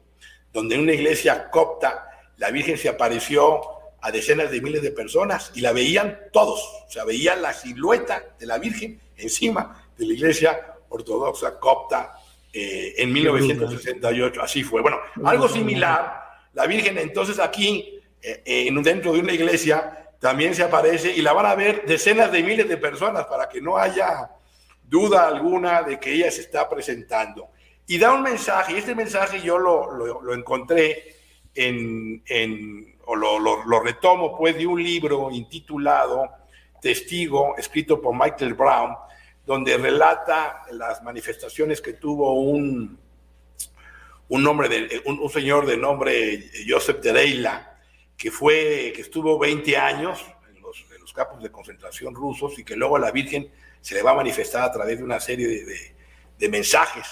donde 0.51 0.73
en 0.73 0.81
una 0.81 0.93
iglesia 0.93 1.51
copta 1.51 2.09
la 2.37 2.49
Virgen 2.49 2.79
se 2.79 2.89
apareció 2.89 3.61
a 4.01 4.11
decenas 4.11 4.49
de 4.49 4.61
miles 4.61 4.81
de 4.81 4.91
personas 4.91 5.51
y 5.53 5.61
la 5.61 5.71
veían 5.71 6.17
todos, 6.33 6.61
o 6.87 6.89
sea, 6.89 7.05
veían 7.05 7.43
la 7.43 7.53
silueta 7.53 8.23
de 8.39 8.47
la 8.47 8.57
Virgen 8.57 8.99
encima 9.17 9.87
de 9.95 10.07
la 10.07 10.13
iglesia 10.13 10.73
ortodoxa 10.89 11.59
copta 11.59 12.15
eh, 12.51 12.95
en 12.97 13.13
1968, 13.13 14.41
así 14.41 14.63
fue. 14.63 14.81
Bueno, 14.81 14.97
algo 15.25 15.47
similar, 15.47 16.23
la 16.53 16.65
Virgen 16.65 16.97
entonces 16.97 17.37
aquí, 17.37 17.99
eh, 18.19 18.67
dentro 18.81 19.13
de 19.13 19.19
una 19.19 19.33
iglesia, 19.33 20.08
también 20.19 20.53
se 20.53 20.63
aparece 20.63 21.13
y 21.13 21.21
la 21.21 21.33
van 21.33 21.45
a 21.45 21.55
ver 21.55 21.85
decenas 21.85 22.31
de 22.31 22.43
miles 22.43 22.67
de 22.67 22.77
personas 22.77 23.25
para 23.25 23.47
que 23.47 23.61
no 23.61 23.77
haya 23.77 24.29
duda 24.83 25.27
alguna 25.27 25.83
de 25.83 25.99
que 25.99 26.13
ella 26.13 26.29
se 26.31 26.41
está 26.41 26.69
presentando. 26.69 27.49
Y 27.87 27.97
da 27.97 28.13
un 28.13 28.21
mensaje, 28.21 28.73
y 28.73 28.77
este 28.77 28.93
mensaje 28.93 29.41
yo 29.41 29.57
lo, 29.57 29.91
lo, 29.91 30.33
encontré 30.33 31.15
en, 31.55 32.21
en 32.27 32.99
o 33.05 33.15
lo, 33.15 33.83
retomo 33.83 34.37
pues 34.37 34.55
de 34.55 34.67
un 34.67 34.83
libro 34.83 35.31
intitulado 35.31 36.29
Testigo, 36.79 37.55
escrito 37.57 37.99
por 37.99 38.13
Michael 38.13 38.53
Brown, 38.53 38.95
donde 39.45 39.77
relata 39.77 40.63
las 40.71 41.01
manifestaciones 41.01 41.81
que 41.81 41.93
tuvo 41.93 42.33
un, 42.33 42.99
un, 44.29 44.43
nombre 44.43 44.69
de, 44.69 45.01
un, 45.05 45.27
señor 45.29 45.65
de 45.65 45.75
nombre 45.75 46.51
Joseph 46.67 47.01
Tereila, 47.01 47.68
que, 48.19 48.29
fue, 48.29 48.93
que 48.93 49.01
estuvo 49.01 49.39
20 49.39 49.75
años 49.77 50.23
en 50.53 50.61
los, 50.61 50.85
campos 51.11 51.41
de 51.41 51.51
concentración 51.51 52.13
rusos 52.13 52.59
y 52.59 52.63
que 52.63 52.75
luego 52.75 52.95
a 52.95 52.99
la 52.99 53.11
Virgen 53.11 53.51
se 53.81 53.95
le 53.95 54.03
va 54.03 54.11
a 54.11 54.13
manifestar 54.13 54.61
a 54.61 54.71
través 54.71 54.99
de 54.99 55.03
una 55.03 55.19
serie 55.19 55.47
de, 55.47 55.95
de 56.37 56.49
mensajes. 56.49 57.07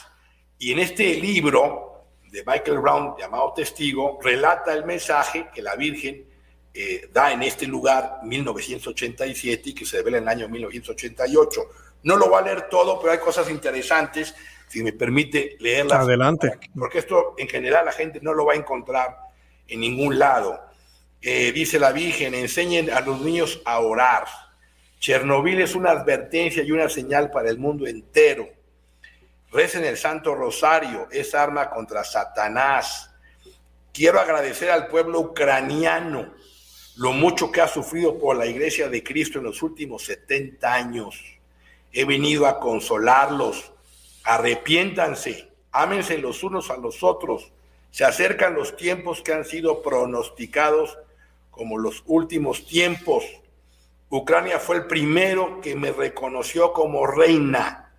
Y 0.60 0.72
en 0.72 0.80
este 0.80 1.16
libro, 1.16 1.88
de 2.32 2.44
Michael 2.46 2.80
Brown, 2.80 3.16
llamado 3.18 3.54
Testigo, 3.54 4.20
relata 4.22 4.74
el 4.74 4.86
mensaje 4.86 5.48
que 5.54 5.62
la 5.62 5.76
Virgen 5.76 6.26
eh, 6.74 7.10
da 7.12 7.32
en 7.32 7.42
este 7.42 7.66
lugar 7.66 8.20
1987 8.24 9.70
y 9.70 9.74
que 9.74 9.86
se 9.86 9.98
revela 9.98 10.18
en 10.18 10.24
el 10.24 10.30
año 10.30 10.50
1988. 10.50 11.62
No 12.04 12.18
lo 12.18 12.30
voy 12.30 12.40
a 12.40 12.46
leer 12.46 12.70
todo, 12.70 13.00
pero 13.00 13.14
hay 13.14 13.20
cosas 13.20 13.50
interesantes, 13.50 14.36
si 14.68 14.84
me 14.84 14.94
permite 14.94 15.58
leerlas. 15.60 16.02
Adelante. 16.02 16.60
Porque 16.78 17.00
esto 17.00 17.34
en 17.38 17.48
general 17.48 17.86
la 17.86 17.92
gente 17.92 18.20
no 18.22 18.34
lo 18.34 18.46
va 18.46 18.54
a 18.54 18.58
encontrar 18.58 19.18
en 19.68 19.80
ningún 19.80 20.20
lado. 20.20 20.67
Eh, 21.22 21.52
dice 21.52 21.80
la 21.80 21.92
Virgen, 21.92 22.34
enseñen 22.34 22.90
a 22.90 23.02
los 23.02 23.22
niños 23.22 23.62
a 23.66 23.80
orar. 23.80 24.26
Chernobyl 25.00 25.62
es 25.62 25.76
una 25.76 25.92
advertencia 25.92 26.64
y 26.64 26.72
una 26.72 26.90
señal 26.90 27.30
para 27.32 27.50
el 27.50 27.58
mundo 27.58 27.86
entero 27.86 28.58
Recen 29.52 29.86
el 29.86 29.96
Santo 29.96 30.36
Rosario, 30.36 31.08
es 31.10 31.34
arma 31.34 31.70
contra 31.70 32.04
Satanás. 32.04 33.10
Quiero 33.94 34.20
agradecer 34.20 34.70
al 34.70 34.88
pueblo 34.88 35.20
ucraniano 35.22 36.34
lo 36.98 37.14
mucho 37.14 37.52
que 37.52 37.62
ha 37.62 37.68
sufrido 37.68 38.20
por 38.20 38.36
la 38.36 38.46
iglesia 38.46 38.90
de 38.90 39.04
Cristo 39.04 39.40
en 39.40 39.46
los 39.46 39.64
últimos 39.64 40.04
70 40.04 40.74
años. 40.74 41.24
He 41.94 42.04
venido 42.04 42.46
a 42.46 42.60
consolarlos. 42.60 43.72
Arrepiéntanse, 44.26 45.50
ámense 45.72 46.18
los 46.18 46.44
unos 46.44 46.70
a 46.70 46.78
los 46.78 47.02
otros. 47.02 47.52
Se 47.92 48.04
acercan 48.04 48.54
los 48.54 48.76
tiempos 48.76 49.22
que 49.22 49.32
han 49.32 49.46
sido 49.46 49.82
pronosticados 49.82 50.98
como 51.58 51.78
los 51.78 52.04
últimos 52.06 52.66
tiempos. 52.66 53.26
Ucrania 54.10 54.60
fue 54.60 54.78
el 54.78 54.88
primero 54.88 55.60
que 55.60 55.76
me 55.76 55.92
reconoció 55.92 56.72
como 56.72 57.06
reina 57.06 57.92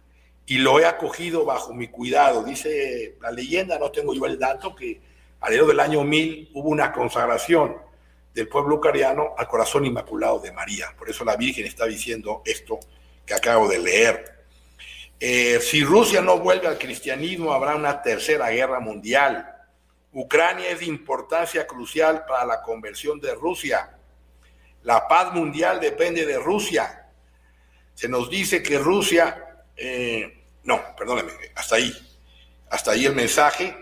y 0.46 0.56
lo 0.58 0.80
he 0.80 0.86
acogido 0.86 1.44
bajo 1.44 1.74
mi 1.74 1.88
cuidado. 1.88 2.42
Dice 2.42 3.16
la 3.20 3.30
leyenda, 3.30 3.78
no 3.78 3.90
tengo 3.90 4.14
yo 4.14 4.24
el 4.24 4.38
dato, 4.38 4.74
que 4.74 5.00
alrededor 5.40 5.68
del 5.68 5.80
año 5.80 6.04
1000 6.04 6.52
hubo 6.54 6.70
una 6.70 6.90
consagración 6.92 7.76
del 8.32 8.48
pueblo 8.48 8.76
ucraniano 8.76 9.34
al 9.36 9.46
corazón 9.48 9.84
inmaculado 9.84 10.38
de 10.38 10.52
María. 10.52 10.94
Por 10.96 11.10
eso 11.10 11.24
la 11.24 11.36
Virgen 11.36 11.66
está 11.66 11.84
diciendo 11.84 12.42
esto 12.46 12.80
que 13.26 13.34
acabo 13.34 13.68
de 13.68 13.78
leer. 13.78 14.38
Eh, 15.20 15.58
si 15.60 15.82
Rusia 15.82 16.22
no 16.22 16.38
vuelve 16.38 16.68
al 16.68 16.78
cristianismo, 16.78 17.52
habrá 17.52 17.74
una 17.74 18.00
tercera 18.00 18.48
guerra 18.50 18.80
mundial. 18.80 19.57
Ucrania 20.12 20.70
es 20.70 20.80
de 20.80 20.86
importancia 20.86 21.66
crucial 21.66 22.24
para 22.26 22.46
la 22.46 22.62
conversión 22.62 23.20
de 23.20 23.34
Rusia. 23.34 23.96
La 24.82 25.06
paz 25.06 25.34
mundial 25.34 25.80
depende 25.80 26.24
de 26.24 26.38
Rusia. 26.38 27.10
Se 27.94 28.08
nos 28.08 28.30
dice 28.30 28.62
que 28.62 28.78
Rusia, 28.78 29.64
eh, 29.76 30.44
no, 30.64 30.80
perdóneme, 30.96 31.32
hasta 31.54 31.76
ahí, 31.76 31.92
hasta 32.70 32.92
ahí 32.92 33.06
el 33.06 33.14
mensaje, 33.14 33.76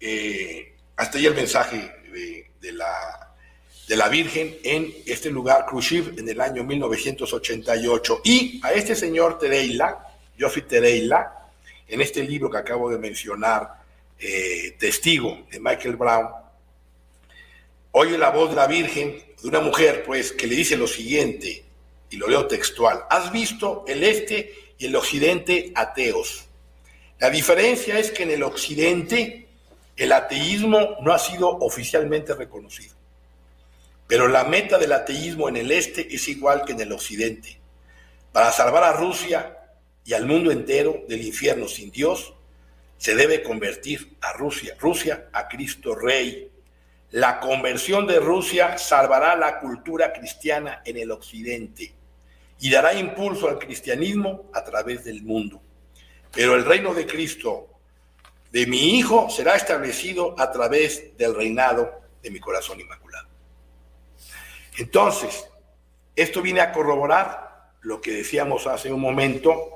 eh, 0.00 0.76
hasta 0.96 1.18
ahí 1.18 1.26
el 1.26 1.34
mensaje 1.34 1.76
de, 2.60 2.72
la, 2.72 3.34
de 3.88 3.96
la 3.96 4.08
Virgen 4.08 4.56
en 4.64 4.92
este 5.06 5.30
lugar, 5.30 5.66
Khrushchev, 5.66 6.18
en 6.18 6.28
el 6.28 6.40
año 6.40 6.64
1988. 6.64 8.20
Y 8.24 8.60
a 8.64 8.72
este 8.72 8.94
señor 8.94 9.38
Tereila, 9.38 10.14
Jofi 10.38 10.62
Tereila, 10.62 11.50
en 11.86 12.00
este 12.00 12.22
libro 12.22 12.50
que 12.50 12.58
acabo 12.58 12.90
de 12.90 12.98
mencionar, 12.98 13.83
eh, 14.18 14.76
testigo 14.78 15.46
de 15.50 15.60
Michael 15.60 15.96
Brown, 15.96 16.28
oye 17.92 18.18
la 18.18 18.30
voz 18.30 18.50
de 18.50 18.56
la 18.56 18.66
Virgen, 18.66 19.22
de 19.42 19.48
una 19.48 19.60
mujer, 19.60 20.04
pues, 20.04 20.32
que 20.32 20.46
le 20.46 20.56
dice 20.56 20.76
lo 20.76 20.86
siguiente, 20.86 21.64
y 22.10 22.16
lo 22.16 22.28
leo 22.28 22.46
textual, 22.46 23.04
has 23.10 23.32
visto 23.32 23.84
el 23.88 24.04
este 24.04 24.54
y 24.78 24.86
el 24.86 24.96
occidente 24.96 25.72
ateos. 25.74 26.44
La 27.18 27.30
diferencia 27.30 27.98
es 27.98 28.10
que 28.10 28.22
en 28.22 28.30
el 28.30 28.42
occidente 28.42 29.48
el 29.96 30.12
ateísmo 30.12 30.96
no 31.00 31.12
ha 31.12 31.18
sido 31.18 31.48
oficialmente 31.48 32.34
reconocido, 32.34 32.94
pero 34.06 34.28
la 34.28 34.44
meta 34.44 34.78
del 34.78 34.92
ateísmo 34.92 35.48
en 35.48 35.56
el 35.56 35.70
este 35.70 36.14
es 36.14 36.28
igual 36.28 36.64
que 36.64 36.72
en 36.72 36.80
el 36.80 36.92
occidente. 36.92 37.58
Para 38.32 38.52
salvar 38.52 38.84
a 38.84 38.92
Rusia 38.92 39.58
y 40.04 40.12
al 40.12 40.26
mundo 40.26 40.50
entero 40.50 41.04
del 41.08 41.24
infierno 41.24 41.68
sin 41.68 41.90
Dios, 41.90 42.34
se 42.98 43.14
debe 43.14 43.42
convertir 43.42 44.16
a 44.20 44.32
Rusia, 44.32 44.76
Rusia 44.78 45.28
a 45.32 45.48
Cristo 45.48 45.94
Rey. 45.94 46.50
La 47.10 47.40
conversión 47.40 48.06
de 48.06 48.18
Rusia 48.18 48.78
salvará 48.78 49.36
la 49.36 49.60
cultura 49.60 50.12
cristiana 50.12 50.82
en 50.84 50.96
el 50.96 51.10
occidente 51.10 51.94
y 52.60 52.70
dará 52.70 52.94
impulso 52.94 53.48
al 53.48 53.58
cristianismo 53.58 54.50
a 54.52 54.64
través 54.64 55.04
del 55.04 55.22
mundo. 55.22 55.60
Pero 56.32 56.54
el 56.54 56.64
reino 56.64 56.94
de 56.94 57.06
Cristo, 57.06 57.68
de 58.50 58.66
mi 58.66 58.98
Hijo, 58.98 59.28
será 59.30 59.54
establecido 59.54 60.34
a 60.38 60.50
través 60.50 61.16
del 61.16 61.34
reinado 61.34 62.02
de 62.22 62.30
mi 62.30 62.40
corazón 62.40 62.80
inmaculado. 62.80 63.28
Entonces, 64.78 65.46
esto 66.16 66.42
viene 66.42 66.60
a 66.60 66.72
corroborar 66.72 67.72
lo 67.82 68.00
que 68.00 68.12
decíamos 68.12 68.66
hace 68.66 68.92
un 68.92 69.00
momento. 69.00 69.72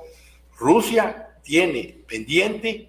Rusia 0.57 1.35
tiene 1.43 2.03
pendiente 2.07 2.88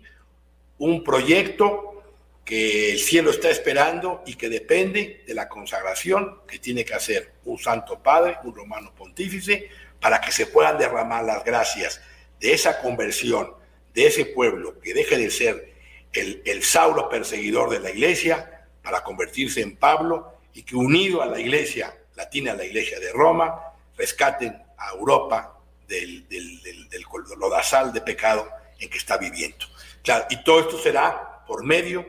un 0.81 1.05
proyecto 1.05 2.03
que 2.45 2.93
el 2.93 2.99
cielo 2.99 3.31
está 3.31 3.51
esperando 3.51 4.23
y 4.27 4.35
que 4.35 4.49
depende 4.49 5.23
de 5.27 5.35
la 5.35 5.49
consagración 5.49 6.41
que 6.49 6.59
tiene 6.59 6.85
que 6.85 6.95
hacer 6.95 7.35
un 7.45 7.59
santo 7.59 8.03
padre, 8.03 8.39
un 8.45 8.55
romano 8.55 8.93
pontífice, 8.95 9.69
para 10.01 10.21
que 10.21 10.33
se 10.33 10.47
puedan 10.47 10.79
derramar 10.79 11.25
las 11.25 11.45
gracias 11.45 12.01
de 12.41 12.53
esa 12.55 12.81
conversión 12.81 13.55
de 13.95 14.07
ese 14.07 14.25
pueblo 14.25 14.81
que 14.81 14.95
deje 14.95 15.19
de 15.19 15.31
ser 15.31 15.75
el, 16.13 16.43
el 16.45 16.63
Saulo 16.63 17.09
perseguidor 17.09 17.71
de 17.71 17.81
la 17.81 17.91
iglesia 17.91 18.67
para 18.83 19.03
convertirse 19.03 19.61
en 19.61 19.77
Pablo 19.77 20.39
y 20.55 20.63
que 20.63 20.77
unido 20.77 21.23
a 21.23 21.27
la 21.27 21.41
iglesia 21.41 21.97
latina, 22.17 22.53
a 22.53 22.57
la 22.57 22.65
iglesia 22.65 22.99
de 23.01 23.13
Roma, 23.13 23.75
rescaten 23.97 24.57
a 24.79 24.91
Europa 24.95 25.59
del, 25.87 26.27
del, 26.29 26.63
del, 26.63 26.89
del 26.89 27.05
lodazal 27.39 27.93
de 27.93 28.01
pecado 28.01 28.49
en 28.79 28.89
que 28.89 28.99
está 28.99 29.19
viviendo. 29.19 29.67
Claro, 30.03 30.25
y 30.31 30.43
todo 30.43 30.61
esto 30.61 30.79
será 30.79 31.45
por 31.47 31.65
medio 31.65 32.07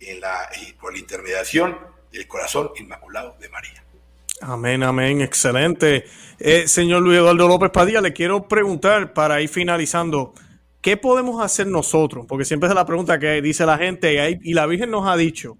en 0.00 0.20
la, 0.20 0.48
y 0.60 0.72
por 0.72 0.92
la 0.92 0.98
intermediación 0.98 1.76
del 2.10 2.26
corazón 2.26 2.70
inmaculado 2.78 3.36
de 3.40 3.48
María. 3.48 3.84
Amén, 4.40 4.82
amén, 4.82 5.20
excelente. 5.20 6.04
Eh, 6.38 6.66
señor 6.66 7.02
Luis 7.02 7.18
Eduardo 7.18 7.46
López 7.46 7.70
Padilla, 7.70 8.00
le 8.00 8.12
quiero 8.12 8.48
preguntar 8.48 9.12
para 9.12 9.40
ir 9.40 9.48
finalizando, 9.48 10.34
¿qué 10.80 10.96
podemos 10.96 11.40
hacer 11.40 11.68
nosotros? 11.68 12.26
Porque 12.28 12.44
siempre 12.44 12.68
es 12.68 12.74
la 12.74 12.84
pregunta 12.84 13.18
que 13.18 13.40
dice 13.40 13.64
la 13.64 13.78
gente 13.78 14.14
y, 14.14 14.18
hay, 14.18 14.38
y 14.42 14.54
la 14.54 14.66
Virgen 14.66 14.90
nos 14.90 15.08
ha 15.08 15.16
dicho, 15.16 15.56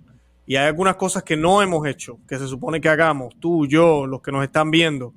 y 0.47 0.57
hay 0.57 0.67
algunas 0.67 0.97
cosas 0.97 1.23
que 1.23 1.37
no 1.37 1.63
hemos 1.63 1.87
hecho, 1.87 2.19
que 2.29 2.39
se 2.39 2.49
supone 2.49 2.81
que 2.81 2.89
hagamos, 2.89 3.35
tú, 3.39 3.67
yo, 3.67 4.07
los 4.07 4.21
que 4.21 4.33
nos 4.33 4.43
están 4.43 4.73
viendo. 4.73 5.15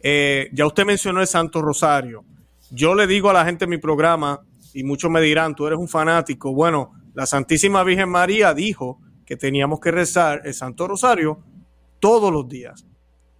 Eh, 0.00 0.50
ya 0.52 0.66
usted 0.66 0.84
mencionó 0.84 1.22
el 1.22 1.26
Santo 1.26 1.62
Rosario. 1.62 2.24
Yo 2.70 2.94
le 2.94 3.06
digo 3.06 3.30
a 3.30 3.32
la 3.32 3.44
gente 3.46 3.64
en 3.64 3.70
mi 3.70 3.78
programa, 3.78 4.42
y 4.76 4.84
muchos 4.84 5.10
me 5.10 5.22
dirán, 5.22 5.54
tú 5.54 5.66
eres 5.66 5.78
un 5.78 5.88
fanático. 5.88 6.52
Bueno, 6.52 6.92
la 7.14 7.24
Santísima 7.24 7.82
Virgen 7.82 8.10
María 8.10 8.52
dijo 8.52 9.00
que 9.24 9.34
teníamos 9.34 9.80
que 9.80 9.90
rezar 9.90 10.42
el 10.44 10.52
Santo 10.52 10.86
Rosario 10.86 11.40
todos 11.98 12.30
los 12.30 12.46
días. 12.46 12.84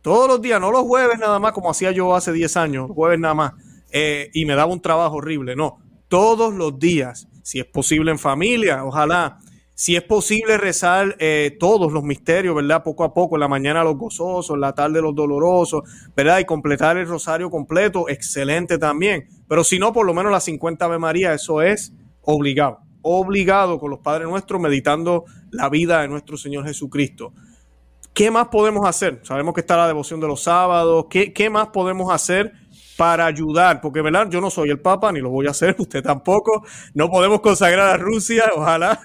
Todos 0.00 0.28
los 0.28 0.40
días, 0.40 0.58
no 0.58 0.70
los 0.70 0.84
jueves 0.84 1.18
nada 1.18 1.38
más, 1.38 1.52
como 1.52 1.70
hacía 1.70 1.90
yo 1.90 2.14
hace 2.14 2.32
10 2.32 2.56
años, 2.56 2.90
jueves 2.90 3.20
nada 3.20 3.34
más, 3.34 3.52
eh, 3.92 4.30
y 4.32 4.46
me 4.46 4.54
daba 4.54 4.72
un 4.72 4.80
trabajo 4.80 5.16
horrible. 5.16 5.54
No, 5.54 5.78
todos 6.08 6.54
los 6.54 6.78
días, 6.78 7.28
si 7.42 7.60
es 7.60 7.66
posible 7.66 8.12
en 8.12 8.18
familia, 8.18 8.82
ojalá. 8.82 9.36
Si 9.78 9.94
es 9.94 10.02
posible 10.02 10.56
rezar 10.56 11.16
eh, 11.18 11.54
todos 11.60 11.92
los 11.92 12.02
misterios, 12.02 12.54
¿verdad? 12.54 12.82
Poco 12.82 13.04
a 13.04 13.12
poco, 13.12 13.36
en 13.36 13.40
la 13.40 13.48
mañana 13.48 13.84
los 13.84 13.98
gozosos, 13.98 14.54
en 14.54 14.62
la 14.62 14.72
tarde 14.72 15.02
los 15.02 15.14
dolorosos, 15.14 15.82
¿verdad? 16.16 16.38
Y 16.38 16.46
completar 16.46 16.96
el 16.96 17.06
rosario 17.06 17.50
completo, 17.50 18.08
excelente 18.08 18.78
también. 18.78 19.28
Pero 19.46 19.64
si 19.64 19.78
no, 19.78 19.92
por 19.92 20.06
lo 20.06 20.14
menos 20.14 20.32
las 20.32 20.44
50 20.44 20.82
Ave 20.82 20.98
María, 20.98 21.34
eso 21.34 21.60
es 21.60 21.92
obligado. 22.22 22.78
Obligado 23.02 23.78
con 23.78 23.90
los 23.90 24.00
Padres 24.00 24.26
Nuestros, 24.26 24.58
meditando 24.62 25.26
la 25.50 25.68
vida 25.68 26.00
de 26.00 26.08
nuestro 26.08 26.38
Señor 26.38 26.64
Jesucristo. 26.64 27.34
¿Qué 28.14 28.30
más 28.30 28.48
podemos 28.48 28.88
hacer? 28.88 29.20
Sabemos 29.24 29.52
que 29.52 29.60
está 29.60 29.76
la 29.76 29.88
devoción 29.88 30.20
de 30.20 30.26
los 30.26 30.42
sábados. 30.42 31.04
¿Qué, 31.10 31.34
qué 31.34 31.50
más 31.50 31.68
podemos 31.68 32.10
hacer? 32.10 32.54
para 32.96 33.26
ayudar, 33.26 33.80
porque 33.80 34.00
verdad, 34.00 34.28
yo 34.30 34.40
no 34.40 34.50
soy 34.50 34.70
el 34.70 34.80
Papa, 34.80 35.12
ni 35.12 35.20
lo 35.20 35.30
voy 35.30 35.46
a 35.46 35.50
hacer, 35.50 35.76
usted 35.78 36.02
tampoco, 36.02 36.64
no 36.94 37.10
podemos 37.10 37.40
consagrar 37.40 37.90
a 37.90 37.96
Rusia, 37.96 38.50
ojalá, 38.54 39.00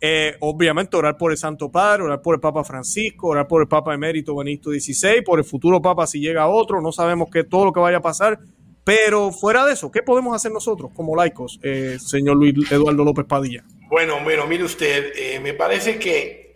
eh, 0.00 0.36
obviamente 0.40 0.96
orar 0.96 1.16
por 1.16 1.30
el 1.32 1.38
Santo 1.38 1.70
Padre, 1.70 2.02
orar 2.02 2.20
por 2.20 2.34
el 2.34 2.40
Papa 2.40 2.64
Francisco, 2.64 3.28
orar 3.28 3.46
por 3.46 3.62
el 3.62 3.68
Papa 3.68 3.94
Emérito 3.94 4.36
Benito 4.36 4.70
XVI, 4.70 5.22
por 5.22 5.38
el 5.38 5.44
futuro 5.44 5.80
Papa 5.80 6.06
si 6.06 6.20
llega 6.20 6.46
otro, 6.48 6.80
no 6.80 6.92
sabemos 6.92 7.28
qué 7.32 7.44
todo 7.44 7.66
lo 7.66 7.72
que 7.72 7.80
vaya 7.80 7.98
a 7.98 8.02
pasar, 8.02 8.38
pero 8.84 9.32
fuera 9.32 9.64
de 9.64 9.72
eso, 9.72 9.90
¿qué 9.90 10.02
podemos 10.02 10.34
hacer 10.34 10.52
nosotros 10.52 10.90
como 10.94 11.16
laicos, 11.16 11.58
eh, 11.62 11.96
señor 11.98 12.36
Luis 12.36 12.70
Eduardo 12.70 13.04
López 13.04 13.24
Padilla? 13.24 13.64
Bueno, 13.88 14.22
bueno, 14.22 14.46
mire 14.46 14.64
usted, 14.64 15.12
eh, 15.16 15.40
me 15.40 15.54
parece 15.54 15.98
que 15.98 16.52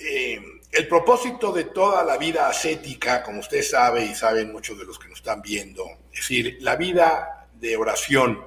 el 0.70 0.86
propósito 0.86 1.52
de 1.52 1.64
toda 1.64 2.04
la 2.04 2.18
vida 2.18 2.48
ascética, 2.48 3.22
como 3.22 3.40
usted 3.40 3.62
sabe 3.62 4.04
y 4.04 4.14
saben 4.14 4.52
muchos 4.52 4.78
de 4.78 4.84
los 4.84 4.98
que 4.98 5.08
nos 5.08 5.18
están 5.18 5.40
viendo, 5.40 5.84
es 6.12 6.20
decir, 6.20 6.58
la 6.60 6.76
vida 6.76 7.48
de 7.54 7.76
oración, 7.76 8.38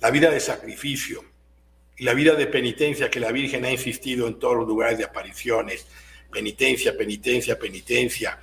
la 0.00 0.10
vida 0.10 0.30
de 0.30 0.40
sacrificio 0.40 1.35
la 1.98 2.14
vida 2.14 2.34
de 2.34 2.46
penitencia 2.46 3.10
que 3.10 3.20
la 3.20 3.32
Virgen 3.32 3.64
ha 3.64 3.70
insistido 3.70 4.26
en 4.28 4.38
todos 4.38 4.56
los 4.56 4.68
lugares 4.68 4.98
de 4.98 5.04
apariciones, 5.04 5.86
penitencia, 6.30 6.96
penitencia, 6.96 7.58
penitencia, 7.58 8.38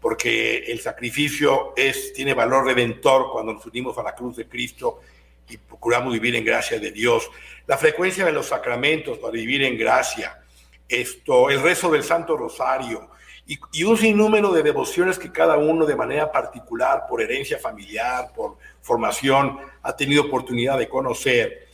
porque 0.00 0.58
el 0.58 0.80
sacrificio 0.80 1.74
es, 1.76 2.12
tiene 2.12 2.34
valor 2.34 2.66
redentor 2.66 3.30
cuando 3.32 3.54
nos 3.54 3.66
unimos 3.66 3.98
a 3.98 4.02
la 4.02 4.14
cruz 4.14 4.36
de 4.36 4.48
Cristo 4.48 5.00
y 5.48 5.56
procuramos 5.56 6.12
vivir 6.12 6.36
en 6.36 6.44
gracia 6.44 6.78
de 6.78 6.92
Dios. 6.92 7.30
La 7.66 7.76
frecuencia 7.76 8.24
de 8.24 8.32
los 8.32 8.46
sacramentos 8.46 9.18
para 9.18 9.32
vivir 9.32 9.62
en 9.62 9.76
gracia, 9.76 10.40
esto, 10.88 11.50
el 11.50 11.62
rezo 11.62 11.90
del 11.90 12.04
Santo 12.04 12.36
Rosario 12.36 13.10
y, 13.46 13.58
y, 13.72 13.84
un 13.84 13.96
sinnúmero 13.96 14.52
de 14.52 14.62
devociones 14.62 15.18
que 15.18 15.32
cada 15.32 15.56
uno 15.56 15.84
de 15.84 15.96
manera 15.96 16.30
particular, 16.30 17.06
por 17.08 17.20
herencia 17.20 17.58
familiar, 17.58 18.32
por 18.34 18.58
formación, 18.80 19.58
ha 19.82 19.96
tenido 19.96 20.22
oportunidad 20.22 20.78
de 20.78 20.88
conocer, 20.88 21.71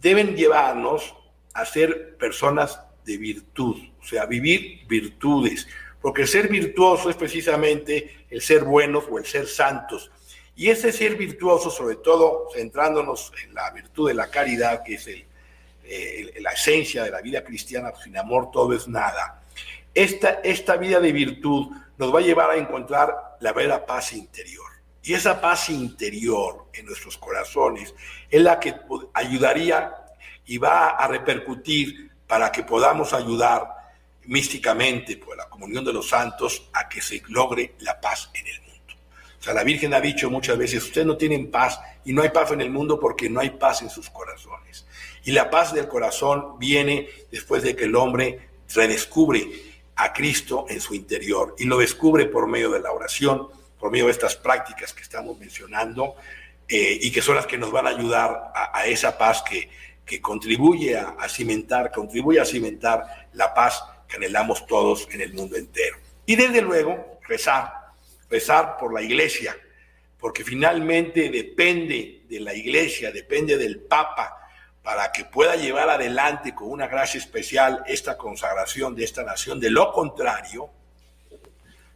deben 0.00 0.36
llevarnos 0.36 1.14
a 1.54 1.64
ser 1.64 2.16
personas 2.16 2.80
de 3.04 3.16
virtud, 3.16 3.76
o 4.00 4.04
sea, 4.04 4.26
vivir 4.26 4.86
virtudes, 4.86 5.66
porque 6.00 6.22
el 6.22 6.28
ser 6.28 6.48
virtuoso 6.48 7.10
es 7.10 7.16
precisamente 7.16 8.26
el 8.30 8.40
ser 8.40 8.64
buenos 8.64 9.04
o 9.10 9.18
el 9.18 9.24
ser 9.24 9.46
santos. 9.46 10.10
Y 10.54 10.70
ese 10.70 10.92
ser 10.92 11.16
virtuoso, 11.16 11.70
sobre 11.70 11.96
todo 11.96 12.48
centrándonos 12.54 13.32
en 13.44 13.54
la 13.54 13.70
virtud 13.70 14.08
de 14.08 14.14
la 14.14 14.30
caridad, 14.30 14.82
que 14.84 14.94
es 14.94 15.08
eh, 15.08 16.34
la 16.40 16.50
esencia 16.50 17.04
de 17.04 17.10
la 17.10 17.20
vida 17.20 17.42
cristiana, 17.44 17.92
sin 18.02 18.16
amor 18.16 18.50
todo 18.50 18.74
es 18.74 18.88
nada. 18.88 19.42
Esta, 19.94 20.40
esta 20.44 20.76
vida 20.76 21.00
de 21.00 21.12
virtud 21.12 21.68
nos 21.96 22.14
va 22.14 22.18
a 22.18 22.22
llevar 22.22 22.50
a 22.50 22.56
encontrar 22.56 23.36
la 23.40 23.52
verdadera 23.52 23.86
paz 23.86 24.12
interior. 24.12 24.67
Y 25.08 25.14
esa 25.14 25.40
paz 25.40 25.70
interior 25.70 26.66
en 26.74 26.84
nuestros 26.84 27.16
corazones 27.16 27.94
es 28.28 28.42
la 28.42 28.60
que 28.60 28.74
ayudaría 29.14 29.94
y 30.44 30.58
va 30.58 30.88
a 30.88 31.08
repercutir 31.08 32.10
para 32.26 32.52
que 32.52 32.62
podamos 32.62 33.14
ayudar 33.14 33.68
místicamente 34.24 35.16
por 35.16 35.34
la 35.34 35.48
comunión 35.48 35.82
de 35.82 35.94
los 35.94 36.10
santos 36.10 36.68
a 36.74 36.90
que 36.90 37.00
se 37.00 37.22
logre 37.28 37.72
la 37.78 37.98
paz 37.98 38.28
en 38.34 38.48
el 38.48 38.60
mundo. 38.60 38.94
O 39.40 39.42
sea, 39.42 39.54
la 39.54 39.64
Virgen 39.64 39.94
ha 39.94 40.00
dicho 40.02 40.28
muchas 40.28 40.58
veces, 40.58 40.84
ustedes 40.84 41.06
no 41.06 41.16
tienen 41.16 41.50
paz 41.50 41.80
y 42.04 42.12
no 42.12 42.20
hay 42.20 42.28
paz 42.28 42.52
en 42.52 42.60
el 42.60 42.68
mundo 42.68 43.00
porque 43.00 43.30
no 43.30 43.40
hay 43.40 43.48
paz 43.48 43.80
en 43.80 43.88
sus 43.88 44.10
corazones. 44.10 44.84
Y 45.24 45.32
la 45.32 45.48
paz 45.48 45.72
del 45.72 45.88
corazón 45.88 46.58
viene 46.58 47.08
después 47.32 47.62
de 47.62 47.74
que 47.74 47.84
el 47.84 47.96
hombre 47.96 48.50
redescubre 48.74 49.48
a 49.96 50.12
Cristo 50.12 50.66
en 50.68 50.82
su 50.82 50.94
interior 50.94 51.54
y 51.58 51.64
lo 51.64 51.78
descubre 51.78 52.26
por 52.26 52.46
medio 52.46 52.70
de 52.70 52.80
la 52.80 52.92
oración, 52.92 53.48
por 53.78 53.90
medio 53.90 54.06
de 54.06 54.12
estas 54.12 54.36
prácticas 54.36 54.92
que 54.92 55.02
estamos 55.02 55.38
mencionando 55.38 56.16
eh, 56.68 56.98
y 57.00 57.10
que 57.10 57.22
son 57.22 57.36
las 57.36 57.46
que 57.46 57.58
nos 57.58 57.70
van 57.70 57.86
a 57.86 57.90
ayudar 57.90 58.52
a, 58.54 58.86
esa 58.86 59.16
paz 59.16 59.42
que, 59.42 59.70
que 60.04 60.20
contribuye 60.20 60.96
a, 60.96 61.16
a, 61.18 61.28
cimentar, 61.28 61.90
contribuye 61.90 62.40
a 62.40 62.44
cimentar 62.44 63.28
la 63.32 63.54
paz 63.54 63.82
que 64.08 64.16
anhelamos 64.16 64.66
todos 64.66 65.08
en 65.10 65.20
el 65.20 65.32
mundo 65.32 65.56
entero. 65.56 65.96
Y 66.26 66.36
desde 66.36 66.60
luego, 66.60 67.20
rezar, 67.26 67.72
rezar 68.28 68.76
por 68.76 68.92
la 68.92 69.02
iglesia, 69.02 69.56
porque 70.18 70.44
finalmente 70.44 71.30
depende 71.30 72.22
de 72.28 72.40
la 72.40 72.54
iglesia, 72.54 73.12
depende 73.12 73.56
del 73.56 73.80
Papa, 73.80 74.34
para 74.82 75.12
que 75.12 75.24
pueda 75.24 75.54
llevar 75.56 75.90
adelante 75.90 76.54
con 76.54 76.70
una 76.70 76.86
gracia 76.86 77.18
especial 77.18 77.84
esta 77.86 78.16
consagración 78.16 78.94
de 78.94 79.04
esta 79.04 79.22
nación. 79.22 79.60
De 79.60 79.70
lo 79.70 79.92
contrario, 79.92 80.70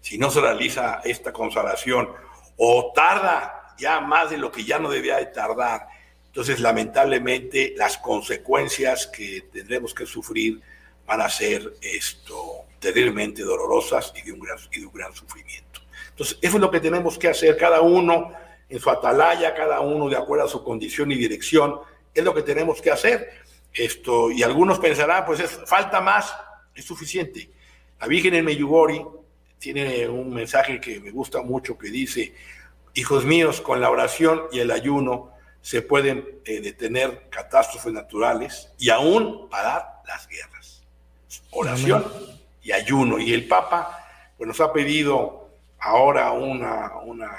si 0.02 0.18
no 0.18 0.30
se 0.30 0.40
realiza 0.40 1.00
esta 1.04 1.32
consagración 1.32 2.10
o 2.58 2.92
tarda 2.94 3.74
ya 3.78 4.00
más 4.00 4.30
de 4.30 4.36
lo 4.36 4.52
que 4.52 4.64
ya 4.64 4.78
no 4.78 4.90
debía 4.90 5.16
de 5.16 5.26
tardar, 5.26 5.88
entonces 6.26 6.60
lamentablemente 6.60 7.72
las 7.76 7.96
consecuencias 7.96 9.06
que 9.06 9.48
tendremos 9.52 9.94
que 9.94 10.04
sufrir 10.04 10.60
van 11.06 11.20
a 11.20 11.30
ser 11.30 11.74
esto 11.80 12.66
terriblemente 12.78 13.42
dolorosas 13.42 14.12
y 14.16 14.22
de 14.22 14.32
un 14.32 14.40
gran, 14.40 14.58
y 14.72 14.80
de 14.80 14.86
un 14.86 14.92
gran 14.92 15.14
sufrimiento. 15.14 15.80
Entonces, 16.10 16.38
eso 16.42 16.56
es 16.56 16.60
lo 16.60 16.70
que 16.70 16.80
tenemos 16.80 17.18
que 17.18 17.28
hacer 17.28 17.56
cada 17.56 17.80
uno 17.80 18.32
en 18.68 18.80
su 18.80 18.90
atalaya, 18.90 19.54
cada 19.54 19.80
uno 19.80 20.08
de 20.08 20.16
acuerdo 20.16 20.44
a 20.44 20.48
su 20.48 20.64
condición 20.64 21.12
y 21.12 21.16
dirección, 21.16 21.80
es 22.14 22.24
lo 22.24 22.34
que 22.34 22.42
tenemos 22.42 22.80
que 22.82 22.90
hacer. 22.90 23.30
Esto, 23.72 24.30
y 24.30 24.42
algunos 24.42 24.78
pensarán, 24.78 25.24
pues 25.24 25.40
es, 25.40 25.60
falta 25.66 26.00
más, 26.00 26.34
es 26.74 26.84
suficiente. 26.84 27.50
La 28.00 28.06
Virgen 28.06 28.34
en 28.34 28.44
Meyugori 28.44 29.02
tiene 29.62 30.08
un 30.08 30.34
mensaje 30.34 30.80
que 30.80 30.98
me 30.98 31.12
gusta 31.12 31.40
mucho 31.40 31.78
que 31.78 31.88
dice, 31.88 32.34
hijos 32.94 33.24
míos, 33.24 33.60
con 33.60 33.80
la 33.80 33.90
oración 33.90 34.42
y 34.50 34.58
el 34.58 34.72
ayuno 34.72 35.30
se 35.60 35.82
pueden 35.82 36.40
eh, 36.44 36.60
detener 36.60 37.28
catástrofes 37.30 37.92
naturales 37.92 38.72
y 38.76 38.90
aún 38.90 39.48
parar 39.48 40.02
las 40.04 40.26
guerras. 40.26 40.82
Oración 41.52 42.04
y 42.60 42.72
ayuno. 42.72 43.20
Y 43.20 43.32
el 43.32 43.46
Papa 43.46 44.04
pues, 44.36 44.48
nos 44.48 44.60
ha 44.60 44.72
pedido 44.72 45.48
ahora 45.78 46.32
una, 46.32 46.96
una, 47.04 47.30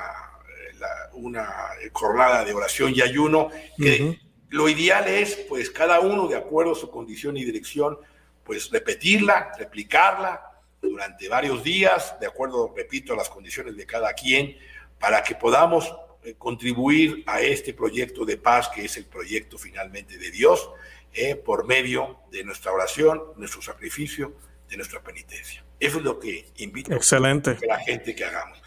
una 1.11 1.49
jornada 1.91 2.45
de 2.45 2.53
oración 2.53 2.93
y 2.95 3.01
ayuno 3.01 3.49
que 3.77 4.17
lo 4.47 4.69
ideal 4.69 5.09
es, 5.09 5.35
pues, 5.49 5.69
cada 5.69 5.99
uno, 5.99 6.29
de 6.29 6.37
acuerdo 6.37 6.71
a 6.71 6.75
su 6.75 6.89
condición 6.89 7.35
y 7.35 7.43
dirección, 7.43 7.97
pues, 8.45 8.71
repetirla, 8.71 9.51
replicarla 9.57 10.52
durante 10.93 11.27
varios 11.27 11.63
días, 11.63 12.15
de 12.19 12.27
acuerdo, 12.27 12.71
repito, 12.75 13.13
a 13.13 13.15
las 13.15 13.27
condiciones 13.27 13.75
de 13.75 13.83
cada 13.83 14.13
quien, 14.13 14.55
para 14.99 15.23
que 15.23 15.33
podamos 15.33 15.91
eh, 16.23 16.35
contribuir 16.37 17.23
a 17.25 17.41
este 17.41 17.73
proyecto 17.73 18.25
de 18.25 18.37
paz, 18.37 18.69
que 18.69 18.85
es 18.85 18.95
el 18.97 19.05
proyecto 19.05 19.57
finalmente 19.57 20.19
de 20.19 20.29
Dios, 20.29 20.69
eh, 21.15 21.35
por 21.35 21.65
medio 21.65 22.19
de 22.31 22.43
nuestra 22.43 22.71
oración, 22.71 23.23
nuestro 23.37 23.63
sacrificio, 23.63 24.35
de 24.69 24.77
nuestra 24.77 25.01
penitencia. 25.01 25.63
Eso 25.79 25.97
es 25.97 26.03
lo 26.03 26.19
que 26.19 26.45
invito 26.57 26.93
excelente. 26.93 27.57
a 27.63 27.65
la 27.65 27.79
gente 27.79 28.13
que 28.13 28.23
hagamos. 28.23 28.61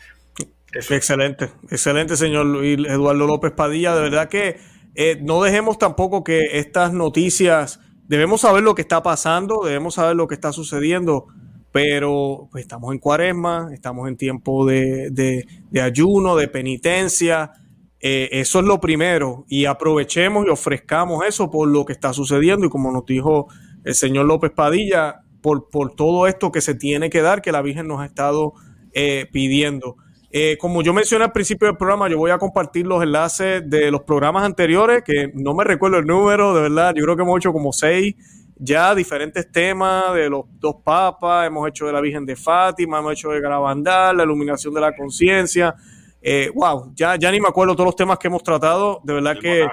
Excelente, 0.73 1.53
excelente, 1.71 2.17
señor 2.17 2.45
Luis 2.45 2.77
Eduardo 2.89 3.25
López 3.25 3.53
Padilla. 3.53 3.95
De 3.95 4.03
verdad 4.03 4.29
que 4.29 4.59
eh, 4.97 5.17
no 5.23 5.41
dejemos 5.45 5.79
tampoco 5.79 6.25
que 6.25 6.59
estas 6.59 6.93
noticias, 6.93 7.79
debemos 8.09 8.41
saber 8.41 8.65
lo 8.65 8.75
que 8.75 8.83
está 8.83 9.05
pasando, 9.05 9.63
debemos 9.65 9.95
saber 9.95 10.17
lo 10.17 10.27
que 10.27 10.35
está 10.35 10.53
sucediendo, 10.53 11.29
pero 11.77 12.49
pues, 12.51 12.63
estamos 12.63 12.91
en 12.95 12.99
cuaresma, 12.99 13.69
estamos 13.71 14.09
en 14.09 14.17
tiempo 14.17 14.65
de, 14.65 15.45
ayuno, 15.79 16.35
de 16.35 16.49
penitencia. 16.49 17.53
Eh, 18.01 18.31
eso 18.33 18.61
es 18.61 18.65
lo 18.65 18.81
primero 18.81 19.45
y 19.47 19.67
aprovechemos 19.67 20.47
y 20.47 20.49
ofrezcamos 20.49 21.23
eso 21.27 21.51
por 21.51 21.69
lo 21.69 21.85
que 21.85 21.93
está 21.93 22.15
sucediendo 22.15 22.65
y 22.65 22.71
como 22.71 22.91
nos 22.93 23.05
dijo 23.05 23.49
el 23.85 23.95
señor 23.95 24.25
López 24.25 24.53
Padilla, 24.53 25.21
por, 25.43 25.69
por 25.69 25.95
todo 25.95 26.27
esto 26.27 26.51
que 26.51 26.63
se 26.63 26.75
tiene 26.75 27.11
que 27.11 27.21
dar, 27.21 27.43
que 27.43 27.53
la 27.53 27.61
Virgen 27.61 27.89
nos 27.89 28.01
ha 28.01 28.07
estado 28.07 28.55
eh, 28.95 29.27
pidiendo. 29.31 29.97
Eh, 30.31 30.57
como 30.59 30.83
yo 30.83 30.95
mencioné 30.95 31.27
al 31.27 31.33
principio 31.33 31.69
del 31.69 31.77
programa, 31.77 32.09
yo 32.09 32.17
voy 32.17 32.31
a 32.31 32.39
compartir 32.39 32.87
los 32.87 33.03
enlaces 33.03 33.69
de 33.69 33.91
los 33.91 34.01
programas 34.01 34.45
anteriores, 34.45 35.03
que 35.05 35.31
no 35.35 35.53
me 35.53 35.65
recuerdo 35.65 35.99
el 35.99 36.07
número, 36.07 36.55
de 36.55 36.63
verdad, 36.63 36.95
yo 36.97 37.05
creo 37.05 37.17
que 37.17 37.23
hemos 37.23 37.37
hecho 37.37 37.53
como 37.53 37.75
seis 37.75 38.15
ya 38.57 38.95
diferentes 38.95 39.51
temas 39.51 40.15
de 40.15 40.31
los 40.31 40.45
dos 40.59 40.77
papas, 40.83 41.47
hemos 41.47 41.69
hecho 41.69 41.87
de 41.87 41.93
la 41.93 42.01
Virgen 42.01 42.25
de 42.25 42.37
Fátima, 42.37 42.99
hemos 42.99 43.13
hecho 43.13 43.31
de 43.31 43.41
Garabandal, 43.41 44.17
la 44.17 44.25
iluminación 44.25 44.73
de 44.75 44.81
la 44.81 44.95
conciencia. 44.95 45.75
Eh, 46.23 46.51
wow, 46.55 46.93
ya, 46.95 47.17
ya 47.17 47.31
ni 47.31 47.41
me 47.41 47.49
acuerdo 47.49 47.75
todos 47.75 47.89
los 47.89 47.97
temas 47.97 48.19
que 48.19 48.29
hemos 48.29 48.43
tratado, 48.43 49.01
de 49.05 49.13
verdad 49.15 49.37
que 49.41 49.67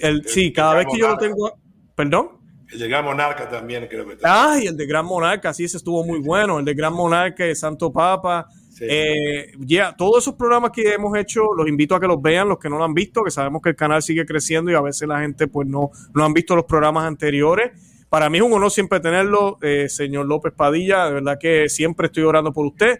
el, 0.00 0.26
sí, 0.26 0.52
cada 0.52 0.74
vez 0.74 0.86
que 0.90 0.98
yo 0.98 1.08
lo 1.08 1.16
tengo, 1.16 1.52
perdón. 1.94 2.40
El 2.72 2.78
de 2.78 2.88
Gran 2.88 3.04
Monarca 3.04 3.48
también 3.48 3.86
creo 3.88 4.06
que. 4.06 4.16
Ah, 4.22 4.56
y 4.60 4.66
el 4.66 4.76
de 4.76 4.86
Gran 4.86 5.04
Monarca, 5.04 5.52
sí, 5.52 5.64
ese 5.64 5.76
estuvo 5.76 6.04
muy 6.04 6.20
bueno. 6.20 6.60
El 6.60 6.64
de 6.64 6.74
Gran 6.74 6.92
Monarca, 6.92 7.44
de 7.44 7.54
Santo 7.54 7.92
Papa, 7.92 8.46
eh, 8.80 9.52
ya, 9.58 9.94
todos 9.96 10.22
esos 10.22 10.34
programas 10.34 10.70
que 10.70 10.92
hemos 10.92 11.16
hecho, 11.18 11.42
los 11.54 11.68
invito 11.68 11.94
a 11.94 12.00
que 12.00 12.06
los 12.06 12.20
vean, 12.22 12.48
los 12.48 12.58
que 12.58 12.70
no 12.70 12.78
lo 12.78 12.84
han 12.84 12.94
visto, 12.94 13.22
que 13.22 13.30
sabemos 13.30 13.60
que 13.60 13.70
el 13.70 13.76
canal 13.76 14.02
sigue 14.02 14.24
creciendo 14.24 14.70
y 14.70 14.74
a 14.74 14.80
veces 14.80 15.06
la 15.06 15.20
gente 15.20 15.48
pues 15.48 15.68
no, 15.68 15.90
no 16.14 16.24
han 16.24 16.32
visto 16.32 16.56
los 16.56 16.64
programas 16.64 17.04
anteriores. 17.04 17.72
Para 18.10 18.28
mí 18.28 18.38
es 18.38 18.44
un 18.44 18.52
honor 18.52 18.70
siempre 18.70 19.00
tenerlo, 19.00 19.56
eh, 19.62 19.88
señor 19.88 20.26
López 20.26 20.52
Padilla, 20.54 21.06
de 21.06 21.14
verdad 21.14 21.38
que 21.40 21.68
siempre 21.70 22.08
estoy 22.08 22.24
orando 22.24 22.52
por 22.52 22.66
usted. 22.66 22.98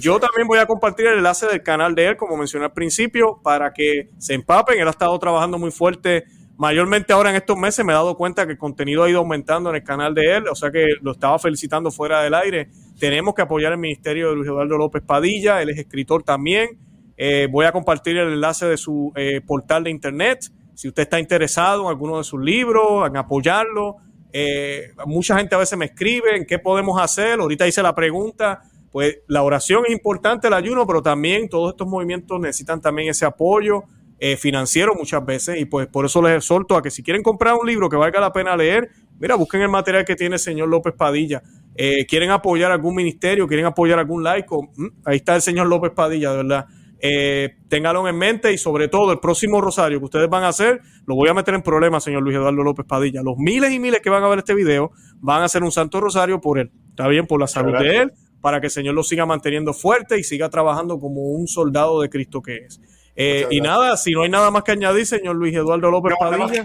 Yo 0.00 0.18
también 0.18 0.48
voy 0.48 0.58
a 0.58 0.66
compartir 0.66 1.06
el 1.08 1.18
enlace 1.18 1.46
del 1.46 1.62
canal 1.62 1.94
de 1.94 2.06
él, 2.06 2.16
como 2.16 2.36
mencioné 2.38 2.64
al 2.64 2.72
principio, 2.72 3.40
para 3.42 3.74
que 3.74 4.08
se 4.16 4.32
empapen. 4.32 4.80
Él 4.80 4.86
ha 4.86 4.92
estado 4.92 5.18
trabajando 5.18 5.58
muy 5.58 5.70
fuerte 5.70 6.24
mayormente 6.62 7.12
ahora 7.12 7.30
en 7.30 7.36
estos 7.36 7.56
meses 7.56 7.84
me 7.84 7.92
he 7.92 7.96
dado 7.96 8.16
cuenta 8.16 8.46
que 8.46 8.52
el 8.52 8.58
contenido 8.58 9.02
ha 9.02 9.10
ido 9.10 9.18
aumentando 9.18 9.70
en 9.70 9.76
el 9.76 9.82
canal 9.82 10.14
de 10.14 10.36
él, 10.36 10.44
o 10.48 10.54
sea 10.54 10.70
que 10.70 10.86
lo 11.00 11.10
estaba 11.10 11.36
felicitando 11.40 11.90
fuera 11.90 12.22
del 12.22 12.34
aire. 12.34 12.68
Tenemos 13.00 13.34
que 13.34 13.42
apoyar 13.42 13.72
el 13.72 13.78
ministerio 13.78 14.30
de 14.30 14.36
Luis 14.36 14.46
Eduardo 14.46 14.78
López 14.78 15.02
Padilla, 15.04 15.60
él 15.60 15.70
es 15.70 15.78
escritor 15.78 16.22
también. 16.22 16.78
Eh, 17.16 17.48
voy 17.50 17.66
a 17.66 17.72
compartir 17.72 18.16
el 18.16 18.32
enlace 18.34 18.66
de 18.66 18.76
su 18.76 19.12
eh, 19.16 19.40
portal 19.40 19.82
de 19.82 19.90
internet. 19.90 20.52
Si 20.74 20.86
usted 20.86 21.02
está 21.02 21.18
interesado 21.18 21.82
en 21.82 21.88
alguno 21.88 22.18
de 22.18 22.24
sus 22.24 22.40
libros, 22.40 23.08
en 23.08 23.16
apoyarlo, 23.16 23.96
eh, 24.32 24.92
mucha 25.06 25.36
gente 25.36 25.54
a 25.54 25.58
veces 25.58 25.78
me 25.78 25.86
escribe 25.86 26.36
en 26.36 26.46
qué 26.46 26.58
podemos 26.58 27.00
hacer. 27.00 27.40
Ahorita 27.40 27.66
hice 27.66 27.82
la 27.82 27.94
pregunta. 27.94 28.62
Pues 28.90 29.20
la 29.26 29.42
oración 29.42 29.84
es 29.86 29.92
importante, 29.92 30.48
el 30.48 30.52
ayuno, 30.52 30.86
pero 30.86 31.02
también 31.02 31.48
todos 31.48 31.72
estos 31.72 31.88
movimientos 31.88 32.38
necesitan 32.38 32.80
también 32.80 33.08
ese 33.08 33.24
apoyo 33.24 33.84
eh, 34.18 34.36
financiero 34.36 34.94
muchas 34.94 35.24
veces 35.26 35.58
y 35.58 35.64
pues 35.64 35.88
por 35.88 36.04
eso 36.04 36.22
les 36.22 36.36
exhorto 36.36 36.76
a 36.76 36.82
que 36.82 36.90
si 36.90 37.02
quieren 37.02 37.24
comprar 37.24 37.54
un 37.54 37.66
libro 37.66 37.88
que 37.88 37.96
valga 37.96 38.20
la 38.20 38.32
pena 38.32 38.56
leer, 38.56 38.90
mira, 39.18 39.34
busquen 39.34 39.62
el 39.62 39.68
material 39.68 40.04
que 40.04 40.14
tiene 40.14 40.36
el 40.36 40.40
señor 40.40 40.68
López 40.68 40.94
Padilla. 40.94 41.42
Eh, 41.74 42.06
quieren 42.06 42.30
apoyar 42.30 42.70
algún 42.70 42.94
ministerio, 42.94 43.48
quieren 43.48 43.66
apoyar 43.66 43.98
algún 43.98 44.22
laico, 44.22 44.70
mm, 44.76 44.86
ahí 45.06 45.16
está 45.16 45.34
el 45.34 45.42
señor 45.42 45.66
López 45.66 45.90
Padilla, 45.90 46.30
de 46.30 46.36
verdad. 46.36 46.66
Eh, 47.04 47.56
ténganlo 47.68 48.06
en 48.06 48.16
mente 48.16 48.52
y 48.52 48.58
sobre 48.58 48.86
todo 48.86 49.10
el 49.10 49.18
próximo 49.18 49.60
rosario 49.60 49.98
que 49.98 50.04
ustedes 50.04 50.30
van 50.30 50.44
a 50.44 50.48
hacer, 50.48 50.80
lo 51.04 51.16
voy 51.16 51.28
a 51.28 51.34
meter 51.34 51.52
en 51.54 51.62
problemas, 51.62 52.04
señor 52.04 52.22
Luis 52.22 52.36
Eduardo 52.36 52.62
López 52.62 52.86
Padilla. 52.86 53.22
Los 53.24 53.38
miles 53.38 53.72
y 53.72 53.80
miles 53.80 54.00
que 54.00 54.08
van 54.08 54.22
a 54.22 54.28
ver 54.28 54.38
este 54.38 54.54
video 54.54 54.92
van 55.20 55.42
a 55.42 55.46
hacer 55.46 55.64
un 55.64 55.72
santo 55.72 56.00
rosario 56.00 56.40
por 56.40 56.60
él, 56.60 56.70
está 56.90 57.08
bien, 57.08 57.26
por 57.26 57.40
la 57.40 57.48
salud 57.48 57.76
de 57.76 57.96
él, 57.96 58.12
para 58.40 58.60
que 58.60 58.66
el 58.66 58.70
Señor 58.70 58.94
lo 58.94 59.02
siga 59.02 59.26
manteniendo 59.26 59.72
fuerte 59.72 60.16
y 60.16 60.22
siga 60.22 60.48
trabajando 60.48 61.00
como 61.00 61.22
un 61.22 61.48
soldado 61.48 62.00
de 62.00 62.08
Cristo 62.08 62.40
que 62.40 62.58
es. 62.58 62.80
Eh, 63.16 63.48
y 63.50 63.60
nada, 63.60 63.96
si 63.96 64.12
no 64.12 64.22
hay 64.22 64.30
nada 64.30 64.52
más 64.52 64.62
que 64.62 64.70
añadir, 64.70 65.04
señor 65.04 65.34
Luis 65.34 65.54
Eduardo 65.56 65.90
López 65.90 66.14
Padilla. 66.18 66.64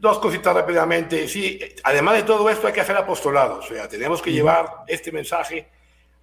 Dos 0.00 0.18
cositas 0.18 0.52
rápidamente. 0.52 1.28
Sí, 1.28 1.60
además 1.84 2.16
de 2.16 2.22
todo 2.24 2.50
esto 2.50 2.66
hay 2.66 2.72
que 2.72 2.80
hacer 2.80 2.96
apostolado. 2.96 3.60
O 3.60 3.62
sea, 3.62 3.88
tenemos 3.88 4.20
que 4.20 4.32
llevar 4.32 4.66
este 4.88 5.12
mensaje 5.12 5.68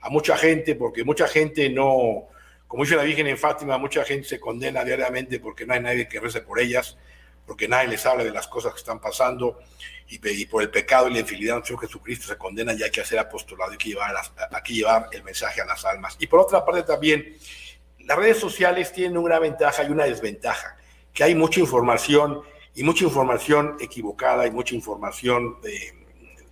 a 0.01 0.09
mucha 0.09 0.35
gente 0.35 0.75
porque 0.75 1.05
mucha 1.05 1.27
gente 1.27 1.69
no, 1.69 2.27
como 2.73 2.85
dice 2.85 2.95
la 2.95 3.03
Virgen 3.03 3.27
en 3.27 3.37
Fátima, 3.37 3.77
mucha 3.77 4.03
gente 4.03 4.27
se 4.27 4.39
condena 4.39 4.83
diariamente 4.83 5.39
porque 5.39 5.63
no 5.63 5.75
hay 5.75 5.79
nadie 5.79 6.07
que 6.07 6.19
rece 6.19 6.41
por 6.41 6.59
ellas, 6.59 6.97
porque 7.45 7.67
nadie 7.67 7.87
les 7.87 8.03
habla 8.03 8.23
de 8.23 8.31
las 8.31 8.47
cosas 8.47 8.73
que 8.73 8.79
están 8.79 8.99
pasando 8.99 9.59
y, 10.07 10.45
por 10.47 10.63
el 10.63 10.71
pecado 10.71 11.07
y 11.07 11.13
la 11.13 11.19
infidelidad 11.19 11.63
de 11.63 11.77
Jesucristo 11.77 12.25
se 12.25 12.35
condena 12.35 12.73
y 12.73 12.81
hay 12.81 12.89
que 12.89 13.01
hacer 13.01 13.19
apostolado, 13.19 13.73
hay 13.73 13.77
que, 13.77 13.89
llevar 13.89 14.15
hay 14.15 14.73
llevar 14.73 15.07
el 15.11 15.21
mensaje 15.21 15.61
a 15.61 15.65
las 15.65 15.85
almas. 15.85 16.15
Y 16.17 16.25
por 16.25 16.39
otra 16.39 16.65
parte 16.65 16.81
también 16.81 17.37
las 17.99 18.17
redes 18.17 18.39
sociales 18.39 18.91
tienen 18.91 19.19
una 19.19 19.37
ventaja 19.37 19.83
y 19.83 19.91
una 19.91 20.05
desventaja, 20.05 20.75
que 21.13 21.23
hay 21.23 21.35
mucha 21.35 21.59
información 21.59 22.41
y 22.73 22.81
mucha 22.81 23.03
información 23.03 23.77
equivocada 23.79 24.47
y 24.47 24.49
mucha 24.49 24.73
información 24.73 25.57
eh, 25.63 25.93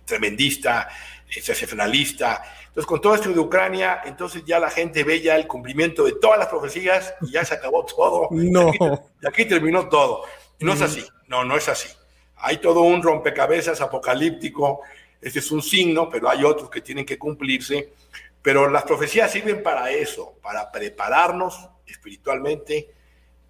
tremendista, 0.04 0.88
sensacionalista. 1.28 2.44
Entonces, 2.72 2.86
con 2.86 3.02
todo 3.02 3.14
esto 3.14 3.28
de 3.28 3.38
Ucrania, 3.38 4.00
entonces 4.06 4.44
ya 4.46 4.58
la 4.58 4.70
gente 4.70 5.04
ve 5.04 5.20
ya 5.20 5.36
el 5.36 5.46
cumplimiento 5.46 6.04
de 6.04 6.12
todas 6.12 6.38
las 6.38 6.48
profecías 6.48 7.12
y 7.20 7.32
ya 7.32 7.44
se 7.44 7.52
acabó 7.52 7.84
todo. 7.84 8.28
No. 8.30 8.72
Y 9.20 9.26
aquí, 9.26 9.44
terminó 9.44 9.90
todo. 9.90 10.24
Y 10.58 10.64
no 10.64 10.72
es 10.72 10.80
así. 10.80 11.04
No, 11.28 11.44
no 11.44 11.54
es 11.54 11.68
así. 11.68 11.90
Hay 12.36 12.56
todo 12.56 12.80
un 12.80 13.02
rompecabezas 13.02 13.80
apocalíptico 13.82 14.80
Este 15.20 15.40
es 15.40 15.50
un 15.52 15.60
signo, 15.60 16.08
pero 16.08 16.30
hay 16.30 16.44
otros 16.44 16.70
que 16.70 16.80
tienen 16.80 17.04
que 17.04 17.18
cumplirse. 17.18 17.92
Pero 18.40 18.70
las 18.70 18.84
profecías 18.84 19.30
sirven 19.30 19.62
para 19.62 19.90
eso, 19.90 20.34
para 20.42 20.72
prepararnos 20.72 21.68
espiritualmente, 21.86 22.88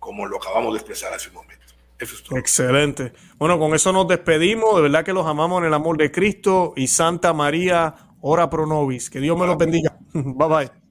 como 0.00 0.26
lo 0.26 0.38
acabamos 0.38 0.72
de 0.72 0.80
expresar 0.80 1.14
hace 1.14 1.28
un 1.28 1.36
momento. 1.36 1.62
Eso 1.96 2.16
es 2.16 2.24
todo. 2.24 2.36
Excelente. 2.40 3.12
Bueno, 3.38 3.56
con 3.56 3.72
eso 3.72 3.92
nos 3.92 4.08
despedimos. 4.08 4.74
De 4.74 4.82
verdad 4.82 5.04
que 5.04 5.12
los 5.12 5.28
amamos 5.28 5.60
en 5.60 5.68
el 5.68 5.74
amor 5.74 5.96
de 5.96 6.10
Cristo 6.10 6.72
y 6.74 6.88
Santa 6.88 7.32
María, 7.32 7.94
ora 8.22 8.48
pro 8.50 8.66
nobis. 8.66 9.10
Que 9.10 9.20
Dios 9.20 9.38
me 9.38 9.46
los 9.46 9.58
bendiga. 9.58 9.98
bye 10.14 10.48
bye. 10.48 10.81